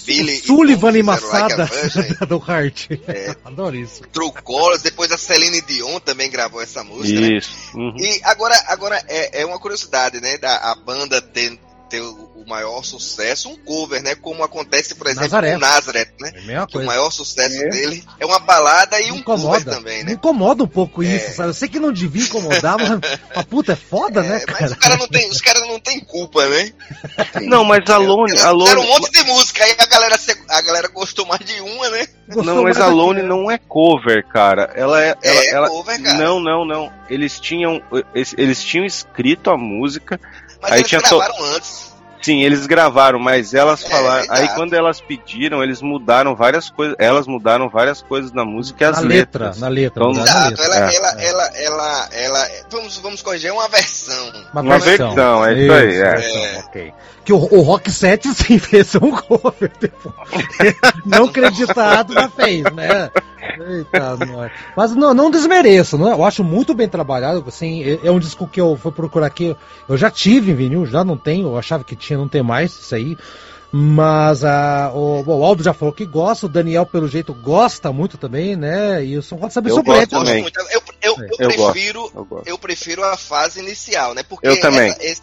Billy 0.06 0.36
Sullivan 0.36 0.96
e 0.96 1.02
Massada 1.02 1.68
like 1.94 2.26
do 2.26 2.36
Heart. 2.36 2.90
É, 3.06 3.36
Adoro 3.44 3.76
isso. 3.76 4.02
True 4.12 4.32
Colors, 4.42 4.82
depois 4.82 5.12
a 5.12 5.18
Celine 5.18 5.60
Dion 5.60 6.00
também 6.00 6.30
gravou 6.30 6.60
essa 6.60 6.82
música. 6.82 7.20
Né? 7.20 7.36
Isso. 7.38 7.76
Né? 7.76 7.84
Uhum. 7.84 7.96
E 7.98 8.20
agora, 8.24 8.54
agora 8.68 9.02
é, 9.06 9.42
é 9.42 9.46
uma 9.46 9.58
curiosidade, 9.58 10.20
né? 10.20 10.38
Da 10.38 10.56
a 10.56 10.74
banda 10.74 11.20
ter, 11.20 11.58
ter 11.88 12.00
o, 12.00 12.44
maior 12.46 12.84
sucesso, 12.84 13.48
um 13.48 13.56
cover, 13.56 14.02
né? 14.02 14.14
Como 14.14 14.44
acontece, 14.44 14.94
por 14.94 15.06
exemplo, 15.06 15.22
Nazareth. 15.22 15.52
com 15.54 15.58
Nazareth, 15.58 16.12
né? 16.20 16.32
É 16.48 16.66
que 16.66 16.78
o 16.78 16.84
maior 16.84 17.10
sucesso 17.10 17.62
é. 17.62 17.68
dele 17.68 18.04
é 18.20 18.26
uma 18.26 18.38
balada 18.38 19.00
e 19.00 19.10
um 19.10 19.22
cover 19.22 19.64
também, 19.64 19.98
né? 19.98 20.10
Me 20.10 20.12
incomoda 20.12 20.62
um 20.62 20.68
pouco 20.68 21.02
é. 21.02 21.06
isso, 21.06 21.36
sabe? 21.36 21.50
Eu 21.50 21.54
sei 21.54 21.68
que 21.68 21.80
não 21.80 21.92
devia 21.92 22.24
incomodar, 22.24 22.76
mas 22.78 22.90
a 23.34 23.42
puta 23.42 23.72
é 23.72 23.76
foda, 23.76 24.22
né, 24.22 24.40
cara? 24.40 24.58
Mas 24.60 24.74
cara 24.74 24.96
não 24.98 25.08
tem, 25.08 25.30
os 25.30 25.40
caras 25.40 25.66
não 25.66 25.80
tem 25.80 26.00
culpa, 26.00 26.46
né? 26.48 26.72
Não, 27.42 27.64
mas 27.64 27.88
a 27.90 27.96
Lone... 27.96 28.38
A 28.38 28.50
Lone... 28.50 28.70
Era 28.70 28.80
um 28.80 28.86
monte 28.86 29.10
de 29.10 29.22
música, 29.24 29.64
aí 29.64 29.74
a 29.78 29.86
galera, 29.86 30.16
a 30.48 30.62
galera 30.62 30.88
gostou 30.88 31.26
mais 31.26 31.44
de 31.44 31.60
uma, 31.60 31.88
né? 31.90 32.06
Gostou 32.28 32.44
não, 32.44 32.62
mas 32.62 32.78
a 32.78 32.86
Lone 32.86 33.22
não 33.22 33.50
é 33.50 33.58
cover, 33.58 34.26
cara. 34.26 34.72
Ela 34.74 35.02
é... 35.02 35.14
Ela, 35.22 35.40
é 35.40 35.50
ela... 35.50 35.68
cover, 35.68 36.02
cara. 36.02 36.18
Não, 36.18 36.40
não, 36.40 36.64
não. 36.64 36.92
Eles 37.08 37.38
tinham, 37.38 37.82
eles, 38.14 38.34
eles 38.38 38.62
tinham 38.62 38.84
escrito 38.84 39.50
a 39.50 39.56
música... 39.56 40.20
Mas 40.64 40.72
aí 40.72 40.78
eles 40.78 40.88
tinha 40.88 41.00
gravaram 41.00 41.34
to... 41.34 41.44
antes. 41.44 41.94
Sim, 42.24 42.42
eles 42.42 42.66
gravaram, 42.66 43.18
mas 43.18 43.52
elas 43.52 43.84
é, 43.84 43.88
falaram. 43.90 44.24
Aí 44.30 44.48
quando 44.54 44.72
elas 44.72 44.98
pediram, 44.98 45.62
eles 45.62 45.82
mudaram 45.82 46.34
várias 46.34 46.70
coisas. 46.70 46.96
Elas 46.98 47.26
mudaram 47.26 47.68
várias 47.68 48.00
coisas 48.00 48.32
na 48.32 48.46
música 48.46 48.82
e 48.82 48.86
as 48.88 48.96
na 48.96 49.06
letras. 49.06 49.56
Letra, 49.56 49.60
na 49.60 49.68
letra. 49.68 50.04
Então, 50.04 50.22
Exato, 50.22 50.38
na 50.38 50.48
letra. 50.48 50.64
Ela, 50.64 50.76
é. 50.76 50.96
ela, 50.96 51.20
ela, 51.20 51.50
ela, 51.54 52.08
ela, 52.12 52.48
vamos, 52.70 52.96
vamos 52.96 53.20
corrigir, 53.20 53.50
é 53.50 53.52
uma 53.52 53.68
versão. 53.68 54.32
Uma, 54.54 54.62
uma 54.62 54.78
versão. 54.78 55.14
versão, 55.14 55.44
é 55.44 55.52
isso, 55.52 55.62
isso 55.64 55.72
aí. 55.74 55.96
É. 55.96 56.16
Versão, 56.16 56.60
ok. 56.60 56.94
Que 57.26 57.32
o, 57.34 57.36
o 57.36 57.60
Rock 57.60 57.90
7 57.90 58.28
sim 58.32 58.58
fez 58.58 58.94
um 58.94 59.10
cover. 59.10 59.70
não 61.04 61.26
acreditado, 61.26 62.14
mas 62.14 62.32
fez, 62.32 62.62
né? 62.72 63.10
Eita, 63.68 64.16
mas 64.76 64.94
não, 64.94 65.12
não 65.14 65.30
desmereço, 65.30 65.98
não, 65.98 66.08
eu 66.08 66.24
acho 66.24 66.42
muito 66.42 66.74
bem 66.74 66.88
trabalhado. 66.88 67.44
Assim, 67.46 67.82
é, 67.82 68.00
é 68.04 68.10
um 68.10 68.18
disco 68.18 68.46
que 68.46 68.60
eu 68.60 68.76
fui 68.76 68.92
procurar 68.92 69.26
aqui. 69.26 69.56
Eu 69.88 69.96
já 69.96 70.10
tive 70.10 70.52
em 70.52 70.54
vinil, 70.54 70.86
já 70.86 71.04
não 71.04 71.16
tenho. 71.16 71.48
Eu 71.48 71.58
achava 71.58 71.84
que 71.84 71.96
tinha, 71.96 72.18
não 72.18 72.28
tem 72.28 72.42
mais 72.42 72.72
isso 72.72 72.94
aí. 72.94 73.16
Mas 73.76 74.44
a, 74.44 74.92
o, 74.94 75.24
o, 75.26 75.44
Aldo 75.44 75.64
já 75.64 75.74
falou 75.74 75.92
que 75.92 76.06
gosta, 76.06 76.46
o 76.46 76.48
Daniel, 76.48 76.86
pelo 76.86 77.08
jeito, 77.08 77.34
gosta 77.34 77.92
muito 77.92 78.16
também, 78.16 78.54
né? 78.54 79.04
E 79.04 79.18
o 79.18 79.22
São 79.22 79.36
Paulo 79.36 79.52
sabe 79.52 79.68
eu 79.68 79.74
sobre 79.74 79.92
gosto 79.92 80.16
ele. 80.28 80.42
Muito. 80.42 80.60
Eu, 80.60 80.82
eu, 81.02 81.16
eu, 81.16 81.28
eu 81.40 81.48
prefiro, 81.48 82.10
gosto, 82.24 82.48
eu, 82.48 82.56
prefiro 82.56 83.02
a 83.02 83.16
fase 83.16 83.58
inicial, 83.58 84.14
né? 84.14 84.22
Porque 84.22 84.46
eu 84.46 84.60
também. 84.60 84.90
Essa, 84.90 85.02
esses, 85.02 85.22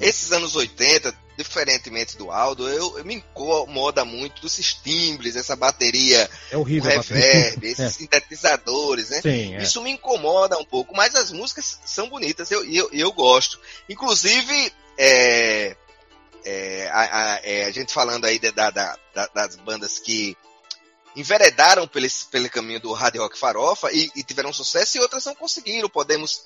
esses 0.00 0.32
anos 0.32 0.56
80, 0.56 1.14
diferentemente 1.36 2.16
do 2.16 2.30
Aldo, 2.30 2.68
eu, 2.68 2.98
eu 2.98 3.04
me 3.04 3.16
incomoda 3.16 4.04
muito 4.04 4.46
esses 4.46 4.74
timbres, 4.74 5.36
essa 5.36 5.56
bateria, 5.56 6.28
é 6.50 6.56
horrível, 6.56 6.90
o 6.90 6.94
reverb, 6.94 7.66
esses 7.66 7.80
é. 7.80 7.90
sintetizadores, 7.90 9.10
né? 9.10 9.20
Sim, 9.20 9.54
é. 9.56 9.62
Isso 9.62 9.82
me 9.82 9.90
incomoda 9.90 10.56
um 10.58 10.64
pouco, 10.64 10.94
mas 10.94 11.14
as 11.14 11.32
músicas 11.32 11.78
são 11.84 12.08
bonitas 12.08 12.50
e 12.50 12.54
eu, 12.54 12.64
eu, 12.64 12.90
eu, 12.92 13.12
gosto. 13.12 13.60
Inclusive, 13.88 14.72
é, 14.96 15.76
é, 16.44 16.88
a, 16.92 17.00
a, 17.00 17.40
é, 17.42 17.64
a, 17.64 17.70
gente 17.70 17.92
falando 17.92 18.24
aí 18.26 18.38
da, 18.38 18.70
da, 18.70 18.96
da, 19.14 19.26
das 19.34 19.56
bandas 19.56 19.98
que 19.98 20.36
enveredaram 21.16 21.86
pelo, 21.86 22.06
pelo 22.30 22.50
caminho 22.50 22.80
do 22.80 22.92
hard 22.92 23.16
rock 23.16 23.38
farofa 23.38 23.90
e, 23.92 24.10
e 24.16 24.22
tiveram 24.22 24.52
sucesso 24.52 24.96
e 24.96 25.00
outras 25.00 25.24
não 25.24 25.34
conseguiram. 25.34 25.88
Podemos 25.88 26.44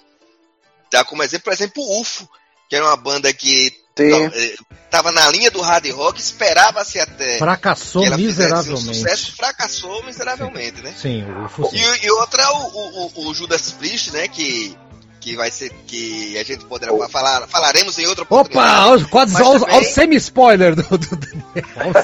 dar 0.91 1.05
como 1.05 1.23
exemplo, 1.23 1.45
por 1.45 1.53
exemplo, 1.53 1.83
o 1.83 2.01
UFO, 2.01 2.29
que 2.69 2.77
era 2.77 2.85
uma 2.85 2.97
banda 2.97 3.33
que 3.33 3.73
estava 4.03 5.11
eh, 5.11 5.13
na 5.13 5.31
linha 5.31 5.51
do 5.51 5.61
hard 5.61 5.91
rock, 5.91 6.21
esperava-se 6.21 6.99
até. 6.99 7.39
Fracassou 7.39 8.05
miseravelmente. 8.17 8.91
Um 8.91 8.95
sucesso, 8.95 9.37
fracassou 9.37 10.05
miseravelmente, 10.05 10.83
né? 10.83 10.95
Sim, 10.97 11.25
o 11.25 11.75
e, 11.75 12.07
e 12.07 12.11
outra, 12.11 12.51
o, 12.53 13.13
o, 13.15 13.29
o, 13.29 13.35
Judas 13.35 13.71
Priest, 13.73 14.13
né? 14.13 14.29
Que, 14.29 14.77
que 15.21 15.37
vai 15.37 15.51
ser. 15.51 15.71
que 15.87 16.37
a 16.39 16.45
gente 16.45 16.65
poderá 16.65 16.93
oh. 16.93 17.09
falar. 17.09 17.47
Falaremos 17.49 17.99
em 17.99 18.07
outra 18.07 18.25
oportunidade. 18.25 19.05
Opa, 19.05 19.11
quase 19.11 19.43
ao, 19.43 19.61
também... 19.61 19.77
ao 19.77 19.85
semi-spoiler 19.85 20.75
do, 20.75 20.99
do 20.99 21.17
Daniel. 21.17 21.45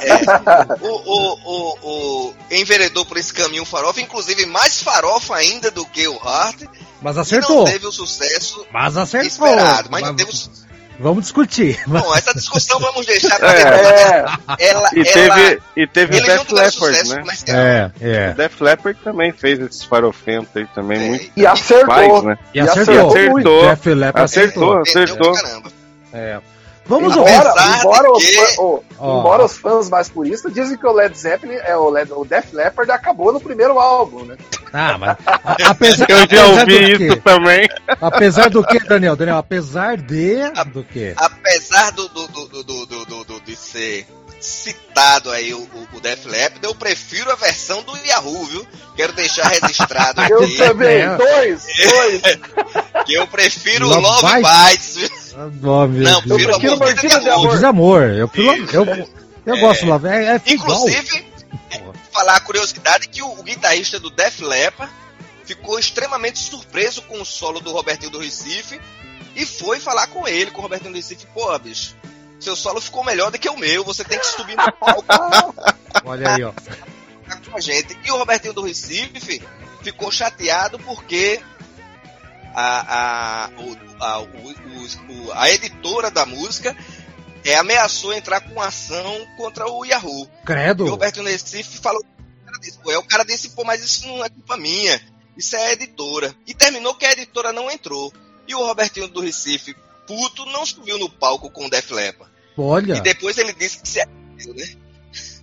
É, 0.00 0.84
o, 0.84 0.88
o, 0.88 1.38
o, 1.44 2.28
o 2.28 2.34
enveredou 2.50 3.04
por 3.04 3.16
esse 3.16 3.32
caminho 3.32 3.64
farofa, 3.64 4.00
inclusive 4.00 4.46
mais 4.46 4.82
farofa 4.82 5.36
ainda 5.36 5.70
do 5.70 5.84
que 5.86 6.06
o 6.08 6.18
Hart. 6.18 6.62
Mas 7.00 7.18
acertou. 7.18 7.58
não 7.58 7.64
teve 7.64 7.86
o 7.86 7.92
sucesso 7.92 8.66
mas 8.72 8.96
acertou. 8.96 9.28
esperado. 9.28 9.88
Mas, 9.90 10.00
mas... 10.00 10.10
não 10.10 10.16
teve 10.16 10.30
o 10.30 10.34
Vamos 10.98 11.24
discutir. 11.24 11.80
Bom, 11.86 12.14
essa 12.14 12.32
discussão 12.34 12.78
vamos 12.78 13.04
deixar 13.06 13.36
pra 13.38 13.52
é. 13.52 14.24
ela, 14.58 14.90
e 14.94 15.04
teve, 15.04 15.60
e 15.76 15.86
teve 15.86 16.16
o 16.16 16.22
Def 16.22 16.50
Leppard, 16.50 17.08
né? 17.08 17.24
É, 17.48 17.90
é. 18.00 18.30
O 18.30 18.34
Def 18.34 18.60
Leppard 18.60 19.00
também 19.02 19.32
fez 19.32 19.58
esses 19.60 19.84
farofentos 19.84 20.50
aí 20.56 20.66
também, 20.74 21.02
é. 21.02 21.08
muito. 21.08 21.30
E 21.36 21.46
acertou. 21.46 21.86
Pais, 21.86 22.22
né? 22.22 22.38
E 22.54 22.60
acertou. 22.60 23.08
acertou. 23.08 23.68
Def 23.68 23.86
Leppard 23.86 24.24
acertou. 24.24 24.80
Acertou, 24.80 25.32
acertou. 25.32 25.72
É. 26.12 26.40
Vamos 26.86 27.16
embora, 27.16 27.54
embora, 27.80 28.12
os 28.12 28.30
fãs, 28.30 28.58
oh, 28.58 28.82
oh. 28.98 29.18
embora 29.18 29.44
os 29.44 29.56
fãs 29.56 29.88
mais 29.88 30.08
puristas 30.08 30.52
dizem 30.52 30.76
que 30.76 30.86
o 30.86 30.92
Led 30.92 31.16
Zeppelin, 31.16 31.54
é, 31.54 31.74
o, 31.76 31.88
Led, 31.88 32.12
o 32.12 32.24
Def 32.24 32.52
Leppard 32.52 32.90
acabou 32.90 33.32
no 33.32 33.40
primeiro 33.40 33.78
álbum, 33.78 34.24
né? 34.24 34.36
Ah, 34.70 34.98
mas 34.98 35.16
apesar, 35.66 36.06
eu 36.10 36.28
já 36.28 36.46
ouvi 36.46 36.92
isso 36.92 37.16
também. 37.22 37.68
Apesar 38.00 38.50
do 38.50 38.62
que, 38.62 38.78
Daniel? 38.80 39.16
Daniel, 39.16 39.38
apesar 39.38 39.96
de 39.96 40.42
A, 40.54 40.64
do 40.64 40.84
que? 40.84 41.14
Apesar 41.16 41.90
do, 41.92 42.06
do, 42.08 42.28
do, 42.28 42.64
do, 42.64 42.86
do, 42.86 43.24
do, 43.24 43.40
de 43.40 43.56
ser 43.56 44.06
citado 44.44 45.30
aí 45.30 45.54
o, 45.54 45.68
o 45.92 46.00
Def 46.00 46.26
Leppard, 46.26 46.64
eu 46.64 46.74
prefiro 46.74 47.32
a 47.32 47.34
versão 47.34 47.82
do 47.82 47.96
Yahoo, 47.96 48.44
viu? 48.44 48.66
Quero 48.94 49.12
deixar 49.14 49.48
registrado 49.48 50.20
aqui. 50.22 50.32
Eu 50.32 50.56
também, 50.56 51.00
é. 51.00 51.16
dois, 51.16 51.64
dois. 51.64 52.22
que 53.06 53.14
eu 53.16 53.26
prefiro 53.26 53.88
Love, 53.88 54.02
Love 54.02 54.42
Bites, 54.42 54.96
viu? 54.96 55.10
Nome, 55.62 56.00
não, 56.00 56.20
prefiro 56.20 56.50
eu 56.50 56.58
prefiro 56.58 56.78
Mordida 56.78 57.18
de, 57.18 57.24
de 57.24 57.30
Amor. 57.30 57.58
De 57.58 57.64
amor. 57.64 58.02
Eu, 58.02 58.30
eu, 58.34 58.66
eu, 58.72 59.08
eu 59.46 59.54
é, 59.56 59.60
gosto 59.60 59.86
do 59.86 59.90
Love. 59.90 60.08
É, 60.08 60.34
é 60.34 60.42
inclusive, 60.46 61.26
falar 62.12 62.36
a 62.36 62.40
curiosidade 62.40 63.08
que 63.08 63.22
o, 63.22 63.32
o 63.32 63.42
guitarrista 63.42 63.98
do 63.98 64.10
Def 64.10 64.40
Leppard 64.40 64.92
ficou 65.44 65.78
extremamente 65.78 66.38
surpreso 66.38 67.02
com 67.02 67.20
o 67.20 67.24
solo 67.24 67.60
do 67.60 67.72
Robertinho 67.72 68.10
do 68.10 68.18
Recife 68.18 68.78
e 69.34 69.46
foi 69.46 69.80
falar 69.80 70.06
com 70.08 70.28
ele, 70.28 70.50
com 70.50 70.60
o 70.60 70.62
Robertinho 70.62 70.92
do 70.92 70.96
Recife, 70.96 71.26
pô, 71.34 71.58
bicho, 71.58 71.96
seu 72.44 72.56
solo 72.56 72.80
ficou 72.80 73.04
melhor 73.04 73.30
do 73.30 73.38
que 73.38 73.48
o 73.48 73.56
meu, 73.56 73.84
você 73.84 74.04
tem 74.04 74.18
que 74.18 74.26
subir 74.26 74.56
no 74.56 74.72
palco. 74.72 75.04
Olha 76.04 76.34
aí, 76.34 76.44
ó. 76.44 76.52
Com 77.50 77.56
a 77.56 77.60
gente. 77.60 77.98
E 78.04 78.10
o 78.10 78.16
Robertinho 78.16 78.52
do 78.52 78.62
Recife 78.62 79.42
ficou 79.82 80.10
chateado 80.12 80.78
porque 80.78 81.40
a, 82.54 83.46
a, 83.46 83.50
o, 83.58 83.76
a, 84.00 84.20
o, 84.20 85.32
a 85.34 85.50
editora 85.50 86.10
da 86.10 86.26
música 86.26 86.76
é, 87.44 87.56
ameaçou 87.56 88.12
entrar 88.12 88.40
com 88.40 88.60
ação 88.60 89.26
contra 89.36 89.66
o 89.70 89.84
Yahoo. 89.84 90.28
Credo. 90.44 90.86
E 90.86 90.88
o 90.88 90.90
Roberto 90.90 91.22
Recife 91.22 91.78
falou. 91.78 92.02
O 92.96 93.02
cara 93.02 93.24
disse, 93.24 93.50
pô, 93.50 93.64
mas 93.64 93.82
isso 93.82 94.06
não 94.06 94.24
é 94.24 94.28
culpa 94.28 94.56
minha. 94.56 95.00
Isso 95.36 95.56
é 95.56 95.66
a 95.66 95.72
editora. 95.72 96.34
E 96.46 96.54
terminou 96.54 96.94
que 96.94 97.04
a 97.04 97.12
editora 97.12 97.52
não 97.52 97.70
entrou. 97.70 98.12
E 98.46 98.54
o 98.54 98.64
Robertinho 98.64 99.08
do 99.08 99.20
Recife, 99.20 99.74
puto, 100.06 100.46
não 100.46 100.64
subiu 100.64 100.98
no 100.98 101.10
palco 101.10 101.50
com 101.50 101.66
o 101.66 101.70
Def 101.70 101.90
Leppard. 101.90 102.32
Olha. 102.56 102.94
E 102.94 103.00
depois 103.00 103.36
ele 103.38 103.52
disse 103.52 103.80
que 103.80 103.88
se 103.88 104.00
arrependeu, 104.00 104.54
né? 104.54 104.66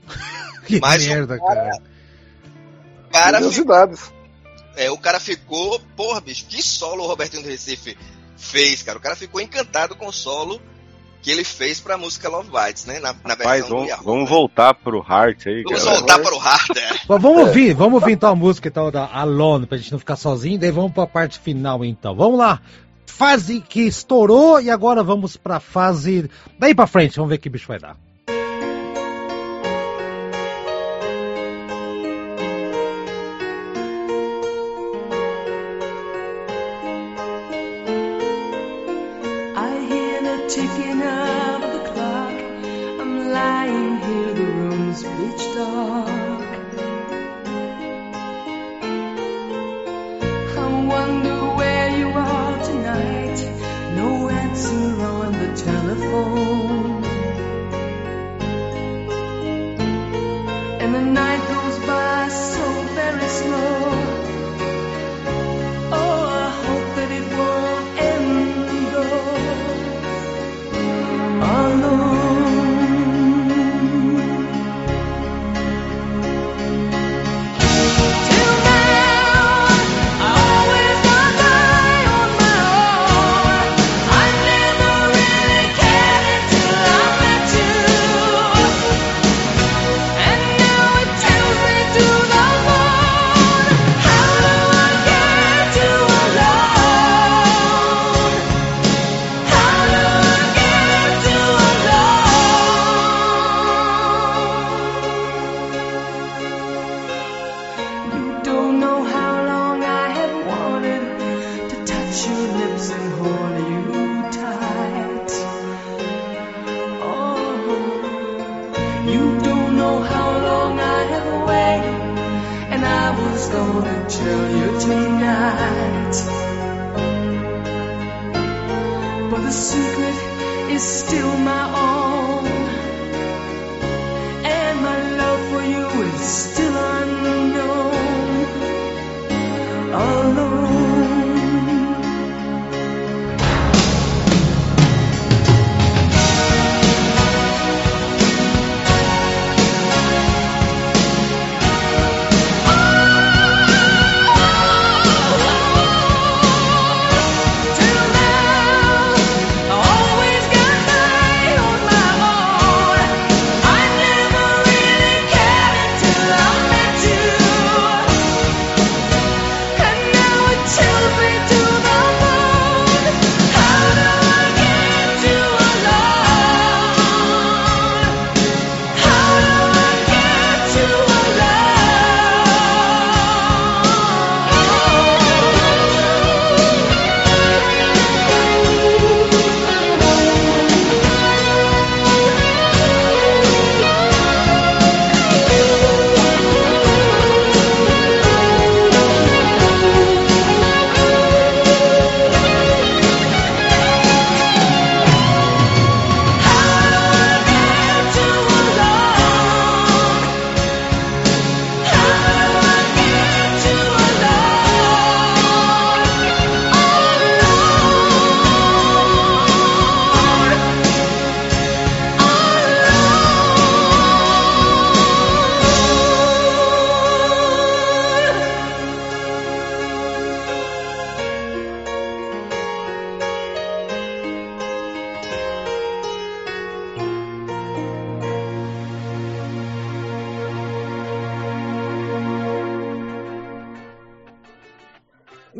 que 0.66 0.80
mas 0.80 1.06
merda, 1.06 1.36
o 1.36 1.46
cara. 1.46 1.62
cara. 1.62 1.84
cara 3.12 3.38
Curiosidades. 3.38 4.12
É, 4.76 4.90
o 4.90 4.98
cara 4.98 5.20
ficou, 5.20 5.80
porra, 5.96 6.22
bicho, 6.22 6.46
que 6.48 6.62
solo 6.64 7.04
o 7.04 7.08
Robertinho 7.08 7.44
do 7.44 7.50
Recife 7.50 7.98
fez, 8.38 8.82
cara. 8.82 8.98
O 8.98 9.02
cara 9.02 9.16
ficou 9.16 9.42
encantado 9.42 9.96
com 9.96 10.08
o 10.08 10.14
solo 10.14 10.62
que 11.22 11.30
ele 11.30 11.44
fez 11.44 11.80
pra 11.80 11.98
música 11.98 12.28
Love 12.28 12.50
Bites, 12.50 12.86
né? 12.86 13.00
Na, 13.00 13.14
na 13.14 13.36
Rapaz, 13.36 13.68
vamos, 13.68 13.88
Yahoo, 13.88 14.04
vamos 14.04 14.24
né? 14.24 14.30
voltar 14.30 14.74
pro 14.74 15.06
Heart 15.08 15.48
aí, 15.48 15.64
Vamos 15.64 15.84
galera. 15.84 16.00
voltar 16.00 16.20
pro 16.20 16.36
Heart, 16.38 16.78
é. 16.78 17.00
vamos 17.08 17.38
ouvir, 17.38 17.74
vamos 17.74 18.02
ouvir 18.02 18.14
então 18.14 18.32
a 18.32 18.36
música 18.36 18.68
então, 18.68 18.90
da 18.90 19.06
Alone, 19.06 19.68
pra 19.68 19.78
gente 19.78 19.92
não 19.92 20.00
ficar 20.00 20.16
sozinho, 20.16 20.58
daí 20.60 20.72
vamos 20.72 20.92
pra 20.92 21.06
parte 21.06 21.38
final 21.38 21.86
então. 21.86 22.16
Vamos 22.16 22.40
lá. 22.40 22.60
Fase 23.12 23.60
que 23.62 23.82
estourou 23.82 24.60
e 24.60 24.70
agora 24.70 25.04
vamos 25.04 25.38
pra 25.38 25.60
fase. 25.60 26.30
Daí 26.58 26.74
pra 26.74 26.88
frente, 26.88 27.18
vamos 27.18 27.30
ver 27.30 27.38
que 27.38 27.50
bicho 27.50 27.68
vai 27.68 27.78
dar. 27.78 27.96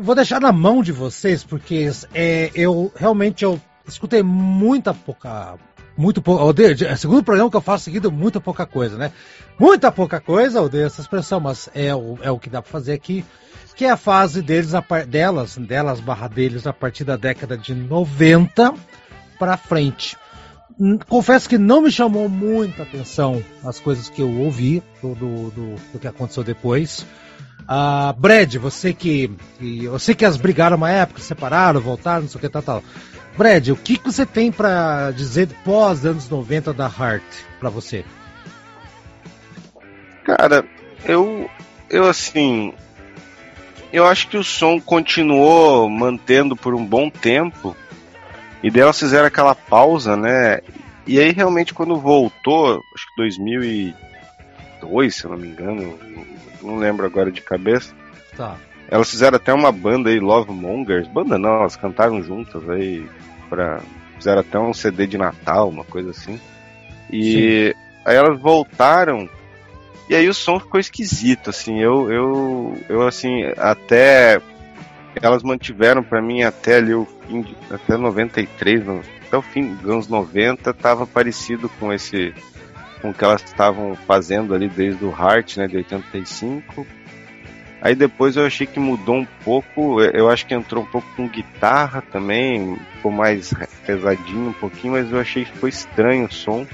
Vou 0.02 0.16
deixar 0.16 0.40
na 0.40 0.50
mão 0.50 0.82
de 0.82 0.90
vocês, 0.90 1.44
porque 1.44 1.88
é, 2.12 2.50
eu 2.54 2.92
realmente 2.96 3.44
eu 3.44 3.60
escutei 3.86 4.22
muita 4.22 4.92
pouca. 4.92 5.54
Muito 5.96 6.20
pouco. 6.20 6.42
É 6.60 6.92
o 6.92 6.96
segundo 6.96 7.22
programa 7.22 7.50
que 7.50 7.56
eu 7.56 7.60
faço 7.60 7.84
seguido, 7.84 8.10
muita 8.10 8.40
pouca 8.40 8.66
coisa, 8.66 8.96
né? 8.96 9.12
Muita 9.60 9.92
pouca 9.92 10.20
coisa, 10.20 10.60
odeio 10.60 10.86
essa 10.86 11.02
expressão, 11.02 11.38
mas 11.38 11.68
é 11.74 11.94
o, 11.94 12.18
é 12.20 12.30
o 12.30 12.38
que 12.38 12.50
dá 12.50 12.60
pra 12.60 12.70
fazer 12.70 12.94
aqui. 12.94 13.24
Que 13.76 13.84
é 13.84 13.90
a 13.90 13.96
fase 13.96 14.42
deles, 14.42 14.74
a 14.74 14.80
delas, 15.06 15.56
delas 15.56 16.00
barra 16.00 16.28
deles, 16.28 16.66
a 16.66 16.72
partir 16.72 17.04
da 17.04 17.16
década 17.16 17.56
de 17.56 17.74
90 17.74 18.74
pra 19.38 19.56
frente. 19.56 20.16
Hum, 20.80 20.98
Confesso 21.08 21.48
que 21.48 21.58
não 21.58 21.82
me 21.82 21.92
chamou 21.92 22.28
muita 22.28 22.82
atenção 22.82 23.42
as 23.64 23.78
coisas 23.78 24.08
que 24.08 24.20
eu 24.20 24.30
ouvi 24.40 24.82
do, 25.00 25.14
do, 25.14 25.50
do, 25.50 25.74
do 25.92 25.98
que 25.98 26.08
aconteceu 26.08 26.42
depois. 26.42 27.06
Ah, 27.66 28.14
Brad, 28.16 28.56
você 28.56 28.92
que. 28.92 29.30
Eu 29.60 29.98
sei 29.98 30.14
que 30.14 30.24
as 30.24 30.36
brigaram 30.36 30.76
uma 30.76 30.90
época, 30.90 31.20
separaram, 31.20 31.80
voltaram, 31.80 32.22
não 32.22 32.28
sei 32.28 32.38
o 32.38 32.40
que, 32.40 32.48
tal, 32.48 32.62
tal. 32.62 32.84
Brad, 33.36 33.68
o 33.68 33.76
que, 33.76 33.96
que 33.96 34.12
você 34.12 34.26
tem 34.26 34.52
pra 34.52 35.10
dizer 35.10 35.48
pós 35.64 36.04
anos 36.04 36.28
90 36.28 36.72
da 36.72 36.84
Heart 36.86 37.22
pra 37.58 37.70
você? 37.70 38.04
Cara, 40.24 40.64
eu. 41.04 41.48
Eu 41.88 42.08
assim. 42.08 42.72
Eu 43.92 44.06
acho 44.06 44.28
que 44.28 44.38
o 44.38 44.44
som 44.44 44.80
continuou 44.80 45.88
mantendo 45.88 46.56
por 46.56 46.74
um 46.74 46.84
bom 46.84 47.10
tempo. 47.10 47.76
E 48.62 48.70
daí 48.70 48.82
elas 48.82 48.98
fizeram 48.98 49.26
aquela 49.26 49.54
pausa, 49.54 50.16
né? 50.16 50.60
E 51.06 51.18
aí 51.18 51.32
realmente 51.32 51.74
quando 51.74 51.96
voltou, 51.96 52.80
acho 52.94 53.06
que 53.08 53.16
2002, 53.16 55.14
se 55.14 55.24
eu 55.24 55.30
não 55.32 55.38
me 55.38 55.48
engano, 55.48 55.98
não 56.62 56.76
lembro 56.76 57.04
agora 57.06 57.30
de 57.30 57.40
cabeça. 57.40 57.94
Tá. 58.36 58.56
Elas 58.88 59.10
fizeram 59.10 59.36
até 59.36 59.52
uma 59.52 59.72
banda 59.72 60.10
aí, 60.10 60.18
Love 60.20 60.52
Mongers. 60.52 61.08
Banda 61.08 61.38
não, 61.38 61.60
elas 61.60 61.76
cantaram 61.76 62.22
juntas 62.22 62.68
aí 62.68 63.06
pra. 63.48 63.80
Fizeram 64.16 64.40
até 64.40 64.58
um 64.58 64.72
CD 64.74 65.06
de 65.06 65.18
Natal, 65.18 65.68
uma 65.68 65.84
coisa 65.84 66.10
assim. 66.10 66.38
E 67.10 67.74
aí 68.04 68.16
elas 68.16 68.40
voltaram. 68.40 69.28
E 70.08 70.14
aí 70.14 70.28
o 70.28 70.34
som 70.34 70.58
ficou 70.60 70.78
esquisito, 70.78 71.50
assim. 71.50 71.78
Eu, 71.80 72.10
eu, 72.12 72.78
eu 72.88 73.06
assim, 73.06 73.44
até. 73.56 74.40
Elas 75.20 75.42
mantiveram 75.42 76.02
pra 76.02 76.22
mim 76.22 76.42
até 76.42 76.76
ali 76.76 76.94
o 76.94 77.06
fim 77.26 77.42
de, 77.42 77.54
até 77.70 77.96
93, 77.96 78.84
no- 78.86 79.02
até 79.26 79.36
o 79.36 79.42
fim 79.42 79.74
dos 79.74 79.90
anos 79.90 80.08
90, 80.08 80.72
tava 80.72 81.06
parecido 81.06 81.68
com 81.78 81.92
esse 81.92 82.34
com 83.02 83.10
o 83.10 83.14
que 83.14 83.24
elas 83.24 83.42
estavam 83.42 83.94
fazendo 83.94 84.54
ali 84.54 84.68
desde 84.68 85.04
o 85.04 85.10
Heart, 85.10 85.56
né, 85.56 85.66
de 85.66 85.76
85. 85.76 86.86
Aí 87.82 87.96
depois 87.96 88.36
eu 88.36 88.46
achei 88.46 88.64
que 88.64 88.78
mudou 88.78 89.16
um 89.16 89.26
pouco, 89.44 90.00
eu 90.00 90.30
acho 90.30 90.46
que 90.46 90.54
entrou 90.54 90.84
um 90.84 90.86
pouco 90.86 91.08
com 91.16 91.28
guitarra 91.28 92.00
também, 92.00 92.76
ficou 92.94 93.10
mais 93.10 93.52
pesadinho 93.84 94.50
um 94.50 94.52
pouquinho, 94.52 94.92
mas 94.92 95.10
eu 95.10 95.18
achei 95.18 95.44
que 95.44 95.50
ficou 95.50 95.68
estranho 95.68 96.26
o 96.26 96.32
som. 96.32 96.64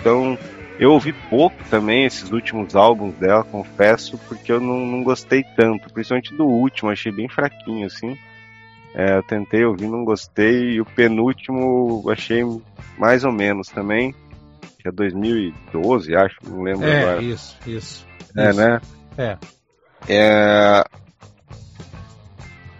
Então, 0.00 0.38
eu 0.78 0.92
ouvi 0.92 1.12
pouco 1.12 1.56
também 1.68 2.06
esses 2.06 2.32
últimos 2.32 2.74
álbuns 2.74 3.14
dela, 3.16 3.44
confesso, 3.44 4.18
porque 4.26 4.50
eu 4.50 4.58
não, 4.58 4.86
não 4.86 5.04
gostei 5.04 5.44
tanto, 5.54 5.92
principalmente 5.92 6.34
do 6.34 6.46
último, 6.46 6.90
achei 6.90 7.12
bem 7.12 7.28
fraquinho, 7.28 7.86
assim. 7.86 8.16
É, 8.94 9.16
eu 9.16 9.22
tentei 9.22 9.64
ouvir, 9.64 9.86
não 9.86 10.02
gostei, 10.02 10.72
e 10.72 10.80
o 10.80 10.86
penúltimo 10.86 12.02
achei 12.10 12.42
mais 12.98 13.22
ou 13.22 13.32
menos 13.32 13.68
também, 13.68 14.14
que 14.82 14.88
é 14.88 14.92
2012, 14.92 16.14
acho, 16.16 16.36
não 16.44 16.62
lembro 16.62 16.86
É, 16.86 17.02
agora. 17.02 17.22
isso, 17.22 17.56
isso. 17.66 18.04
É, 18.36 18.50
isso. 18.50 18.60
né? 18.60 18.80
É. 19.16 19.36
É... 20.08 20.84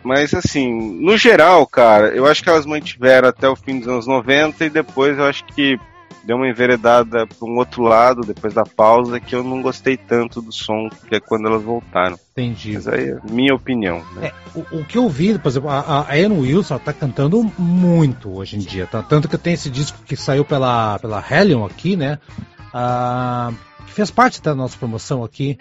Mas 0.02 0.34
assim, 0.34 1.00
no 1.00 1.16
geral, 1.16 1.64
cara, 1.64 2.08
eu 2.08 2.26
acho 2.26 2.42
que 2.42 2.48
elas 2.48 2.66
mantiveram 2.66 3.28
até 3.28 3.48
o 3.48 3.54
fim 3.54 3.78
dos 3.78 3.86
anos 3.86 4.06
90 4.06 4.64
e 4.64 4.70
depois 4.70 5.16
eu 5.16 5.24
acho 5.24 5.44
que 5.44 5.78
deu 6.24 6.36
uma 6.36 6.48
enveredada 6.48 7.26
para 7.26 7.48
um 7.48 7.56
outro 7.56 7.82
lado, 7.82 8.22
depois 8.22 8.54
da 8.54 8.64
pausa, 8.64 9.20
que 9.20 9.34
eu 9.34 9.42
não 9.42 9.60
gostei 9.60 9.96
tanto 9.96 10.40
do 10.40 10.52
som, 10.52 10.88
que 11.08 11.16
é 11.16 11.20
quando 11.20 11.48
elas 11.48 11.62
voltaram. 11.62 12.18
Entendi. 12.32 12.74
Mas 12.74 12.88
aí 12.88 13.10
é 13.10 13.18
minha 13.30 13.54
opinião. 13.54 14.02
Né? 14.14 14.28
É, 14.28 14.58
o, 14.58 14.80
o 14.80 14.84
que 14.84 14.96
eu 14.98 15.08
vi, 15.08 15.38
por 15.38 15.48
exemplo, 15.48 15.68
a, 15.68 16.06
a 16.08 16.14
Anne 16.14 16.40
Wilson 16.40 16.78
tá 16.78 16.92
cantando 16.92 17.42
muito 17.58 18.34
hoje 18.34 18.56
em 18.56 18.60
dia, 18.60 18.86
tá? 18.86 19.02
Tanto 19.02 19.28
que 19.28 19.36
tem 19.36 19.54
esse 19.54 19.68
disco 19.68 19.98
que 20.04 20.16
saiu 20.16 20.44
pela, 20.44 20.98
pela 20.98 21.24
Hellion 21.28 21.64
aqui, 21.64 21.96
né? 21.96 22.18
Ah, 22.72 23.52
que 23.86 23.92
fez 23.92 24.10
parte 24.10 24.40
da 24.40 24.54
nossa 24.54 24.78
promoção 24.78 25.22
aqui, 25.22 25.58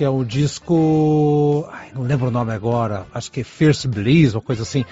que 0.00 0.04
é 0.04 0.08
o 0.08 0.24
disco. 0.24 1.68
Ai, 1.70 1.90
não 1.94 2.04
lembro 2.04 2.28
o 2.28 2.30
nome 2.30 2.54
agora, 2.54 3.04
acho 3.12 3.30
que 3.30 3.42
é 3.42 3.44
Fierce 3.44 3.86
Bliss, 3.86 4.32
uma 4.32 4.40
coisa 4.40 4.62
assim. 4.62 4.82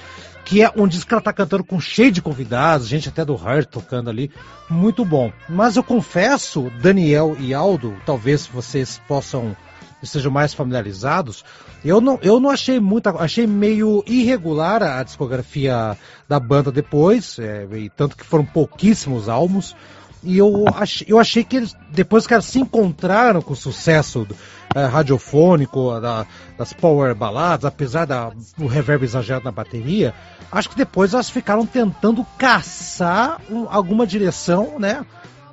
Que 0.44 0.62
é 0.62 0.70
um 0.76 0.86
disco 0.86 1.09
que 1.09 1.14
ela 1.14 1.22
tá 1.22 1.32
cantando 1.32 1.64
com 1.64 1.80
cheio 1.80 2.12
de 2.12 2.20
convidados, 2.20 2.86
gente 2.86 3.09
até 3.09 3.24
do 3.24 3.32
Heart 3.32 3.70
tocando 3.70 4.11
ali. 4.11 4.30
Muito 4.68 5.06
bom. 5.06 5.32
Mas 5.48 5.76
eu 5.76 5.82
confesso, 5.82 6.70
Daniel 6.82 7.34
e 7.40 7.54
Aldo, 7.54 7.96
talvez 8.04 8.46
vocês 8.46 9.00
possam 9.09 9.56
estejam 10.02 10.30
mais 10.30 10.52
familiarizados, 10.52 11.42
eu 11.82 12.02
não, 12.02 12.18
eu 12.20 12.38
não 12.38 12.50
achei 12.50 12.78
muita. 12.78 13.09
Achei 13.12 13.46
meio 13.46 14.04
irregular 14.06 14.82
a 14.82 15.02
discografia 15.02 15.96
da 16.28 16.38
banda 16.38 16.70
depois, 16.70 17.38
é, 17.38 17.66
tanto 17.96 18.14
que 18.14 18.26
foram 18.26 18.44
pouquíssimos 18.44 19.26
álbuns. 19.26 19.74
E 20.22 20.36
eu 20.36 20.64
achei, 20.74 21.06
eu 21.09 21.18
achei 21.18 21.44
que 21.44 21.56
eles, 21.56 21.74
depois 21.90 22.26
que 22.26 22.34
elas 22.34 22.44
se 22.44 22.59
encontraram 22.59 23.40
com 23.40 23.52
o 23.52 23.56
sucesso 23.56 24.26
eh, 24.75 24.85
radiofônico, 24.87 26.01
da- 26.01 26.27
das 26.57 26.73
power 26.73 27.14
baladas, 27.14 27.64
apesar 27.64 28.05
da- 28.07 28.31
do 28.57 28.66
reverb 28.66 29.05
exagerado 29.05 29.45
na 29.45 29.53
bateria, 29.53 30.14
acho 30.53 30.69
que 30.71 30.77
depois 30.77 31.14
elas 31.14 31.31
ficaram 31.31 31.64
tentando 31.66 32.25
caçar 32.39 33.41
um- 33.51 33.66
alguma 33.69 34.07
direção, 34.07 34.79
né? 34.79 35.05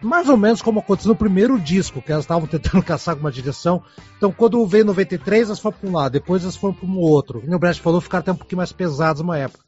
Mais 0.02 0.30
ou 0.30 0.38
menos 0.38 0.62
como 0.62 0.80
aconteceu 0.82 1.10
no 1.10 1.16
primeiro 1.16 1.60
disco, 1.60 2.02
que 2.02 2.12
elas 2.12 2.26
estavam 2.26 2.46
tentando 2.48 2.84
caçar 2.84 3.14
alguma 3.14 3.32
direção. 3.32 3.82
Então, 4.18 4.32
quando 4.32 4.66
veio 4.68 4.86
93, 4.86 5.48
elas 5.48 5.60
foram 5.60 5.78
para 5.78 5.90
um 5.90 5.94
lado, 5.94 6.12
depois 6.12 6.44
elas 6.44 6.56
foram 6.56 6.74
para 6.74 6.88
um 6.88 6.98
outro. 6.98 7.42
E 7.48 7.56
o 7.56 7.58
Brett 7.60 7.82
falou, 7.82 8.00
ficaram 8.02 8.22
até 8.22 8.32
um 8.32 8.36
pouquinho 8.36 8.58
mais 8.58 8.72
pesadas 8.72 9.22
uma 9.22 9.38
época. 9.38 9.64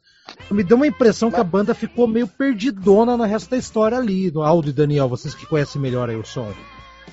Me 0.50 0.62
deu 0.62 0.76
uma 0.76 0.86
impressão 0.86 1.30
que 1.30 1.40
a 1.40 1.44
banda 1.44 1.74
ficou 1.74 2.06
meio 2.06 2.28
perdidona 2.28 3.16
no 3.16 3.24
resto 3.24 3.50
da 3.50 3.56
história 3.56 3.96
ali. 3.98 4.30
No 4.30 4.42
Aldo 4.42 4.68
e 4.68 4.72
Daniel, 4.72 5.08
vocês 5.08 5.34
que 5.34 5.46
conhecem 5.46 5.80
melhor 5.80 6.10
aí 6.10 6.16
o 6.16 6.24
som. 6.24 6.52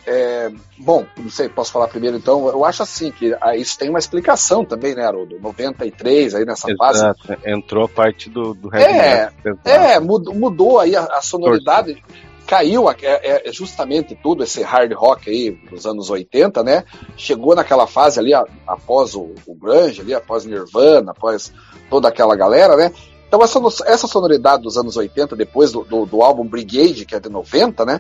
É, 0.08 0.52
bom, 0.78 1.06
não 1.18 1.30
sei, 1.30 1.50
posso 1.50 1.72
falar 1.72 1.88
primeiro 1.88 2.16
então? 2.18 2.48
Eu 2.48 2.64
acho 2.64 2.84
assim 2.84 3.12
que 3.12 3.36
ah, 3.42 3.56
isso 3.56 3.78
tem 3.78 3.90
uma 3.90 3.98
explicação 4.00 4.64
também, 4.64 4.94
né, 4.94 5.04
Haroldo? 5.04 5.40
93, 5.40 6.36
aí 6.36 6.46
nessa 6.46 6.68
fase. 6.78 7.00
Exato. 7.00 7.38
Entrou 7.46 7.86
a 7.86 7.90
parte 7.90 8.30
do, 8.30 8.54
do 8.54 8.74
É, 8.76 9.32
metal. 9.44 9.60
É, 9.66 10.00
mudou, 10.00 10.34
mudou 10.36 10.80
aí 10.80 10.96
a, 10.96 11.04
a 11.06 11.22
sonoridade, 11.22 12.04
caiu 12.46 12.88
a- 12.88 12.96
é, 13.02 13.50
é 13.50 13.52
justamente 13.52 14.16
tudo 14.22 14.44
esse 14.44 14.62
hard 14.62 14.94
rock 14.94 15.30
aí 15.30 15.52
dos 15.72 15.88
anos 15.88 16.12
80, 16.12 16.64
né? 16.64 16.84
Chegou 17.18 17.56
naquela 17.56 17.88
fase 17.88 18.20
ali 18.20 18.34
a- 18.34 18.46
após 18.68 19.16
o, 19.16 19.34
o 19.48 19.56
grunge, 19.56 20.02
ali 20.02 20.14
após 20.14 20.46
Nirvana, 20.46 21.12
após 21.12 21.52
toda 21.90 22.08
aquela 22.08 22.36
galera, 22.36 22.76
né? 22.76 22.92
Então 23.28 23.42
essa, 23.42 23.60
essa 23.88 24.08
sonoridade 24.08 24.62
dos 24.62 24.78
anos 24.78 24.96
80, 24.96 25.36
depois 25.36 25.72
do, 25.72 25.84
do, 25.84 26.06
do 26.06 26.22
álbum 26.22 26.46
Brigade, 26.48 27.06
que 27.06 27.16
é 27.16 27.20
de 27.20 27.28
90, 27.28 27.84
né? 27.84 28.00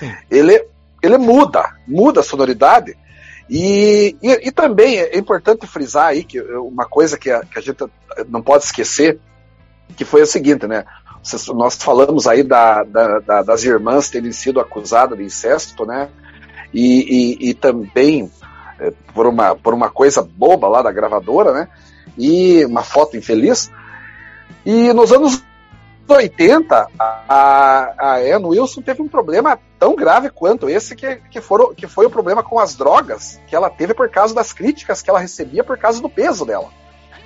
Sim. 0.00 0.12
Ele, 0.28 0.66
ele 1.04 1.18
muda, 1.18 1.74
muda 1.86 2.20
a 2.20 2.24
sonoridade. 2.24 2.96
E, 3.48 4.16
e, 4.22 4.48
e 4.48 4.50
também 4.50 4.98
é 4.98 5.18
importante 5.18 5.66
frisar 5.66 6.06
aí 6.06 6.24
que 6.24 6.40
uma 6.40 6.86
coisa 6.86 7.18
que 7.18 7.30
a, 7.30 7.40
que 7.44 7.58
a 7.58 7.62
gente 7.62 7.84
não 8.28 8.40
pode 8.40 8.64
esquecer, 8.64 9.18
que 9.96 10.04
foi 10.04 10.22
o 10.22 10.26
seguinte, 10.26 10.66
né? 10.66 10.84
Nós 11.54 11.76
falamos 11.76 12.26
aí 12.26 12.42
da, 12.42 12.82
da- 12.84 13.18
da- 13.18 13.42
das 13.42 13.64
irmãs 13.64 14.10
terem 14.10 14.32
sido 14.32 14.60
acusadas 14.60 15.16
de 15.18 15.24
incesto, 15.24 15.84
né? 15.86 16.08
E, 16.72 17.38
e- 17.50 17.54
também 17.54 18.30
eh, 18.80 18.92
por 19.14 19.26
uma, 19.26 19.54
por 19.54 19.72
uma 19.72 19.88
coisa 19.88 20.22
boba 20.22 20.66
lá 20.68 20.82
da 20.82 20.90
gravadora, 20.92 21.52
né? 21.52 21.68
E 22.18 22.64
uma 22.66 22.82
foto 22.82 23.16
infeliz. 23.16 23.70
E 24.66 24.92
nos 24.92 25.12
anos 25.12 25.42
80, 26.12 26.88
a, 26.98 27.94
a 27.98 28.16
Ann 28.18 28.44
Wilson 28.46 28.82
teve 28.82 29.00
um 29.02 29.08
problema 29.08 29.58
tão 29.78 29.94
grave 29.96 30.28
quanto 30.30 30.68
esse, 30.68 30.94
que, 30.94 31.16
que, 31.30 31.40
foram, 31.40 31.74
que 31.74 31.86
foi 31.86 32.06
o 32.06 32.10
problema 32.10 32.42
com 32.42 32.58
as 32.58 32.74
drogas 32.74 33.40
que 33.46 33.56
ela 33.56 33.70
teve 33.70 33.94
por 33.94 34.08
causa 34.10 34.34
das 34.34 34.52
críticas 34.52 35.00
que 35.00 35.08
ela 35.08 35.18
recebia 35.18 35.64
por 35.64 35.78
causa 35.78 36.00
do 36.02 36.08
peso 36.08 36.44
dela. 36.44 36.68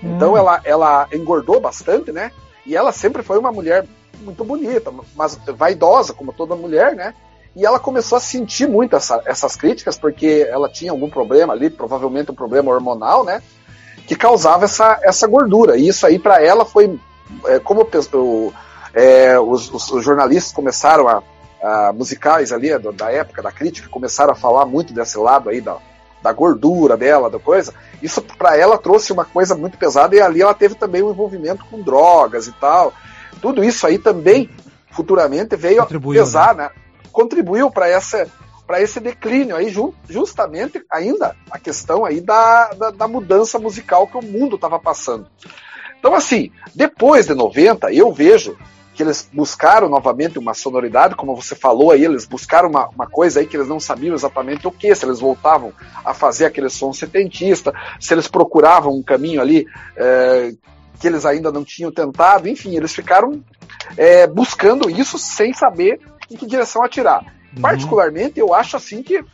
Então 0.02 0.32
Hum. 0.32 0.36
ela, 0.36 0.60
ela 0.64 1.08
engordou 1.12 1.60
bastante, 1.60 2.12
né? 2.12 2.30
E 2.64 2.76
ela 2.76 2.92
sempre 2.92 3.22
foi 3.22 3.38
uma 3.38 3.50
mulher 3.50 3.84
muito 4.20 4.44
bonita, 4.44 4.92
mas 5.16 5.38
vaidosa, 5.56 6.12
como 6.12 6.32
toda 6.32 6.54
mulher, 6.54 6.94
né? 6.94 7.14
E 7.56 7.66
ela 7.66 7.80
começou 7.80 8.16
a 8.16 8.20
sentir 8.20 8.68
muito 8.68 8.94
essa- 8.94 9.22
essas 9.24 9.56
críticas, 9.56 9.98
porque 9.98 10.46
ela 10.48 10.68
tinha 10.68 10.92
algum 10.92 11.10
problema 11.10 11.52
ali, 11.52 11.68
provavelmente 11.70 12.30
um 12.30 12.34
problema 12.34 12.70
hormonal, 12.72 13.24
né? 13.24 13.42
Que 14.06 14.14
causava 14.14 14.66
essa, 14.66 15.00
essa 15.02 15.26
gordura. 15.26 15.76
E 15.76 15.88
isso 15.88 16.06
aí 16.06 16.18
para 16.18 16.40
ela 16.44 16.64
foi. 16.64 16.98
é, 17.46 17.58
como 17.58 17.82
o- 17.82 18.52
é, 18.94 19.38
os, 19.38 19.72
os- 19.72 19.90
os 19.90 20.04
jornalistas 20.04 20.52
começaram 20.52 21.08
a, 21.08 21.22
a 21.62 21.92
musicais 21.92 22.52
ali 22.52 22.76
do- 22.78 22.92
da 22.92 23.10
época 23.10 23.42
da 23.42 23.52
crítica 23.52 23.88
começaram 23.88 24.32
a 24.32 24.36
falar 24.36 24.64
muito 24.66 24.92
desse 24.92 25.18
lado 25.18 25.48
aí 25.50 25.60
da, 25.60 25.76
da 26.22 26.32
gordura 26.32 26.96
dela, 26.96 27.28
da 27.30 27.38
coisa. 27.38 27.72
Isso 28.02 28.20
para 28.22 28.56
ela 28.56 28.78
trouxe 28.78 29.12
uma 29.12 29.24
coisa 29.24 29.54
muito 29.54 29.76
pesada 29.78 30.14
e 30.14 30.20
ali 30.20 30.42
ela 30.42 30.54
teve 30.54 30.74
também 30.74 31.02
um 31.02 31.10
envolvimento 31.10 31.64
com 31.66 31.80
drogas 31.82 32.46
e 32.46 32.52
tal. 32.52 32.92
Tudo 33.40 33.62
isso 33.64 33.86
aí 33.86 33.98
também 33.98 34.48
futuramente 34.90 35.54
veio 35.56 35.80
a 35.80 35.82
Contribuiu, 35.84 36.20
pesar, 36.22 36.54
né? 36.54 36.70
Contribuiu 37.12 37.70
para 37.70 37.88
essa 37.88 38.26
para 38.66 38.82
esse 38.82 39.00
declínio 39.00 39.56
aí, 39.56 39.70
ju- 39.70 39.94
justamente 40.10 40.84
ainda 40.90 41.34
a 41.50 41.58
questão 41.58 42.04
aí 42.04 42.20
da, 42.20 42.68
da, 42.74 42.90
da 42.90 43.08
mudança 43.08 43.58
musical 43.58 44.06
que 44.06 44.18
o 44.18 44.22
mundo 44.22 44.56
estava 44.56 44.78
passando. 44.78 45.26
Então, 45.98 46.14
assim, 46.14 46.52
depois 46.74 47.26
de 47.26 47.32
90, 47.34 47.90
eu 47.94 48.12
vejo 48.12 48.58
que 48.98 49.04
eles 49.04 49.30
buscaram 49.32 49.88
novamente 49.88 50.40
uma 50.40 50.54
sonoridade, 50.54 51.14
como 51.14 51.36
você 51.36 51.54
falou 51.54 51.92
aí, 51.92 52.04
eles 52.04 52.26
buscaram 52.26 52.68
uma, 52.68 52.88
uma 52.88 53.06
coisa 53.06 53.38
aí 53.38 53.46
que 53.46 53.56
eles 53.56 53.68
não 53.68 53.78
sabiam 53.78 54.12
exatamente 54.12 54.66
o 54.66 54.72
que, 54.72 54.92
se 54.92 55.06
eles 55.06 55.20
voltavam 55.20 55.72
a 56.04 56.12
fazer 56.12 56.46
aquele 56.46 56.68
som 56.68 56.92
setentista, 56.92 57.72
se 58.00 58.12
eles 58.12 58.26
procuravam 58.26 58.92
um 58.92 59.00
caminho 59.00 59.40
ali 59.40 59.68
eh, 59.96 60.50
que 60.98 61.06
eles 61.06 61.24
ainda 61.24 61.52
não 61.52 61.64
tinham 61.64 61.92
tentado, 61.92 62.48
enfim, 62.48 62.76
eles 62.76 62.92
ficaram 62.92 63.40
eh, 63.96 64.26
buscando 64.26 64.90
isso 64.90 65.16
sem 65.16 65.52
saber 65.52 66.00
em 66.28 66.36
que 66.36 66.44
direção 66.44 66.82
atirar. 66.82 67.22
Uhum. 67.54 67.62
Particularmente, 67.62 68.40
eu 68.40 68.52
acho 68.52 68.76
assim 68.76 69.00
que 69.00 69.24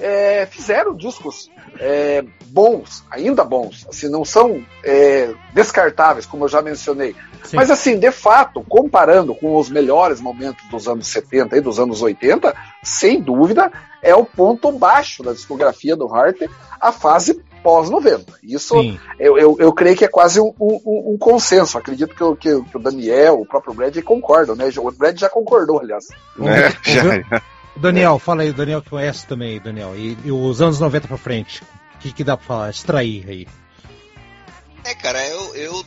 é, 0.00 0.46
fizeram 0.46 0.94
discos 0.94 1.50
é, 1.78 2.24
bons, 2.46 3.04
ainda 3.10 3.44
bons, 3.44 3.86
assim, 3.88 4.08
não 4.08 4.24
são 4.24 4.64
é, 4.84 5.30
descartáveis, 5.52 6.26
como 6.26 6.44
eu 6.44 6.48
já 6.48 6.62
mencionei. 6.62 7.14
Sim. 7.44 7.56
Mas 7.56 7.70
assim, 7.70 7.98
de 7.98 8.10
fato, 8.10 8.62
comparando 8.68 9.34
com 9.34 9.56
os 9.56 9.68
melhores 9.70 10.20
momentos 10.20 10.64
dos 10.70 10.88
anos 10.88 11.06
70 11.06 11.56
e 11.56 11.60
dos 11.60 11.78
anos 11.78 12.02
80, 12.02 12.54
sem 12.82 13.20
dúvida, 13.20 13.70
é 14.02 14.14
o 14.14 14.24
ponto 14.24 14.70
baixo 14.72 15.22
da 15.22 15.32
discografia 15.32 15.94
do 15.96 16.12
Hart, 16.12 16.42
a 16.80 16.92
fase 16.92 17.42
pós-90. 17.62 18.34
Isso 18.42 18.74
eu, 19.18 19.36
eu, 19.38 19.56
eu 19.58 19.72
creio 19.72 19.96
que 19.96 20.04
é 20.04 20.08
quase 20.08 20.40
um, 20.40 20.52
um- 20.60 21.12
um 21.14 21.18
consenso. 21.18 21.76
Acredito 21.76 22.14
que, 22.14 22.22
o- 22.22 22.36
que, 22.36 22.52
o- 22.52 22.64
que 22.64 22.76
o 22.76 22.80
Daniel, 22.80 23.40
o 23.40 23.46
próprio 23.46 23.74
Brad 23.74 23.96
concordam, 24.02 24.54
né? 24.54 24.70
O 24.78 24.90
Brad 24.92 25.18
já 25.18 25.28
concordou, 25.28 25.80
aliás. 25.80 26.06
É, 26.40 26.70
já- 26.90 27.42
Daniel, 27.80 28.18
fala 28.18 28.42
aí, 28.42 28.52
Daniel 28.52 28.82
que 28.82 28.90
conhece 28.90 29.26
também, 29.26 29.60
Daniel. 29.60 29.96
E, 29.96 30.16
e 30.24 30.32
os 30.32 30.60
anos 30.60 30.80
90 30.80 31.08
pra 31.08 31.16
frente, 31.18 31.62
o 31.94 31.98
que, 31.98 32.12
que 32.12 32.24
dá 32.24 32.36
pra 32.36 32.46
falar? 32.46 32.70
Extrair 32.70 33.28
aí. 33.28 33.48
É, 34.84 34.94
cara, 34.94 35.24
eu, 35.26 35.54
eu 35.54 35.84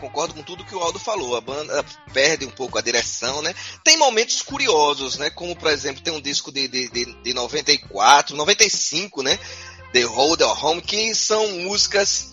concordo 0.00 0.34
com 0.34 0.42
tudo 0.42 0.64
que 0.64 0.74
o 0.74 0.80
Aldo 0.80 0.98
falou. 0.98 1.36
A 1.36 1.40
banda 1.40 1.84
perde 2.12 2.44
um 2.46 2.50
pouco 2.50 2.78
a 2.78 2.82
direção, 2.82 3.42
né? 3.42 3.54
Tem 3.84 3.96
momentos 3.96 4.42
curiosos, 4.42 5.18
né? 5.18 5.30
Como, 5.30 5.54
por 5.56 5.70
exemplo, 5.70 6.02
tem 6.02 6.12
um 6.12 6.20
disco 6.20 6.50
de, 6.52 6.68
de, 6.68 6.88
de, 6.88 7.22
de 7.22 7.34
94, 7.34 8.36
95, 8.36 9.22
né? 9.22 9.38
The 9.92 10.02
Hold 10.04 10.40
Your 10.40 10.64
Home, 10.64 10.80
que 10.82 11.14
são 11.14 11.46
músicas 11.60 12.32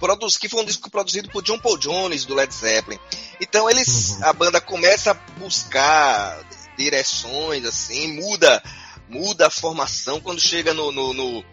produz, 0.00 0.36
que 0.36 0.48
foi 0.48 0.62
um 0.62 0.64
disco 0.64 0.90
produzido 0.90 1.30
por 1.30 1.42
John 1.42 1.58
Paul 1.58 1.78
Jones, 1.78 2.24
do 2.24 2.34
Led 2.34 2.52
Zeppelin. 2.54 2.98
Então 3.40 3.68
eles, 3.70 4.10
Uhum. 4.10 4.24
a 4.24 4.32
banda 4.32 4.60
começa 4.60 5.12
a 5.12 5.14
buscar 5.38 6.38
direções, 6.76 7.64
assim, 7.64 8.14
muda, 8.20 8.62
muda 9.08 9.46
a 9.46 9.50
formação. 9.50 10.20
Quando 10.20 10.40
chega 10.40 10.72
no, 10.74 10.90
no, 10.92 11.12
no, 11.12 11.44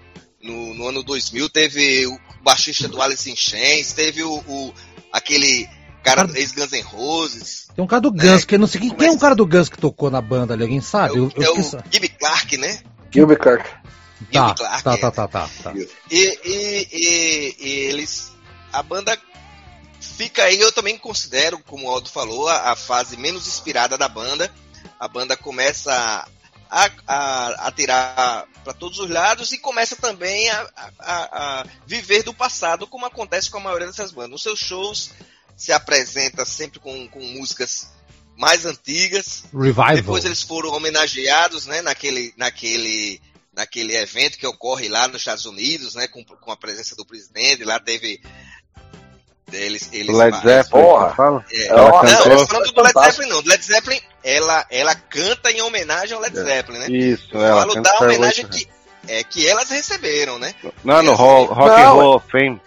no- 0.41 0.73
no 0.73 0.87
ano 0.87 1.03
2000, 1.03 1.49
teve 1.49 2.05
o 2.07 2.17
baixista 2.43 2.87
do 2.87 3.01
Alice 3.01 3.29
in 3.29 3.35
Chains, 3.35 3.93
teve 3.93 4.23
o, 4.23 4.33
o- 4.47 4.73
aquele 5.11 5.67
cara 6.03 6.25
do 6.27 6.35
ex-Guns 6.35 6.71
N' 6.71 6.81
Roses, 6.81 7.67
Tem 7.75 7.83
um 7.83 7.87
cara 7.87 8.01
do 8.01 8.11
Guns, 8.11 8.43
É, 8.43 8.45
que 8.45 8.55
eu 8.55 8.59
não 8.59 8.67
sei 8.67 8.81
quem, 8.81 8.89
quem 8.89 9.07
é 9.07 9.11
um 9.11 9.17
cara 9.17 9.35
do 9.35 9.45
Guns 9.47 9.69
que 9.69 9.77
tocou 9.77 10.11
na 10.11 10.19
banda 10.21 10.53
ali, 10.53 10.63
alguém 10.63 10.79
é 10.79 10.81
sabe? 10.81 11.13
o, 11.19 11.31
Eu, 11.35 11.43
eu 11.43 11.55
é 11.55 11.59
o 11.59 12.09
Clark, 12.19 12.57
né? 12.57 12.81
Gilby 13.11 13.35
Kirk. 13.37 13.63
Tá, 14.31 14.53
Clark, 14.53 14.83
tá, 14.83 14.93
é. 14.93 14.97
tá, 14.97 15.11
tá, 15.11 15.27
tá, 15.27 15.49
tá. 15.63 15.73
E, 15.75 15.87
e- 16.11 16.87
e- 16.91 17.55
e 17.59 17.69
eles. 17.89 18.31
A 18.71 18.81
banda 18.83 19.17
fica 19.99 20.43
aí, 20.43 20.59
eu 20.59 20.71
também 20.71 20.97
considero, 20.97 21.59
como 21.65 21.87
o 21.87 21.89
Aldo 21.89 22.09
falou, 22.09 22.47
a, 22.47 22.71
a 22.71 22.75
fase 22.75 23.17
menos 23.17 23.47
inspirada 23.47 23.97
da 23.97 24.07
banda. 24.09 24.51
A 24.99 25.07
banda 25.07 25.35
começa 25.35 26.27
a, 26.69 26.89
a, 27.07 27.67
a 27.67 27.71
tirar 27.71 28.45
para 28.63 28.73
todos 28.73 28.97
os 28.99 29.09
lados 29.09 29.51
e 29.51 29.57
começa 29.57 29.95
também 29.95 30.49
a, 30.49 30.69
a- 30.99 31.59
a 31.61 31.65
viver 31.85 32.23
do 32.23 32.33
passado, 32.33 32.87
como 32.87 33.05
acontece 33.05 33.49
com 33.49 33.57
a 33.57 33.61
maioria 33.61 33.87
dessas 33.87 34.11
bandas. 34.11 34.31
Nos 34.31 34.43
seus 34.43 34.59
shows 34.59 35.11
se 35.57 35.71
apresenta 35.71 36.45
sempre 36.45 36.79
com, 36.79 37.07
com 37.09 37.19
músicas 37.19 37.89
mais 38.37 38.65
antigas. 38.65 39.43
Revival. 39.53 39.95
Depois 39.95 40.25
eles 40.25 40.41
foram 40.41 40.71
homenageados, 40.71 41.65
né, 41.67 41.81
naquele, 41.81 42.33
naquele, 42.37 43.21
naquele 43.53 43.95
evento 43.95 44.37
que 44.37 44.47
ocorre 44.47 44.87
lá 44.87 45.07
nos 45.07 45.17
Estados 45.17 45.45
Unidos, 45.45 45.93
né, 45.95 46.07
com, 46.07 46.23
com 46.23 46.51
a 46.51 46.57
presença 46.57 46.95
do 46.95 47.05
presidente. 47.05 47.63
Lá 47.63 47.79
teve 47.79 48.19
eles, 49.51 49.89
eles 49.91 50.15
Led 50.15 50.35
Zeppelin, 50.37 50.83
fala? 51.15 51.45
É, 51.51 51.67
não, 51.69 51.91
tô 52.39 52.47
falando 52.47 52.71
do 52.73 52.81
Led. 52.81 52.93
Zeppelin 52.99 53.29
não. 53.29 53.41
Do 53.43 53.49
Led 53.49 53.63
Zeppelin, 53.63 54.01
ela, 54.23 54.65
ela 54.69 54.95
canta 54.95 55.51
em 55.51 55.61
homenagem 55.61 56.15
ao 56.15 56.21
Led 56.21 56.37
É. 56.37 56.43
Zeppelin, 56.43 56.79
né? 56.79 56.87
Isso, 56.89 57.35
ela 57.37 57.61
falo 57.61 57.73
canta 57.73 57.81
da 57.89 57.89
Starway 57.95 58.17
homenagem 58.17 58.47
que, 58.47 58.67
é, 59.07 59.23
que 59.23 59.47
elas 59.47 59.69
receberam, 59.69 60.39
né? 60.39 60.53
Não, 60.83 61.01
no 61.03 61.13
Hall, 61.13 61.45
Rock 61.45 61.69
and 61.81 61.89
Roll 61.89 62.15
of 62.15 62.31
Fame. 62.31 62.61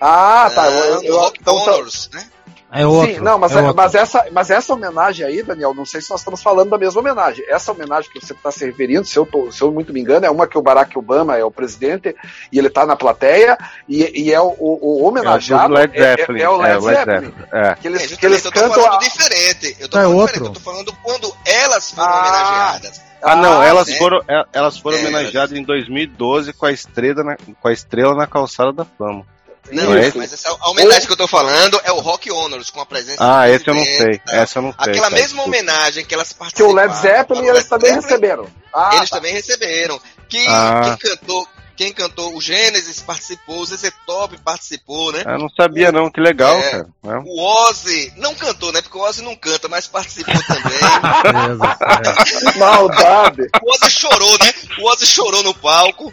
Ah, 0.00 0.50
tá. 0.54 0.64
Ah, 0.64 0.70
Eu, 0.70 0.96
no 0.96 1.04
eu, 1.04 1.16
Rock 1.18 1.38
então, 1.40 1.64
tá- 1.64 1.72
Honors, 1.72 2.10
né? 2.12 2.26
É 2.74 2.84
outro. 2.86 3.14
Sim, 3.14 3.20
não, 3.20 3.38
mas, 3.38 3.52
é 3.52 3.54
é- 3.54 3.62
outro. 3.62 3.76
mas, 3.76 3.94
essa, 3.94 4.26
mas 4.32 4.50
essa 4.50 4.72
homenagem 4.74 5.24
aí, 5.24 5.42
Daniel, 5.42 5.72
não 5.72 5.84
sei 5.86 6.00
se 6.00 6.10
nós 6.10 6.20
estamos 6.20 6.42
falando 6.42 6.70
da 6.70 6.76
mesma 6.78 7.00
homenagem. 7.00 7.44
Essa 7.48 7.70
homenagem 7.72 8.10
que 8.10 8.18
você 8.20 8.32
está 8.32 8.50
se 8.50 8.66
referindo, 8.66 9.06
se 9.06 9.16
eu, 9.16 9.24
tô, 9.24 9.50
se 9.52 9.62
eu 9.62 9.70
muito 9.70 9.92
me 9.92 10.00
engano, 10.00 10.26
é 10.26 10.30
uma 10.30 10.46
que 10.48 10.58
o 10.58 10.62
Barack 10.62 10.98
Obama 10.98 11.36
é 11.36 11.44
o 11.44 11.50
presidente 11.50 12.14
e 12.50 12.58
ele 12.58 12.66
está 12.68 12.84
na 12.84 12.96
plateia 12.96 13.56
e, 13.88 14.24
e 14.24 14.32
é 14.32 14.40
o, 14.40 14.48
o, 14.58 15.02
o 15.02 15.04
homenageado. 15.06 15.74
É 15.74 15.76
o 15.76 15.80
Led 15.80 15.96
é- 15.96 16.00
é- 16.12 16.16
Zeppelin. 16.16 16.40
É, 16.42 16.48
o 16.48 16.56
Led 16.56 16.72
Led 16.84 16.96
Zeppelin. 16.96 17.20
Zeppelin. 17.26 17.46
É. 17.52 17.74
Que 17.76 17.86
eles, 17.88 18.02
É, 18.12 18.16
que 18.16 18.50
cantam 18.50 18.72
falando 18.82 18.94
a... 18.94 18.98
diferente. 18.98 19.76
Eu 19.78 19.88
tô 19.88 19.98
É 19.98 20.02
falando 20.02 20.18
outro. 20.18 20.32
diferente. 20.34 20.56
Eu 20.56 20.62
tô 20.62 20.70
falando 20.70 20.92
quando 21.02 21.36
elas 21.46 21.90
foram 21.92 22.08
Ah. 22.08 22.18
homenageadas. 22.28 23.02
Ah, 23.26 23.36
não, 23.36 23.60
Ah, 23.60 23.64
elas 23.66 23.88
né? 23.88 23.96
foram, 23.96 24.20
é, 24.28 24.44
elas 24.52 24.78
foram 24.78 24.98
É. 24.98 25.00
homenageadas 25.00 25.52
em 25.56 25.62
2012 25.62 26.52
com 26.52 26.66
a 26.66 26.72
estrela 26.72 27.24
na, 27.24 27.36
com 27.36 27.68
a 27.68 27.72
estrela 27.72 28.14
na 28.14 28.26
calçada 28.26 28.70
da 28.72 28.84
fama. 28.84 29.24
Não, 29.72 29.94
é 29.94 30.06
esse? 30.08 30.16
mas 30.18 30.32
essa, 30.32 30.50
a 30.60 30.70
homenagem 30.70 31.06
que 31.06 31.12
eu 31.12 31.16
tô 31.16 31.26
falando 31.26 31.80
é 31.84 31.90
o 31.92 32.00
Rock 32.00 32.30
Honors, 32.30 32.70
com 32.70 32.80
a 32.80 32.86
presença 32.86 33.16
Ah, 33.24 33.46
do 33.46 33.52
esse 33.54 33.66
eu 33.68 33.74
não 33.74 33.84
sei. 33.84 34.20
Essa 34.28 34.58
eu 34.58 34.62
não 34.62 34.70
sei. 34.72 34.78
Aquela 34.92 35.08
cara, 35.08 35.10
mesma 35.10 35.26
desculpa. 35.26 35.48
homenagem 35.48 36.04
que 36.04 36.14
elas 36.14 36.28
Que 36.32 36.38
participaram. 36.38 36.70
o 36.70 36.74
Led 36.74 36.94
Zeppelin 36.96 37.46
eles 37.46 37.64
também 37.68 37.88
Zeppelin, 37.90 38.08
receberam. 38.08 38.46
Ah, 38.74 38.90
Eles 38.96 39.10
tá. 39.10 39.16
também 39.16 39.32
receberam. 39.32 40.00
Que 40.28 40.44
Ah. 40.48 40.82
quem 41.00 41.10
cantou, 41.10 41.48
quem 41.76 41.92
cantou 41.92 42.36
o 42.36 42.40
Gênesis 42.40 43.00
participou, 43.00 43.58
o 43.60 43.64
ZZ 43.66 43.90
Top 44.06 44.36
participou, 44.44 45.12
né? 45.12 45.22
Eu 45.26 45.38
não 45.38 45.48
sabia 45.48 45.90
não, 45.90 46.10
que 46.10 46.20
legal, 46.20 46.56
É. 46.56 46.70
cara. 46.70 46.86
É. 47.06 47.18
O 47.24 47.40
Ozzy 47.68 48.12
não 48.16 48.34
cantou, 48.34 48.70
né? 48.72 48.82
Porque 48.82 48.98
o 48.98 49.00
Ozzy 49.00 49.22
não 49.22 49.34
canta, 49.34 49.66
mas 49.68 49.86
participou 49.86 50.34
também. 50.46 50.78
É. 52.54 52.58
Maldade. 52.58 53.42
o 53.62 53.72
Ozzy 53.72 53.90
chorou, 53.90 54.38
né? 54.38 54.52
O 54.80 54.88
Ozzy 54.90 55.06
chorou 55.06 55.42
no 55.42 55.54
palco. 55.54 56.12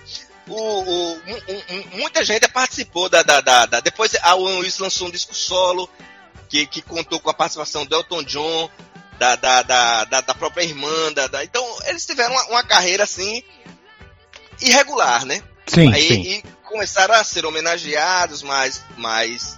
O, 0.51 0.81
o- 0.81 1.13
um- 1.15 1.75
um- 1.75 1.97
muita 1.99 2.23
gente 2.23 2.47
participou 2.47 3.09
da. 3.09 3.23
da, 3.23 3.41
da, 3.41 3.65
da- 3.65 3.79
depois 3.79 4.15
a 4.21 4.35
Wilson 4.35 4.83
lançou 4.83 5.07
um 5.07 5.11
disco 5.11 5.33
solo 5.33 5.89
que, 6.49 6.65
que 6.67 6.81
contou 6.81 7.19
com 7.19 7.29
a 7.29 7.33
participação 7.33 7.85
do 7.85 7.95
Elton 7.95 8.23
John, 8.23 8.69
da, 9.17 9.35
da, 9.35 9.61
da, 9.63 10.03
da, 10.05 10.33
própria 10.35 10.63
irmã. 10.63 11.11
Da, 11.13 11.27
da- 11.27 11.43
então, 11.43 11.65
eles 11.85 12.05
tiveram 12.05 12.33
uma, 12.33 12.43
uma 12.47 12.63
carreira 12.63 13.03
assim 13.03 13.41
irregular, 14.61 15.25
né? 15.25 15.41
Sim, 15.67 15.91
Aí, 15.93 16.07
sim. 16.07 16.21
E 16.21 16.43
começaram 16.67 17.13
a 17.13 17.23
ser 17.23 17.45
homenageados, 17.45 18.41
mas, 18.43 18.83
mas 18.97 19.57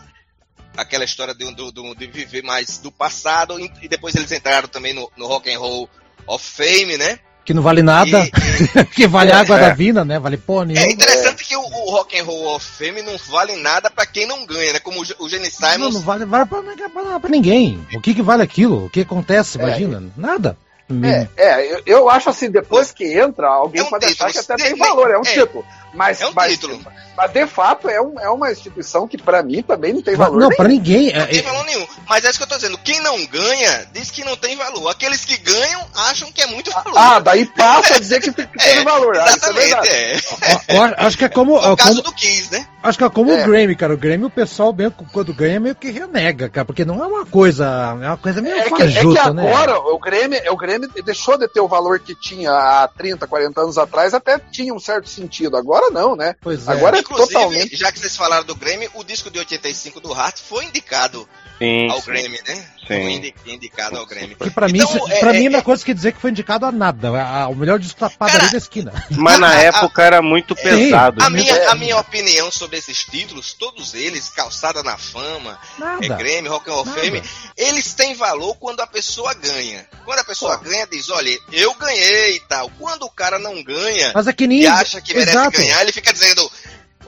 aquela 0.77 1.03
história 1.03 1.33
de, 1.33 1.45
de 1.53 2.07
viver 2.07 2.43
mais 2.43 2.77
do 2.77 2.91
passado, 2.91 3.59
e 3.59 3.71
e 3.81 3.87
depois 3.87 4.15
eles 4.15 4.31
entraram 4.31 4.67
também 4.67 4.93
no, 4.93 5.11
no 5.17 5.27
Rock 5.27 5.51
and 5.51 5.59
Roll 5.59 5.89
of 6.27 6.45
Fame, 6.45 6.97
né? 6.97 7.19
Que 7.45 7.53
não 7.53 7.61
vale 7.61 7.81
nada, 7.81 8.25
E- 8.25 8.85
que 8.95 9.05
vale 9.07 9.31
água 9.31 9.57
É. 9.57 9.61
da 9.69 9.73
vina, 9.73 10.05
né? 10.05 10.17
Vale 10.17 10.37
pô 10.37 10.63
nenhum. 10.63 10.79
é 10.79 10.91
interessante 10.91 11.43
que 11.43 11.55
o, 11.57 11.61
o 11.61 11.91
Rock 11.91 12.17
and 12.17 12.23
Roll 12.23 12.55
of 12.55 12.65
Fame 12.65 13.01
não 13.01 13.17
vale 13.29 13.55
nada 13.57 13.91
pra 13.91 14.05
quem 14.05 14.25
não 14.25 14.45
ganha, 14.45 14.73
né? 14.73 14.79
Como 14.79 14.99
o, 15.01 15.23
o 15.25 15.29
Gene 15.29 15.49
Não, 15.59 15.69
Simons 15.71 15.93
não 15.95 16.01
vale, 16.01 16.23
vale 16.25 16.45
pra, 16.45 16.61
pra, 16.89 17.19
pra 17.19 17.29
ninguém. 17.29 17.85
O 17.95 17.99
que, 17.99 18.13
que 18.13 18.21
vale 18.21 18.43
aquilo? 18.43 18.85
O 18.85 18.89
que 18.89 19.01
acontece? 19.01 19.59
É. 19.59 19.63
Imagina? 19.63 20.03
Nada. 20.15 20.57
É, 21.03 21.27
é, 21.37 21.73
eu, 21.73 21.81
eu 21.85 22.09
acho 22.09 22.29
assim, 22.29 22.49
depois 22.51 22.91
que 22.91 23.05
entra, 23.17 23.47
alguém 23.47 23.81
É 23.81 23.83
um 23.85 23.89
pode 23.89 24.05
achar 24.05 24.27
que 24.31 24.39
título. 24.39 24.53
até 24.53 24.63
tem 24.63 24.73
Ne- 24.73 24.79
valor, 24.79 25.11
é 25.11 25.17
um 25.17 25.21
é. 25.21 25.33
título. 25.33 25.65
Mas, 25.93 26.21
É 26.21 26.27
um 26.27 26.33
mas, 26.33 26.51
título. 26.53 26.79
mas 27.15 27.31
de 27.31 27.45
fato 27.45 27.87
é, 27.87 28.01
um- 28.01 28.19
é 28.19 28.27
uma 28.27 28.51
instituição 28.51 29.07
que 29.07 29.15
pra 29.15 29.43
mim 29.43 29.61
também 29.61 29.93
não 29.93 30.01
tem 30.01 30.15
Va- 30.15 30.25
valor. 30.25 30.39
não, 30.39 30.49
pra 30.49 30.67
ninguém. 30.67 31.13
não 31.13 31.21
É, 31.21 31.25
tem 31.27 31.39
é, 31.39 31.43
valor 31.43 31.63
nenhum. 31.65 31.85
Mas 32.09 32.25
é 32.25 32.29
isso 32.31 32.39
que 32.39 32.43
eu 32.43 32.47
tô 32.49 32.55
dizendo. 32.55 32.79
Quem 32.79 32.99
não 33.01 33.23
ganha 33.27 33.85
diz 33.93 34.09
que 34.09 34.23
não 34.23 34.35
tem 34.35 34.55
valor. 34.55 34.89
Aqueles 34.89 35.23
que 35.23 35.37
ganham 35.37 35.85
acham 35.95 36.31
que 36.31 36.41
é 36.41 36.47
muito 36.47 36.71
valor. 36.71 36.93
Ah, 36.97 37.19
daí 37.19 37.45
passa 37.45 37.97
a 37.97 37.99
dizer 37.99 38.21
que, 38.21 38.31
que 38.33 38.47
teve 38.57 38.83
valor. 38.83 39.15
Ah, 39.17 39.25
isso 39.25 39.29
é 39.29 39.49
Exatamente, 39.49 39.67
verdade. 39.67 39.89
é. 39.91 40.77
ó, 40.79 41.05
acho 41.05 41.17
que 41.17 41.25
é 41.25 41.29
como. 41.29 41.59
É 41.59 41.65
é 41.65 41.69
o 41.69 41.77
caso 41.77 41.89
como- 41.89 42.03
do 42.03 42.11
Kiss, 42.13 42.51
né? 42.51 42.65
Acho 42.81 42.97
que 42.97 43.03
é 43.05 43.09
como 43.09 43.31
É. 43.31 43.41
o 43.43 43.45
Grammy, 43.45 43.75
cara. 43.75 43.93
O 43.93 43.97
Grammy, 43.97 44.25
o 44.25 44.29
pessoal, 44.29 44.73
mesmo, 44.73 44.93
quando 45.13 45.33
ganha, 45.33 45.57
meio 45.59 45.73
que 45.75 45.89
renega, 45.91 46.49
cara. 46.49 46.65
Porque 46.65 46.83
não 46.83 47.01
é 47.01 47.07
uma 47.07 47.25
coisa. 47.25 47.65
É 48.01 48.07
uma 48.07 48.17
coisa 48.17 48.41
meio 48.41 48.55
É 48.57 48.63
que, 48.63 48.73
é 48.73 48.87
que 48.87 48.93
fajuta, 48.93 49.31
né? 49.33 49.47
agora 49.53 49.77
o 49.79 49.99
Grêmio, 49.99 50.41
o 50.51 50.57
Grêmio 50.57 50.82
deixou 50.87 51.37
de 51.37 51.47
ter 51.47 51.59
o 51.59 51.67
valor 51.67 51.99
que 51.99 52.15
tinha 52.15 52.51
há 52.51 52.87
30, 52.87 53.27
40 53.27 53.61
anos 53.61 53.77
atrás, 53.77 54.13
até 54.13 54.39
tinha 54.39 54.73
um 54.73 54.79
certo 54.79 55.09
sentido. 55.09 55.57
Agora 55.57 55.89
não, 55.89 56.15
né? 56.15 56.35
Pois 56.41 56.67
é. 56.67 56.71
Agora 56.71 56.97
é 56.97 56.99
Inclusive, 57.01 57.33
totalmente. 57.33 57.75
já 57.75 57.91
que 57.91 57.99
vocês 57.99 58.15
falaram 58.15 58.45
do 58.45 58.55
Grammy, 58.55 58.89
o 58.93 59.03
disco 59.03 59.29
de 59.29 59.39
85 59.39 59.99
do 59.99 60.13
Hart 60.13 60.39
foi 60.39 60.65
indicado 60.65 61.27
Sim, 61.63 61.89
ao 61.89 62.01
sim. 62.01 62.11
Grammy, 62.11 62.39
né? 62.47 62.65
Foi 62.85 62.97
indi- 63.13 63.33
indicado 63.45 63.97
ao 63.97 64.05
Grammy. 64.05 64.35
Que 64.35 64.49
pra 64.51 64.67
Então, 64.69 64.93
mim, 64.93 64.99
é- 65.11 65.19
pra 65.19 65.33
é- 65.33 65.39
mim, 65.39 65.47
não 65.49 65.59
é 65.59 65.61
coisa 65.61 65.85
que 65.85 65.93
dizer 65.93 66.11
que 66.11 66.19
foi 66.19 66.31
indicado 66.31 66.65
a 66.65 66.71
nada. 66.71 67.09
O 67.49 67.55
melhor 67.55 67.79
disco 67.79 67.97
da 68.01 68.09
padaria 68.09 68.49
da 68.51 68.57
esquina. 68.57 68.91
Mas 69.09 69.39
na 69.39 69.47
A- 69.47 69.51
a- 69.51 69.61
época 69.61 70.03
era 70.03 70.21
muito 70.21 70.53
pesado. 70.53 71.23
A 71.23 71.29
né? 71.29 71.37
minha, 71.41 71.55
É. 71.55 71.67
a 71.67 71.75
minha 71.75 71.97
opinião 71.97 72.51
sobre 72.51 72.77
esses 72.77 73.05
títulos, 73.05 73.53
todos 73.53 73.93
eles, 73.93 74.27
Calçada 74.29 74.83
na 74.83 74.97
Fama, 74.97 75.57
é. 76.01 76.07
Grammy, 76.09 76.49
Rock 76.49 76.69
and 76.69 76.73
Roll. 76.73 76.85
Fame, 76.85 77.23
eles 77.55 77.93
têm 77.93 78.13
valor 78.15 78.55
quando 78.55 78.81
a 78.81 78.87
pessoa 78.87 79.33
ganha. 79.33 79.85
Quando 80.03 80.19
a 80.19 80.23
pessoa 80.25 80.57
Pô. 80.57 80.65
ganha, 80.65 80.85
diz, 80.85 81.09
olha, 81.09 81.39
eu 81.53 81.73
ganhei 81.75 82.35
e 82.35 82.39
tal. 82.41 82.69
Quando 82.77 83.03
o 83.03 83.09
cara 83.09 83.39
não 83.39 83.63
ganha 83.63 84.11
Mas 84.13 84.27
é 84.27 84.33
que 84.33 84.45
nem. 84.45 84.61
e 84.63 84.67
acha 84.67 84.99
que 84.99 85.13
merece 85.13 85.31
Exato. 85.37 85.57
ganhar, 85.57 85.81
ele 85.81 85.93
fica 85.93 86.11
dizendo, 86.11 86.51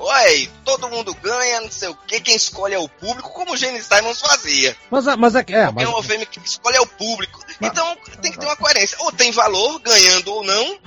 oi, 0.08 0.50
todo 0.64 0.88
mundo 0.90 1.14
ganha, 1.22 1.62
não 1.62 1.72
sei 1.72 1.90
o 1.90 1.96
que, 2.08 2.20
quem 2.22 2.36
escolhe 2.36 2.74
é 2.76 2.80
o 2.80 2.88
público, 2.90 3.30
como 3.34 3.54
o 3.54 3.58
Gene 3.58 3.82
Simons 3.82 4.20
fazia. 4.22 4.76
Mas, 4.90 5.08
é- 5.08 5.16
mas 5.16 5.36
é 5.36 5.44
que. 5.44 5.54
É, 5.54 5.72
mas, 5.72 5.88
Fame 6.06 6.26
que 6.26 6.40
escolhe 6.44 6.78
é 6.78 6.82
o 6.82 6.88
público. 6.88 7.40
Então 7.62 7.98
tem 8.22 8.32
que 8.32 8.38
ter 8.40 8.46
uma 8.46 8.56
coerência. 8.56 8.98
Ou 9.02 9.12
tem 9.12 9.32
valor, 9.32 9.80
ganhando 9.80 10.32
ou 10.34 10.44
não, 10.44 10.78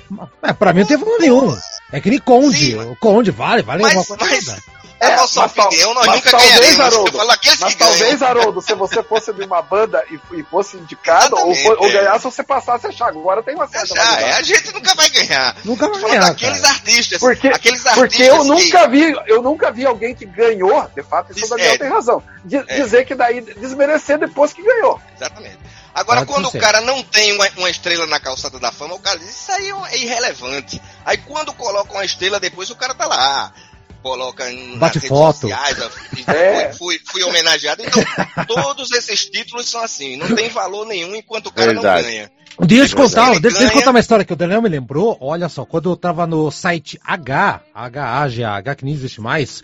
é, 0.43 0.53
pra 0.53 0.73
mim 0.73 0.81
não 0.81 0.87
tem 0.87 0.97
valor 0.97 1.19
nenhum. 1.19 1.59
É 1.93 2.01
que 2.01 2.11
nem 2.11 2.19
Conde. 2.19 2.73
Sim, 2.73 2.91
o 2.91 2.97
Conde 2.97 3.31
vale, 3.31 3.63
vale 3.63 3.83
mas- 3.83 3.97
alguma 3.97 4.19
coisa. 4.19 4.53
mas- 4.53 4.79
a 5.01 5.07
É, 5.13 5.17
nossa 5.17 5.43
mas 5.43 5.53
opinião, 5.57 5.95
nós 5.95 6.07
mas 6.07 6.17
nunca 6.17 6.31
talvez. 6.33 6.81
Haroldo, 6.81 7.21
aqueles 7.31 7.61
Mas 7.61 7.75
talvez, 7.77 8.21
Haroldo, 8.21 8.61
se 8.61 8.75
você 8.75 9.01
fosse 9.01 9.33
de 9.33 9.45
uma 9.45 9.63
banda 9.63 10.05
e, 10.11 10.41
e 10.41 10.43
fosse 10.43 10.77
indicado, 10.77 11.37
ou, 11.37 11.55
ou 11.79 11.87
é. 11.89 11.93
ganhasse, 11.93 12.25
você 12.25 12.43
passasse 12.43 12.87
a 12.87 12.89
achar. 12.91 13.07
Agora 13.07 13.41
tem 13.41 13.55
uma 13.55 13.69
certa 13.69 13.95
Já, 13.95 14.21
é, 14.21 14.33
a 14.33 14.43
gente 14.43 14.73
nunca 14.75 14.93
vai 14.97 15.09
ganhar. 15.09 15.57
Nunca 15.65 15.89
vai 15.89 16.01
ganhar. 16.01 16.21
daqueles 16.25 16.61
cara. 16.63 16.75
artistas. 16.75 17.21
Porque, 17.21 17.47
aqueles 17.47 17.87
artistas 17.87 17.95
porque 17.95 18.23
eu 18.25 18.41
que- 18.43 18.49
nunca 18.49 18.89
vi, 18.89 19.08
eu 19.27 19.43
nunca 19.43 19.71
vi 19.71 19.85
alguém 19.87 20.15
que 20.15 20.25
ganhou, 20.27 20.89
de 20.95 21.03
fato, 21.03 21.31
isso 21.33 21.41
Diz- 21.41 21.51
o 21.51 21.57
Daniel 21.57 21.75
é. 21.75 21.79
tem 21.79 21.89
razão. 21.89 22.23
de- 22.45 22.57
É. 22.57 22.63
Dizer 22.83 23.05
que 23.05 23.15
daí 23.15 23.41
desmerecer 23.41 24.19
depois 24.19 24.53
que 24.53 24.63
ganhou. 24.63 25.01
Exatamente. 25.17 25.59
Agora, 25.95 26.21
Pode 26.25 26.33
quando 26.33 26.51
ser. 26.51 26.59
o 26.59 26.61
cara 26.61 26.81
não 26.81 27.03
tem 27.03 27.33
uma, 27.35 27.49
uma 27.57 27.71
estrela 27.71 28.07
na 28.07 28.21
calçada 28.21 28.59
da 28.61 28.71
fama, 28.71 28.95
o 28.95 29.01
cara 29.01 29.19
diz, 29.19 29.31
isso 29.31 29.51
aí 29.53 29.71
é 29.91 29.99
irrelevante. 29.99 30.81
Aí 31.05 31.17
quando 31.19 31.53
coloca 31.53 31.93
uma 31.93 32.05
estrela 32.05 32.39
depois, 32.39 32.71
o 32.71 32.77
cara 32.77 32.95
tá 32.95 33.07
lá. 33.07 33.53
Coloca 34.01 34.49
em 34.49 34.71
nas 34.71 34.79
Bate 34.79 34.95
redes 35.01 35.09
foto. 35.09 35.41
sociais, 35.41 35.77
É. 36.29 36.73
fui, 36.73 37.01
fui, 37.11 37.25
homenageado. 37.25 37.83
Então, 37.83 38.01
todos 38.47 38.93
esses 38.93 39.27
títulos 39.29 39.69
são 39.69 39.83
assim, 39.83 40.17
não 40.17 40.37
tem 40.37 40.49
valor 40.51 40.87
nenhum 40.87 41.17
enquanto 41.17 41.49
o 41.49 41.53
cara 41.53 41.73
não 41.73 41.83
ganha. 41.83 42.31
Deixa 42.67 42.95
eu 42.95 42.97
contar, 42.97 43.39
deixa 43.41 43.63
eu 43.63 43.71
contar 43.71 43.91
uma 43.91 44.01
história 44.01 44.25
que 44.25 44.33
o 44.33 44.37
Daniel 44.37 44.61
me 44.63 44.69
lembrou. 44.69 45.17
Olha 45.21 45.49
só, 45.49 45.65
quando 45.65 45.91
eu 45.91 45.97
tava 45.97 46.27
no 46.27 46.51
site 46.51 46.99
H, 47.05 47.63
H, 47.73 48.75
que 48.75 48.85
nem 48.85 48.95
existe 48.95 49.21
mais, 49.21 49.63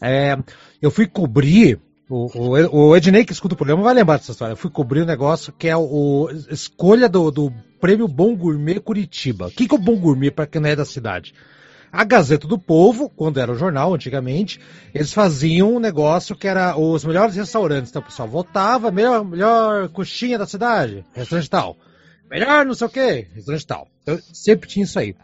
é, 0.00 0.36
eu 0.80 0.90
fui 0.90 1.06
cobrir. 1.06 1.78
O, 2.10 2.26
o, 2.38 2.88
o 2.88 2.96
Ednei 2.96 3.24
que 3.24 3.32
escuta 3.32 3.54
o 3.54 3.56
programa 3.56 3.82
vai 3.84 3.94
lembrar 3.94 4.18
dessa 4.18 4.32
história. 4.32 4.52
Eu 4.52 4.56
fui 4.56 4.70
cobrir 4.70 5.02
um 5.02 5.06
negócio 5.06 5.52
que 5.56 5.66
é 5.68 5.76
o- 5.76 6.28
escolha 6.50 7.08
do, 7.08 7.30
do 7.30 7.50
prêmio 7.80 8.06
Bom 8.06 8.36
Gourmet 8.36 8.80
Curitiba. 8.80 9.46
O 9.46 9.50
que, 9.50 9.66
que 9.66 9.74
é 9.74 9.78
o 9.78 9.80
Bom 9.80 9.96
Gourmet 9.96 10.30
para 10.30 10.46
quem 10.46 10.60
não 10.60 10.68
é 10.68 10.76
da 10.76 10.84
cidade? 10.84 11.32
A 11.90 12.04
Gazeta 12.04 12.46
do 12.46 12.58
Povo, 12.58 13.08
quando 13.08 13.38
era 13.40 13.52
o 13.52 13.56
jornal 13.56 13.94
antigamente, 13.94 14.60
eles 14.94 15.12
faziam 15.12 15.74
um 15.76 15.78
negócio 15.78 16.34
que 16.36 16.48
era 16.48 16.76
os 16.76 17.04
melhores 17.04 17.34
restaurantes. 17.36 17.90
Então 17.90 18.02
o 18.02 18.04
pessoal 18.04 18.28
votava, 18.28 18.90
melhor, 18.90 19.24
melhor 19.24 19.88
coxinha 19.88 20.38
da 20.38 20.46
cidade, 20.46 21.04
restaurante 21.14 21.48
tal. 21.48 21.76
Melhor 22.32 22.64
não 22.64 22.72
sei 22.72 22.86
o 22.86 22.90
que, 22.90 23.26
restaurante 23.34 23.66
tal. 23.66 23.88
Eu 24.06 24.18
sempre 24.32 24.66
tinha 24.66 24.84
isso 24.84 24.98
aí. 24.98 25.14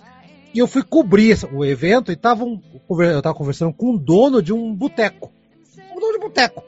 E 0.53 0.59
eu 0.59 0.67
fui 0.67 0.83
cobrir 0.83 1.39
o 1.55 1.65
evento 1.65 2.13
e 2.13 2.17
tava 2.17 2.45
um- 2.45 2.61
eu 3.01 3.23
tava 3.23 3.35
conversando 3.35 3.73
com 3.73 3.95
o 3.95 3.99
dono 3.99 4.43
de 4.43 4.53
um 4.53 4.75
boteco. 4.75 5.33
Um 5.91 5.99
dono 5.99 6.13
de 6.13 6.19
boteco. 6.19 6.63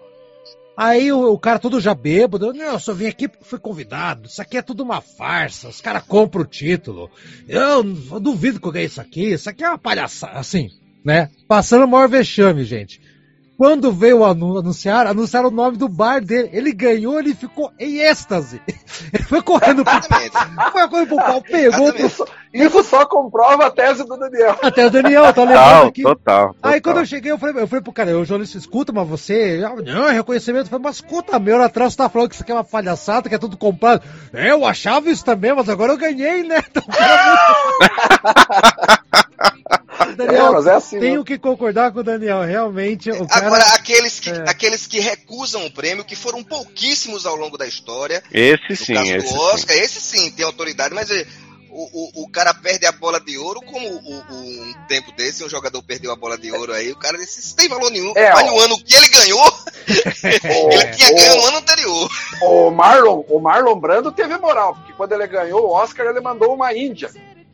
Aí 0.75 1.13
o, 1.13 1.31
o 1.35 1.39
cara 1.39 1.59
todo 1.59 1.79
já 1.79 1.95
bêbado, 1.95 2.55
não, 2.55 2.65
eu 2.73 2.81
só 2.81 2.95
vim 2.95 3.05
aqui 3.07 3.29
porque 3.29 3.45
fui 3.45 3.59
convidado. 3.59 4.27
Isso 4.29 4.41
aqui 4.41 4.57
é 4.57 4.63
tudo 4.63 4.83
uma 4.83 5.03
farsa. 5.03 5.69
Os 5.69 5.83
caras 5.83 6.05
compram 6.05 6.41
o 6.41 6.47
título. 6.47 7.11
Eu, 7.47 7.85
eu 8.13 8.19
duvido 8.19 8.59
que 8.59 8.67
eu 8.67 8.73
ganhei 8.73 8.87
isso 8.87 8.99
aqui. 9.01 9.33
Isso 9.33 9.51
aqui 9.51 9.63
é 9.63 9.69
uma 9.69 9.77
palhaçada. 9.77 10.39
Assim, 10.39 10.71
né? 11.05 11.29
Passando 11.47 11.85
o 11.85 11.89
maior 11.89 12.09
vexame, 12.09 12.65
gente. 12.65 12.99
Quando 13.61 13.93
veio 13.93 14.21
o 14.21 14.25
anu- 14.25 14.59
anunciar, 14.59 15.07
anunciaram 15.07 15.49
o 15.49 15.53
nome 15.53 15.77
do 15.77 15.87
bar 15.87 16.25
dele. 16.25 16.49
Ele 16.51 16.73
ganhou, 16.73 17.19
ele 17.19 17.35
ficou 17.35 17.71
em 17.79 17.99
êxtase. 17.99 18.59
Ele 19.13 19.23
foi 19.25 19.43
correndo 19.43 19.85
pro, 19.85 19.99
Exatamente. 19.99 20.33
foi 20.73 20.89
correndo 20.89 21.09
pro 21.09 21.17
pau, 21.19 21.43
pegou 21.43 21.89
Exatamente. 21.89 22.07
Isso, 22.07 22.25
isso 22.55 22.83
só 22.85 23.05
comprova 23.05 23.67
a 23.67 23.71
tese 23.71 24.03
do 24.07 24.17
Daniel. 24.17 24.57
até 24.63 24.87
o 24.87 24.91
Daniel, 24.91 25.31
tá 25.35 25.43
lembrando 25.45 25.89
aqui. 25.89 26.03
total, 26.03 26.55
total. 26.55 26.73
Aí 26.73 26.81
quando 26.81 27.01
eu 27.01 27.05
cheguei, 27.07 27.31
eu 27.33 27.39
falei, 27.39 27.63
eu 27.63 27.69
falei 27.69 27.83
pro 27.83 27.93
cara, 27.93 28.17
o 28.19 28.25
jornalista 28.25 28.57
escuta, 28.57 28.93
mas 28.95 29.07
você. 29.07 29.63
ah, 29.63 29.75
Não, 29.83 30.09
é 30.09 30.13
reconhecimento. 30.13 30.65
Eu 30.67 30.71
falei, 30.71 30.85
mas 30.85 30.97
escuta, 30.97 31.39
meu, 31.39 31.59
lá 31.59 31.67
atrás 31.67 31.93
você 31.93 31.99
tá 31.99 32.09
falando 32.09 32.29
que 32.31 32.35
isso 32.37 32.43
aqui 32.43 32.53
é 32.53 32.55
uma 32.55 32.65
palhaçada, 32.65 33.29
que 33.29 33.35
é 33.35 33.39
tudo 33.39 33.59
comprado. 33.59 34.03
É, 34.33 34.51
eu 34.53 34.65
achava 34.65 35.11
isso 35.11 35.23
também, 35.25 35.55
mas 35.55 35.69
agora 35.69 35.93
eu 35.93 35.99
ganhei, 35.99 36.45
né? 36.45 36.63
Então, 36.71 36.83
Daniel, 40.17 40.67
É, 40.67 40.71
é 40.71 40.75
assim, 40.75 40.99
tenho 40.99 41.21
né? 41.21 41.25
que 41.27 41.39
concordar 41.39 41.93
com 41.93 42.01
o 42.01 42.05
Daniel. 42.05 42.43
Realmente, 42.43 43.11
o 43.11 43.27
cara. 43.27 43.47
Agora, 43.47 43.63
aqueles 43.75 44.19
que, 44.21 44.31
É. 44.31 44.45
aqueles 44.49 44.87
que 44.87 45.01
recusam 45.01 45.65
o 45.67 45.71
prêmio, 45.71 46.05
que 46.05 46.17
foram 46.17 46.43
pouquíssimos 46.43 47.27
ao 47.27 47.37
longo 47.37 47.57
da 47.59 47.67
história, 47.67 48.23
Esse 48.33 48.71
no 48.71 48.77
sim, 48.77 48.95
caso 48.95 49.11
esse 49.15 49.27
do 49.27 49.33
sim. 49.33 49.39
Oscar, 49.39 49.77
esse 49.77 50.01
sim 50.01 50.31
tem 50.31 50.45
autoridade, 50.45 50.95
mas 50.95 51.11
é, 51.11 51.27
o, 51.71 52.21
o, 52.21 52.25
o 52.25 52.29
cara 52.29 52.53
perde 52.53 52.85
a 52.87 52.93
bola 52.93 53.21
de 53.21 53.39
ouro, 53.39 53.61
como 53.63 53.87
o, 53.89 53.99
o- 54.19 54.23
um 54.33 54.75
tempo 54.89 55.13
desse, 55.13 55.45
um 55.45 55.49
jogador 55.49 55.81
perdeu 55.83 56.11
a 56.11 56.17
bola 56.17 56.37
de 56.37 56.51
ouro 56.51 56.73
aí, 56.73 56.91
o 56.91 56.97
cara 56.99 57.17
disse, 57.17 57.41
isso 57.41 57.55
tem 57.55 57.69
valor 57.69 57.91
nenhum. 57.91 58.13
É, 58.17 58.33
mas 58.33 58.49
ó. 58.49 58.51
no 58.53 58.59
ano 58.61 58.83
que 58.83 58.95
ele 58.95 59.09
ganhou, 59.09 59.53
ele 59.87 60.87
tinha 60.97 61.13
o- 61.13 61.15
ganho 61.17 61.37
no 61.37 61.47
ano 61.47 61.57
anterior. 61.59 62.11
O 62.43 62.71
Marlon, 62.71 63.23
o 63.29 63.39
Marlon 63.39 63.79
Brando 63.79 64.11
teve 64.13 64.37
moral, 64.39 64.75
porque 64.75 64.93
quando 64.95 65.13
ele 65.13 65.27
ganhou 65.27 65.63
o 65.67 65.71
Oscar, 65.73 66.07
ele 66.07 66.21
mandou 66.21 66.55
uma 66.55 66.75
Índia 66.75 67.11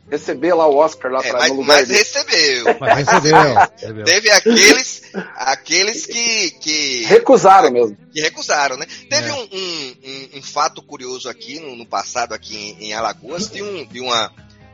receber 0.09 0.53
lá 0.53 0.67
o 0.67 0.75
Oscar 0.75 1.11
lá 1.11 1.19
É, 1.23 1.29
pra, 1.29 1.39
mas, 1.39 1.49
no 1.49 1.55
lugar 1.57 1.77
mas 1.79 1.87
dele. 1.87 1.99
recebeu. 1.99 2.65
Mas 2.79 2.97
recebeu, 3.07 3.53
recebeu. 3.77 4.05
Teve 4.05 4.31
aqueles, 4.31 5.01
aqueles 5.35 6.05
que, 6.05 6.51
que, 6.51 7.03
Recusaram 7.05 7.71
mesmo. 7.71 7.97
que 8.11 8.21
recusaram, 8.21 8.77
né? 8.77 8.85
Teve 9.09 9.29
É. 9.29 9.33
um, 9.33 9.41
um, 9.51 9.95
um- 10.03 10.29
um 10.39 10.41
fato 10.41 10.81
curioso 10.81 11.29
aqui 11.29 11.59
no, 11.59 11.75
no 11.75 11.85
passado, 11.85 12.33
aqui 12.33 12.55
em, 12.79 12.87
em 12.87 12.93
Alagoas, 12.93 13.49
de, 13.49 13.61
um, 13.61 13.85
de, 13.85 13.99
uma, 13.99 14.31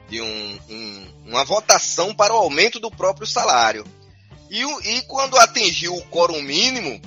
de 0.10 0.22
um, 0.22 0.60
um- 0.70 1.08
uma 1.28 1.44
votação 1.44 2.14
para 2.14 2.34
o 2.34 2.38
aumento 2.38 2.80
do 2.80 2.92
próprio 2.92 3.26
salário. 3.28 3.86
E, 4.50 4.64
o- 4.66 4.82
e 4.82 5.02
quando 5.04 5.38
atingiu 5.38 5.96
o 5.96 6.06
quórum 6.06 6.42
mínimo, 6.42 7.02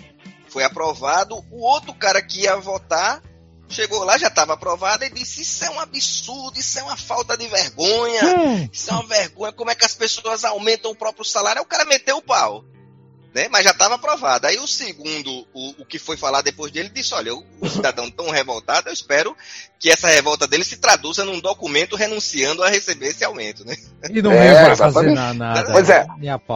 foi 0.49 0.65
aprovado, 0.65 1.37
o 1.51 1.61
outro 1.63 1.93
cara 1.95 2.21
que 2.23 2.41
ia 2.43 2.57
votar 2.57 3.23
chegou 3.69 4.05
lá, 4.05 4.17
já 4.19 4.29
estava 4.29 4.55
aprovado, 4.55 5.05
e 5.05 5.11
disse: 5.11 5.43
Isso 5.43 5.65
é 5.65 5.71
um 5.71 5.81
absurdo, 5.81 6.59
isso 6.59 6.79
é 6.79 6.83
uma 6.83 6.97
falta 6.97 7.37
de 7.37 7.47
vergonha. 7.49 8.25
Hum, 8.25 8.69
Isso 8.73 8.91
é 8.91 8.93
uma 8.95 9.07
vergonha, 9.07 9.53
como 9.53 9.71
é 9.71 9.75
que 9.75 9.85
as 9.85 9.95
pessoas 9.95 10.45
aumentam 10.45 10.91
o 10.91 10.97
próprio 10.97 11.25
salário? 11.25 11.61
Aí 11.61 11.65
o 11.65 11.69
cara 11.69 11.85
meteu 11.85 12.19
o 12.19 12.23
pau. 12.23 12.65
Né? 13.35 13.49
Mas 13.51 13.65
já 13.65 13.71
estava 13.71 13.97
aprovado. 13.97 14.47
Aí 14.47 14.59
o 14.59 14.67
segundo, 14.67 15.47
o, 15.53 15.83
o 15.83 15.85
que 15.85 15.99
foi 15.99 16.17
falar 16.17 16.41
depois 16.41 16.73
dele, 16.73 16.89
disse: 16.89 17.13
Olha, 17.13 17.35
o, 17.35 17.45
o 17.61 17.69
cidadão 17.69 18.11
tão 18.11 18.31
revoltado, 18.31 18.89
eu 18.89 18.95
espero 18.95 19.37
que 19.79 19.91
essa 19.91 20.09
revolta 20.09 20.47
dele 20.47 20.65
se 20.65 20.79
traduza 20.79 21.23
num 21.23 21.39
documento 21.39 21.97
renunciando 21.97 22.63
a 22.63 22.71
receber 22.71 23.09
esse 23.09 23.25
aumento. 23.25 23.63
Né? 23.63 23.77
E 24.11 24.23
não 24.23 24.33
É, 24.33 24.65
pra 24.65 24.77
fazer 24.77 25.13
nada. 25.13 25.71
Pois 25.71 25.91
é. 25.91 26.07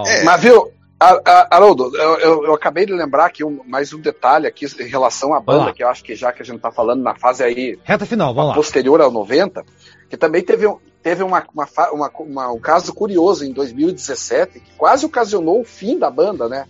É. 0.09 0.23
Mas 0.25 0.41
viu, 0.41 0.73
Haroldo, 1.01 1.97
eu, 1.97 2.19
eu- 2.19 2.45
eu 2.45 2.55
acabei 2.55 2.85
de 2.85 2.93
lembrar 2.93 3.25
aqui 3.27 3.43
um- 3.43 3.61
mais 3.67 3.93
um 3.95 3.99
detalhe 4.01 4.47
aqui 4.47 4.67
em 4.79 4.87
relação 4.89 5.33
à 5.33 5.41
banda, 5.41 5.73
que 5.73 5.83
eu 5.83 5.89
acho 5.89 6.05
que 6.05 6.15
já 6.15 6.31
que 6.31 6.43
a 6.43 6.45
gente 6.45 6.61
tá 6.61 6.71
falando 6.71 7.03
na 7.03 7.15
fase 7.15 7.43
aí 7.43 7.79
Reta 7.85 8.05
final, 8.05 8.35
vamos 8.35 8.51
lá. 8.51 8.55
posterior 8.55 9.01
ao 9.01 9.11
90, 9.11 9.65
que 10.11 10.17
também 10.19 10.43
teve, 10.43 10.67
um- 10.67 10.77
teve 11.03 11.23
uma, 11.23 11.43
uma, 11.55 11.67
uma- 11.93 12.11
uma- 12.21 12.53
um 12.53 12.61
caso 12.61 12.93
curioso 12.93 13.47
em 13.47 13.53
2017, 13.53 14.61
que 14.61 14.73
quase 14.77 15.07
ocasionou 15.07 15.61
o 15.63 15.65
fim 15.65 15.99
da 15.99 16.11
banda, 16.11 16.49
né? 16.49 16.67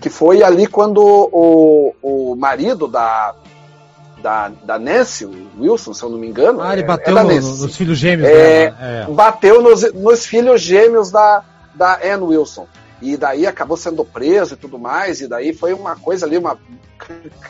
Que 0.00 0.08
foi 0.08 0.42
ali 0.42 0.66
quando 0.66 0.98
o, 1.04 1.94
o 2.02 2.34
marido 2.34 2.88
da, 2.88 3.34
da, 4.22 4.48
da 4.64 4.78
Nancy 4.78 5.28
Wilson, 5.60 5.92
se 5.92 6.02
eu 6.02 6.08
não 6.08 6.16
me 6.18 6.26
engano, 6.26 6.62
Ah, 6.62 6.72
ele 6.72 6.82
é- 6.82 6.86
bateu 6.86 7.18
é 7.18 7.22
no- 7.22 7.28
nos 7.34 7.76
filhos 7.76 7.98
gêmeos 7.98 8.30
É, 8.30 8.70
dela. 8.70 8.76
É. 8.80 9.06
bateu 9.12 9.60
nos, 9.60 9.92
nos 9.92 10.24
filhos 10.24 10.60
gêmeos 10.62 11.10
da, 11.10 11.44
da 11.74 12.00
Ann 12.02 12.22
Wilson. 12.22 12.66
E 13.02 13.16
daí 13.16 13.46
acabou 13.46 13.76
sendo 13.76 14.04
preso 14.04 14.54
e 14.54 14.56
tudo 14.56 14.78
mais, 14.78 15.20
e 15.20 15.26
daí 15.26 15.52
foi 15.52 15.72
uma 15.72 15.96
coisa 15.96 16.24
ali, 16.24 16.38
uma 16.38 16.56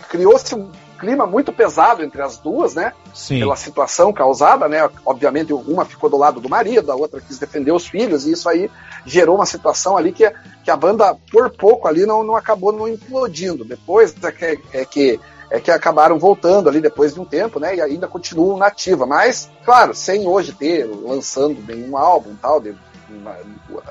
criou-se 0.09 0.55
um 0.55 0.71
clima 0.99 1.27
muito 1.27 1.53
pesado 1.53 2.03
entre 2.03 2.23
as 2.23 2.39
duas, 2.39 2.75
né? 2.75 2.95
Sim. 3.13 3.41
Pela 3.41 3.55
situação 3.55 4.13
causada, 4.13 4.67
né? 4.67 4.89
Obviamente 5.05 5.53
uma 5.53 5.85
ficou 5.85 6.09
do 6.09 6.17
lado 6.17 6.41
do 6.41 6.49
marido, 6.49 6.91
a 6.91 6.95
outra 6.95 7.21
quis 7.21 7.39
defender 7.39 7.71
os 7.71 7.87
filhos, 7.87 8.27
e 8.27 8.33
isso 8.33 8.49
aí 8.49 8.71
gerou 9.05 9.35
uma 9.35 9.45
situação 9.45 9.97
ali 9.97 10.13
que, 10.13 10.33
que 10.65 10.71
a 10.71 10.77
banda, 10.77 11.15
por 11.31 11.51
pouco 11.51 11.87
ali, 11.87 12.07
não, 12.07 12.25
não 12.25 12.35
acabou 12.35 12.73
não 12.73 12.89
implodindo. 12.89 13.65
Depois 13.65 14.15
é 14.23 14.33
que, 14.33 14.61
é 14.73 14.85
que 14.85 15.21
é 15.51 15.61
que 15.61 15.71
acabaram 15.71 16.19
voltando 16.19 16.71
ali 16.71 16.81
depois 16.81 17.13
de 17.13 17.21
um 17.21 17.27
tempo, 17.27 17.61
né? 17.61 17.77
E 17.77 17.81
ainda 17.83 18.09
continuam 18.09 18.57
nativa, 18.57 19.05
mas 19.05 19.51
claro, 19.67 19.93
sem 19.93 20.27
hoje 20.27 20.53
ter 20.53 20.87
lançando 20.87 21.63
nenhum 21.69 21.95
álbum 21.95 22.35
tal 22.41 22.59
de 22.59 22.75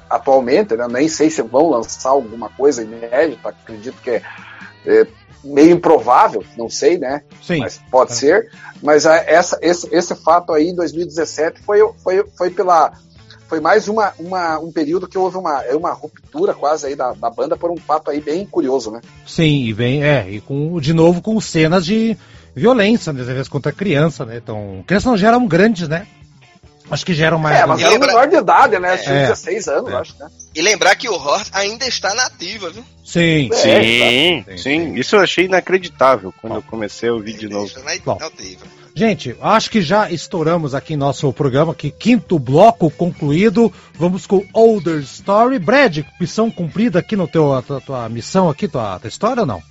atualmente, 0.09 0.75
né? 0.75 0.87
Nem 0.89 1.07
sei 1.07 1.29
se 1.29 1.41
vão 1.41 1.69
lançar 1.69 2.09
alguma 2.09 2.49
coisa 2.49 2.83
inédita, 2.83 3.49
acredito 3.49 4.01
que 4.01 4.09
é, 4.11 4.21
é 4.85 5.07
meio 5.43 5.71
improvável, 5.71 6.43
não 6.57 6.69
sei, 6.69 6.97
né? 6.97 7.21
Sim. 7.41 7.59
Mas 7.59 7.79
pode 7.89 8.11
É. 8.11 8.15
ser. 8.15 8.51
Mas 8.81 9.05
a- 9.05 9.17
essa, 9.17 9.57
esse, 9.61 9.87
esse 9.93 10.15
fato 10.15 10.53
aí 10.53 10.67
em 10.69 10.75
2017 10.75 11.61
foi, 11.63 11.79
foi, 12.03 12.23
foi 12.37 12.49
pela. 12.49 12.91
Foi 13.47 13.59
mais 13.59 13.89
uma, 13.89 14.13
uma, 14.17 14.59
um 14.59 14.71
período 14.71 15.09
que 15.09 15.17
houve 15.17 15.35
uma, 15.35 15.61
é 15.63 15.75
uma 15.75 15.91
ruptura 15.91 16.53
quase 16.53 16.87
aí 16.87 16.95
da, 16.95 17.11
da 17.11 17.29
banda 17.29 17.57
por 17.57 17.69
um 17.69 17.75
fato 17.75 18.09
aí 18.09 18.21
bem 18.21 18.45
curioso, 18.45 18.91
né? 18.91 19.01
Sim, 19.27 19.63
e 19.65 19.73
vem, 19.73 20.01
é, 20.05 20.25
e 20.29 20.39
com, 20.39 20.79
de 20.79 20.93
novo 20.93 21.21
com 21.21 21.39
cenas 21.41 21.85
de 21.85 22.15
violência, 22.55 23.11
né, 23.11 23.19
às 23.21 23.27
vezes 23.27 23.49
contra 23.49 23.73
criança, 23.73 24.25
né? 24.25 24.37
Então, 24.37 24.81
crianças 24.87 25.05
não 25.05 25.17
geram 25.17 25.45
grandes, 25.45 25.89
né? 25.89 26.07
Acho 26.91 27.05
que 27.05 27.13
geram 27.13 27.39
mais. 27.39 27.57
É, 27.57 27.65
mas 27.65 27.79
E 27.79 27.85
é 27.85 27.89
lembra- 27.89 28.07
menor 28.09 28.27
de 28.27 28.35
idade, 28.35 28.77
né? 28.77 28.97
Tinha 28.97 29.15
É. 29.15 29.21
16 29.27 29.67
anos, 29.69 29.91
É. 29.91 29.95
acho, 29.95 30.15
né? 30.19 30.27
E 30.53 30.61
lembrar 30.61 30.95
que 30.95 31.07
o 31.07 31.13
Horst 31.13 31.49
ainda 31.53 31.87
está 31.87 32.13
na 32.13 32.25
ativa, 32.25 32.69
viu? 32.69 32.83
Sim, 33.03 33.49
É, 33.51 33.55
Sim, 33.55 33.81
Sim, 33.81 34.45
sim, 34.45 34.57
sim. 34.57 34.93
Isso 34.99 35.15
eu 35.15 35.21
achei 35.21 35.45
inacreditável 35.45 36.33
quando 36.41 36.55
eu 36.57 36.61
comecei 36.61 37.07
a 37.09 37.13
ouvir 37.13 37.33
de 37.33 37.47
novo. 37.47 37.71
na 37.83 37.91
Bom. 38.05 38.17
ativa. 38.21 38.65
Gente, 38.93 39.33
acho 39.41 39.69
que 39.71 39.81
já 39.81 40.11
estouramos 40.11 40.75
aqui 40.75 40.97
nosso 40.97 41.31
programa, 41.31 41.73
que 41.73 41.89
quinto 41.91 42.37
bloco 42.37 42.91
concluído. 42.91 43.71
Vamos 43.93 44.27
com 44.27 44.45
Older 44.53 44.99
Story. 44.99 45.57
Brad, 45.59 45.99
missão 46.19 46.51
cumprida 46.51 46.99
aqui 46.99 47.15
no 47.15 47.25
teu, 47.25 47.53
a 47.53 47.61
tua, 47.61 47.79
tua 47.79 48.09
missão 48.09 48.49
aqui, 48.49 48.67
tua, 48.67 48.99
tua 48.99 49.07
história 49.07 49.41
ou 49.41 49.47
não? 49.47 49.63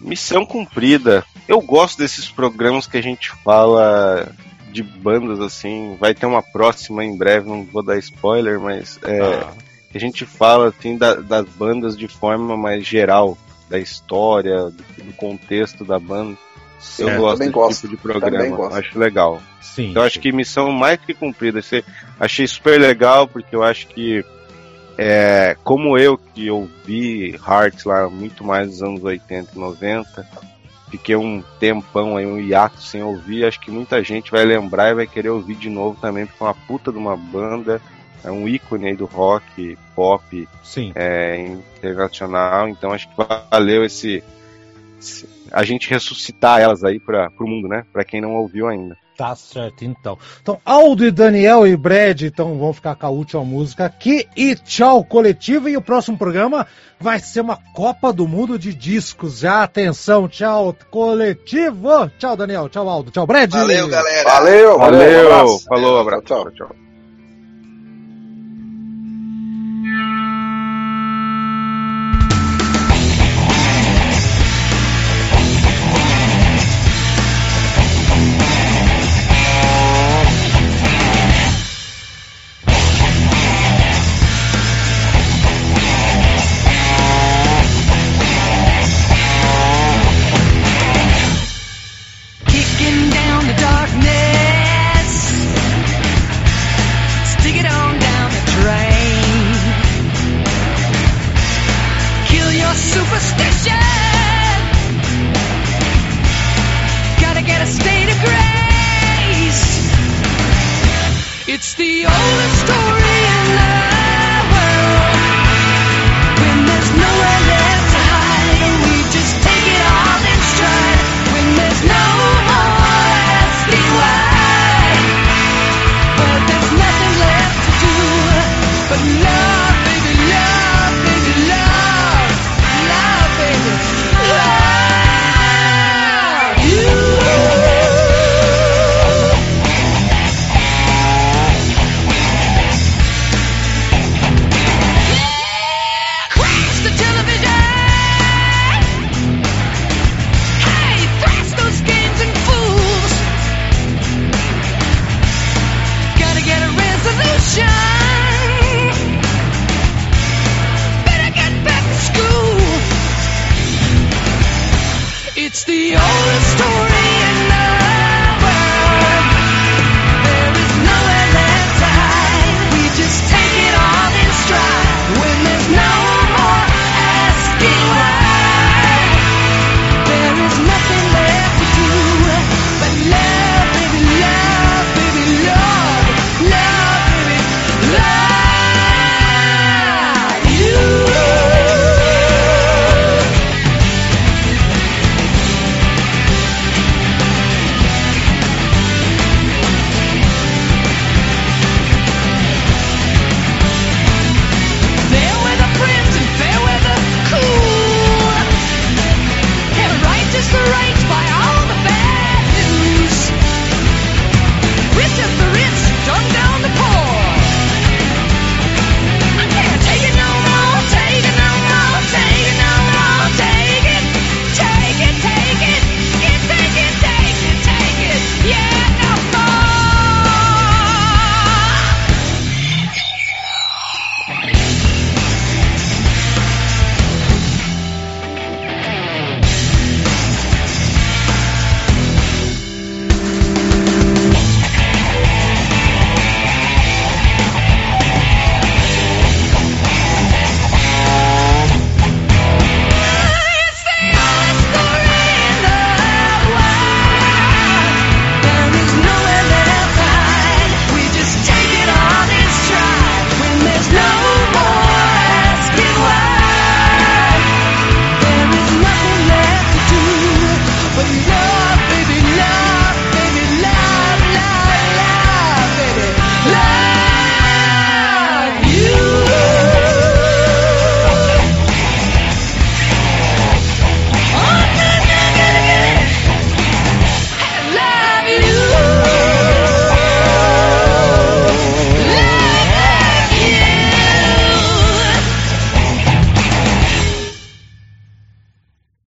Missão 0.00 0.46
cumprida. 0.46 1.22
Eu 1.46 1.60
gosto 1.60 1.98
desses 1.98 2.30
programas 2.30 2.86
que 2.86 2.96
a 2.96 3.02
gente 3.02 3.30
fala 3.44 4.32
de 4.70 4.82
bandas 4.82 5.40
assim. 5.40 5.96
Vai 6.00 6.14
ter 6.14 6.26
uma 6.26 6.42
próxima 6.42 7.04
em 7.04 7.16
breve, 7.16 7.48
não 7.48 7.64
vou 7.64 7.82
dar 7.82 7.98
spoiler, 7.98 8.58
mas 8.60 8.98
é, 9.04 9.20
Ah, 9.20 9.52
que 9.90 9.98
a 9.98 10.00
gente 10.00 10.24
fala 10.24 10.68
assim 10.68 10.96
da- 10.96 11.16
das 11.16 11.46
bandas 11.46 11.96
de 11.96 12.06
forma 12.08 12.56
mais 12.56 12.86
geral, 12.86 13.36
da 13.68 13.78
história, 13.78 14.64
do, 14.64 15.04
do 15.04 15.12
contexto 15.14 15.84
da 15.84 15.98
banda. 15.98 16.36
Eu 16.98 17.16
gosto 17.18 17.38
desse 17.40 17.50
gosto, 17.50 17.80
tipo 17.88 17.96
de 17.96 17.96
programa, 18.02 18.68
acho 18.76 18.98
legal. 18.98 19.42
Sim. 19.60 19.90
Então 19.90 20.02
acho 20.02 20.18
que 20.18 20.32
missão 20.32 20.72
mais 20.72 20.98
que 20.98 21.12
cumprida. 21.12 21.60
Achei 22.18 22.46
super 22.46 22.80
legal, 22.80 23.28
porque 23.28 23.54
eu 23.54 23.62
acho 23.62 23.86
que 23.88 24.24
é, 24.96 25.56
como 25.62 25.96
eu 25.98 26.16
que 26.18 26.50
ouvi 26.50 27.34
Hearts 27.46 27.84
lá 27.84 28.08
muito 28.08 28.42
mais 28.44 28.68
dos 28.70 28.82
anos 28.82 29.02
80 29.04 29.50
e 29.54 29.58
90, 29.58 30.26
fiquei 30.90 31.16
um 31.16 31.42
tempão 31.58 32.16
aí, 32.16 32.26
um 32.26 32.38
hiato 32.38 32.82
sem 32.82 33.02
ouvir, 33.02 33.44
acho 33.44 33.60
que 33.60 33.70
muita 33.70 34.02
gente 34.02 34.30
vai 34.30 34.44
lembrar 34.44 34.90
e 34.90 34.94
vai 34.94 35.06
querer 35.06 35.28
ouvir 35.30 35.54
de 35.54 35.70
novo 35.70 35.98
também, 36.00 36.26
porque 36.26 36.42
é 36.42 36.46
uma 36.46 36.54
puta 36.54 36.90
de 36.90 36.98
uma 36.98 37.16
banda, 37.16 37.80
é 38.24 38.30
um 38.30 38.48
ícone 38.48 38.88
aí 38.88 38.96
do 38.96 39.06
rock, 39.06 39.78
pop, 39.94 40.48
Sim. 40.62 40.92
é, 40.94 41.56
internacional, 41.78 42.68
então 42.68 42.92
acho 42.92 43.08
que 43.08 43.14
valeu 43.50 43.84
esse, 43.84 44.22
esse- 44.98 45.28
a 45.52 45.62
gente 45.64 45.88
ressuscitar 45.88 46.60
elas 46.60 46.84
aí 46.84 46.98
para 47.00 47.30
o 47.38 47.46
mundo, 47.46 47.68
né? 47.68 47.84
Para 47.92 48.04
quem 48.04 48.20
não 48.20 48.34
ouviu 48.34 48.68
ainda. 48.68 48.96
Tá 49.20 49.36
certo, 49.36 49.84
então. 49.84 50.16
Então, 50.40 50.58
Aldo 50.64 51.04
e 51.04 51.10
Daniel 51.10 51.66
e 51.66 51.76
Brad, 51.76 52.22
então 52.22 52.58
vão 52.58 52.72
ficar 52.72 52.94
com 52.94 53.04
a 53.04 53.10
última 53.10 53.44
música 53.44 53.84
aqui. 53.84 54.26
E 54.34 54.54
tchau, 54.54 55.04
coletivo. 55.04 55.68
E 55.68 55.76
o 55.76 55.82
próximo 55.82 56.16
programa 56.16 56.66
vai 56.98 57.18
ser 57.18 57.42
uma 57.42 57.58
Copa 57.74 58.14
do 58.14 58.26
Mundo 58.26 58.58
de 58.58 58.72
discos. 58.72 59.40
Já, 59.40 59.62
atenção, 59.62 60.26
tchau, 60.26 60.74
coletivo. 60.90 62.08
Tchau, 62.18 62.34
Daniel. 62.34 62.70
Tchau, 62.70 62.88
Aldo. 62.88 63.10
Tchau, 63.10 63.26
Brad. 63.26 63.52
Valeu, 63.52 63.88
galera. 63.88 64.30
Valeu, 64.30 64.78
valeu, 64.78 64.78
Valeu, 64.78 65.18
um 65.18 65.32
abraço. 65.34 65.64
falou, 65.66 65.98
abraço. 65.98 66.22
Tchau, 66.24 66.50
tchau. 66.52 66.89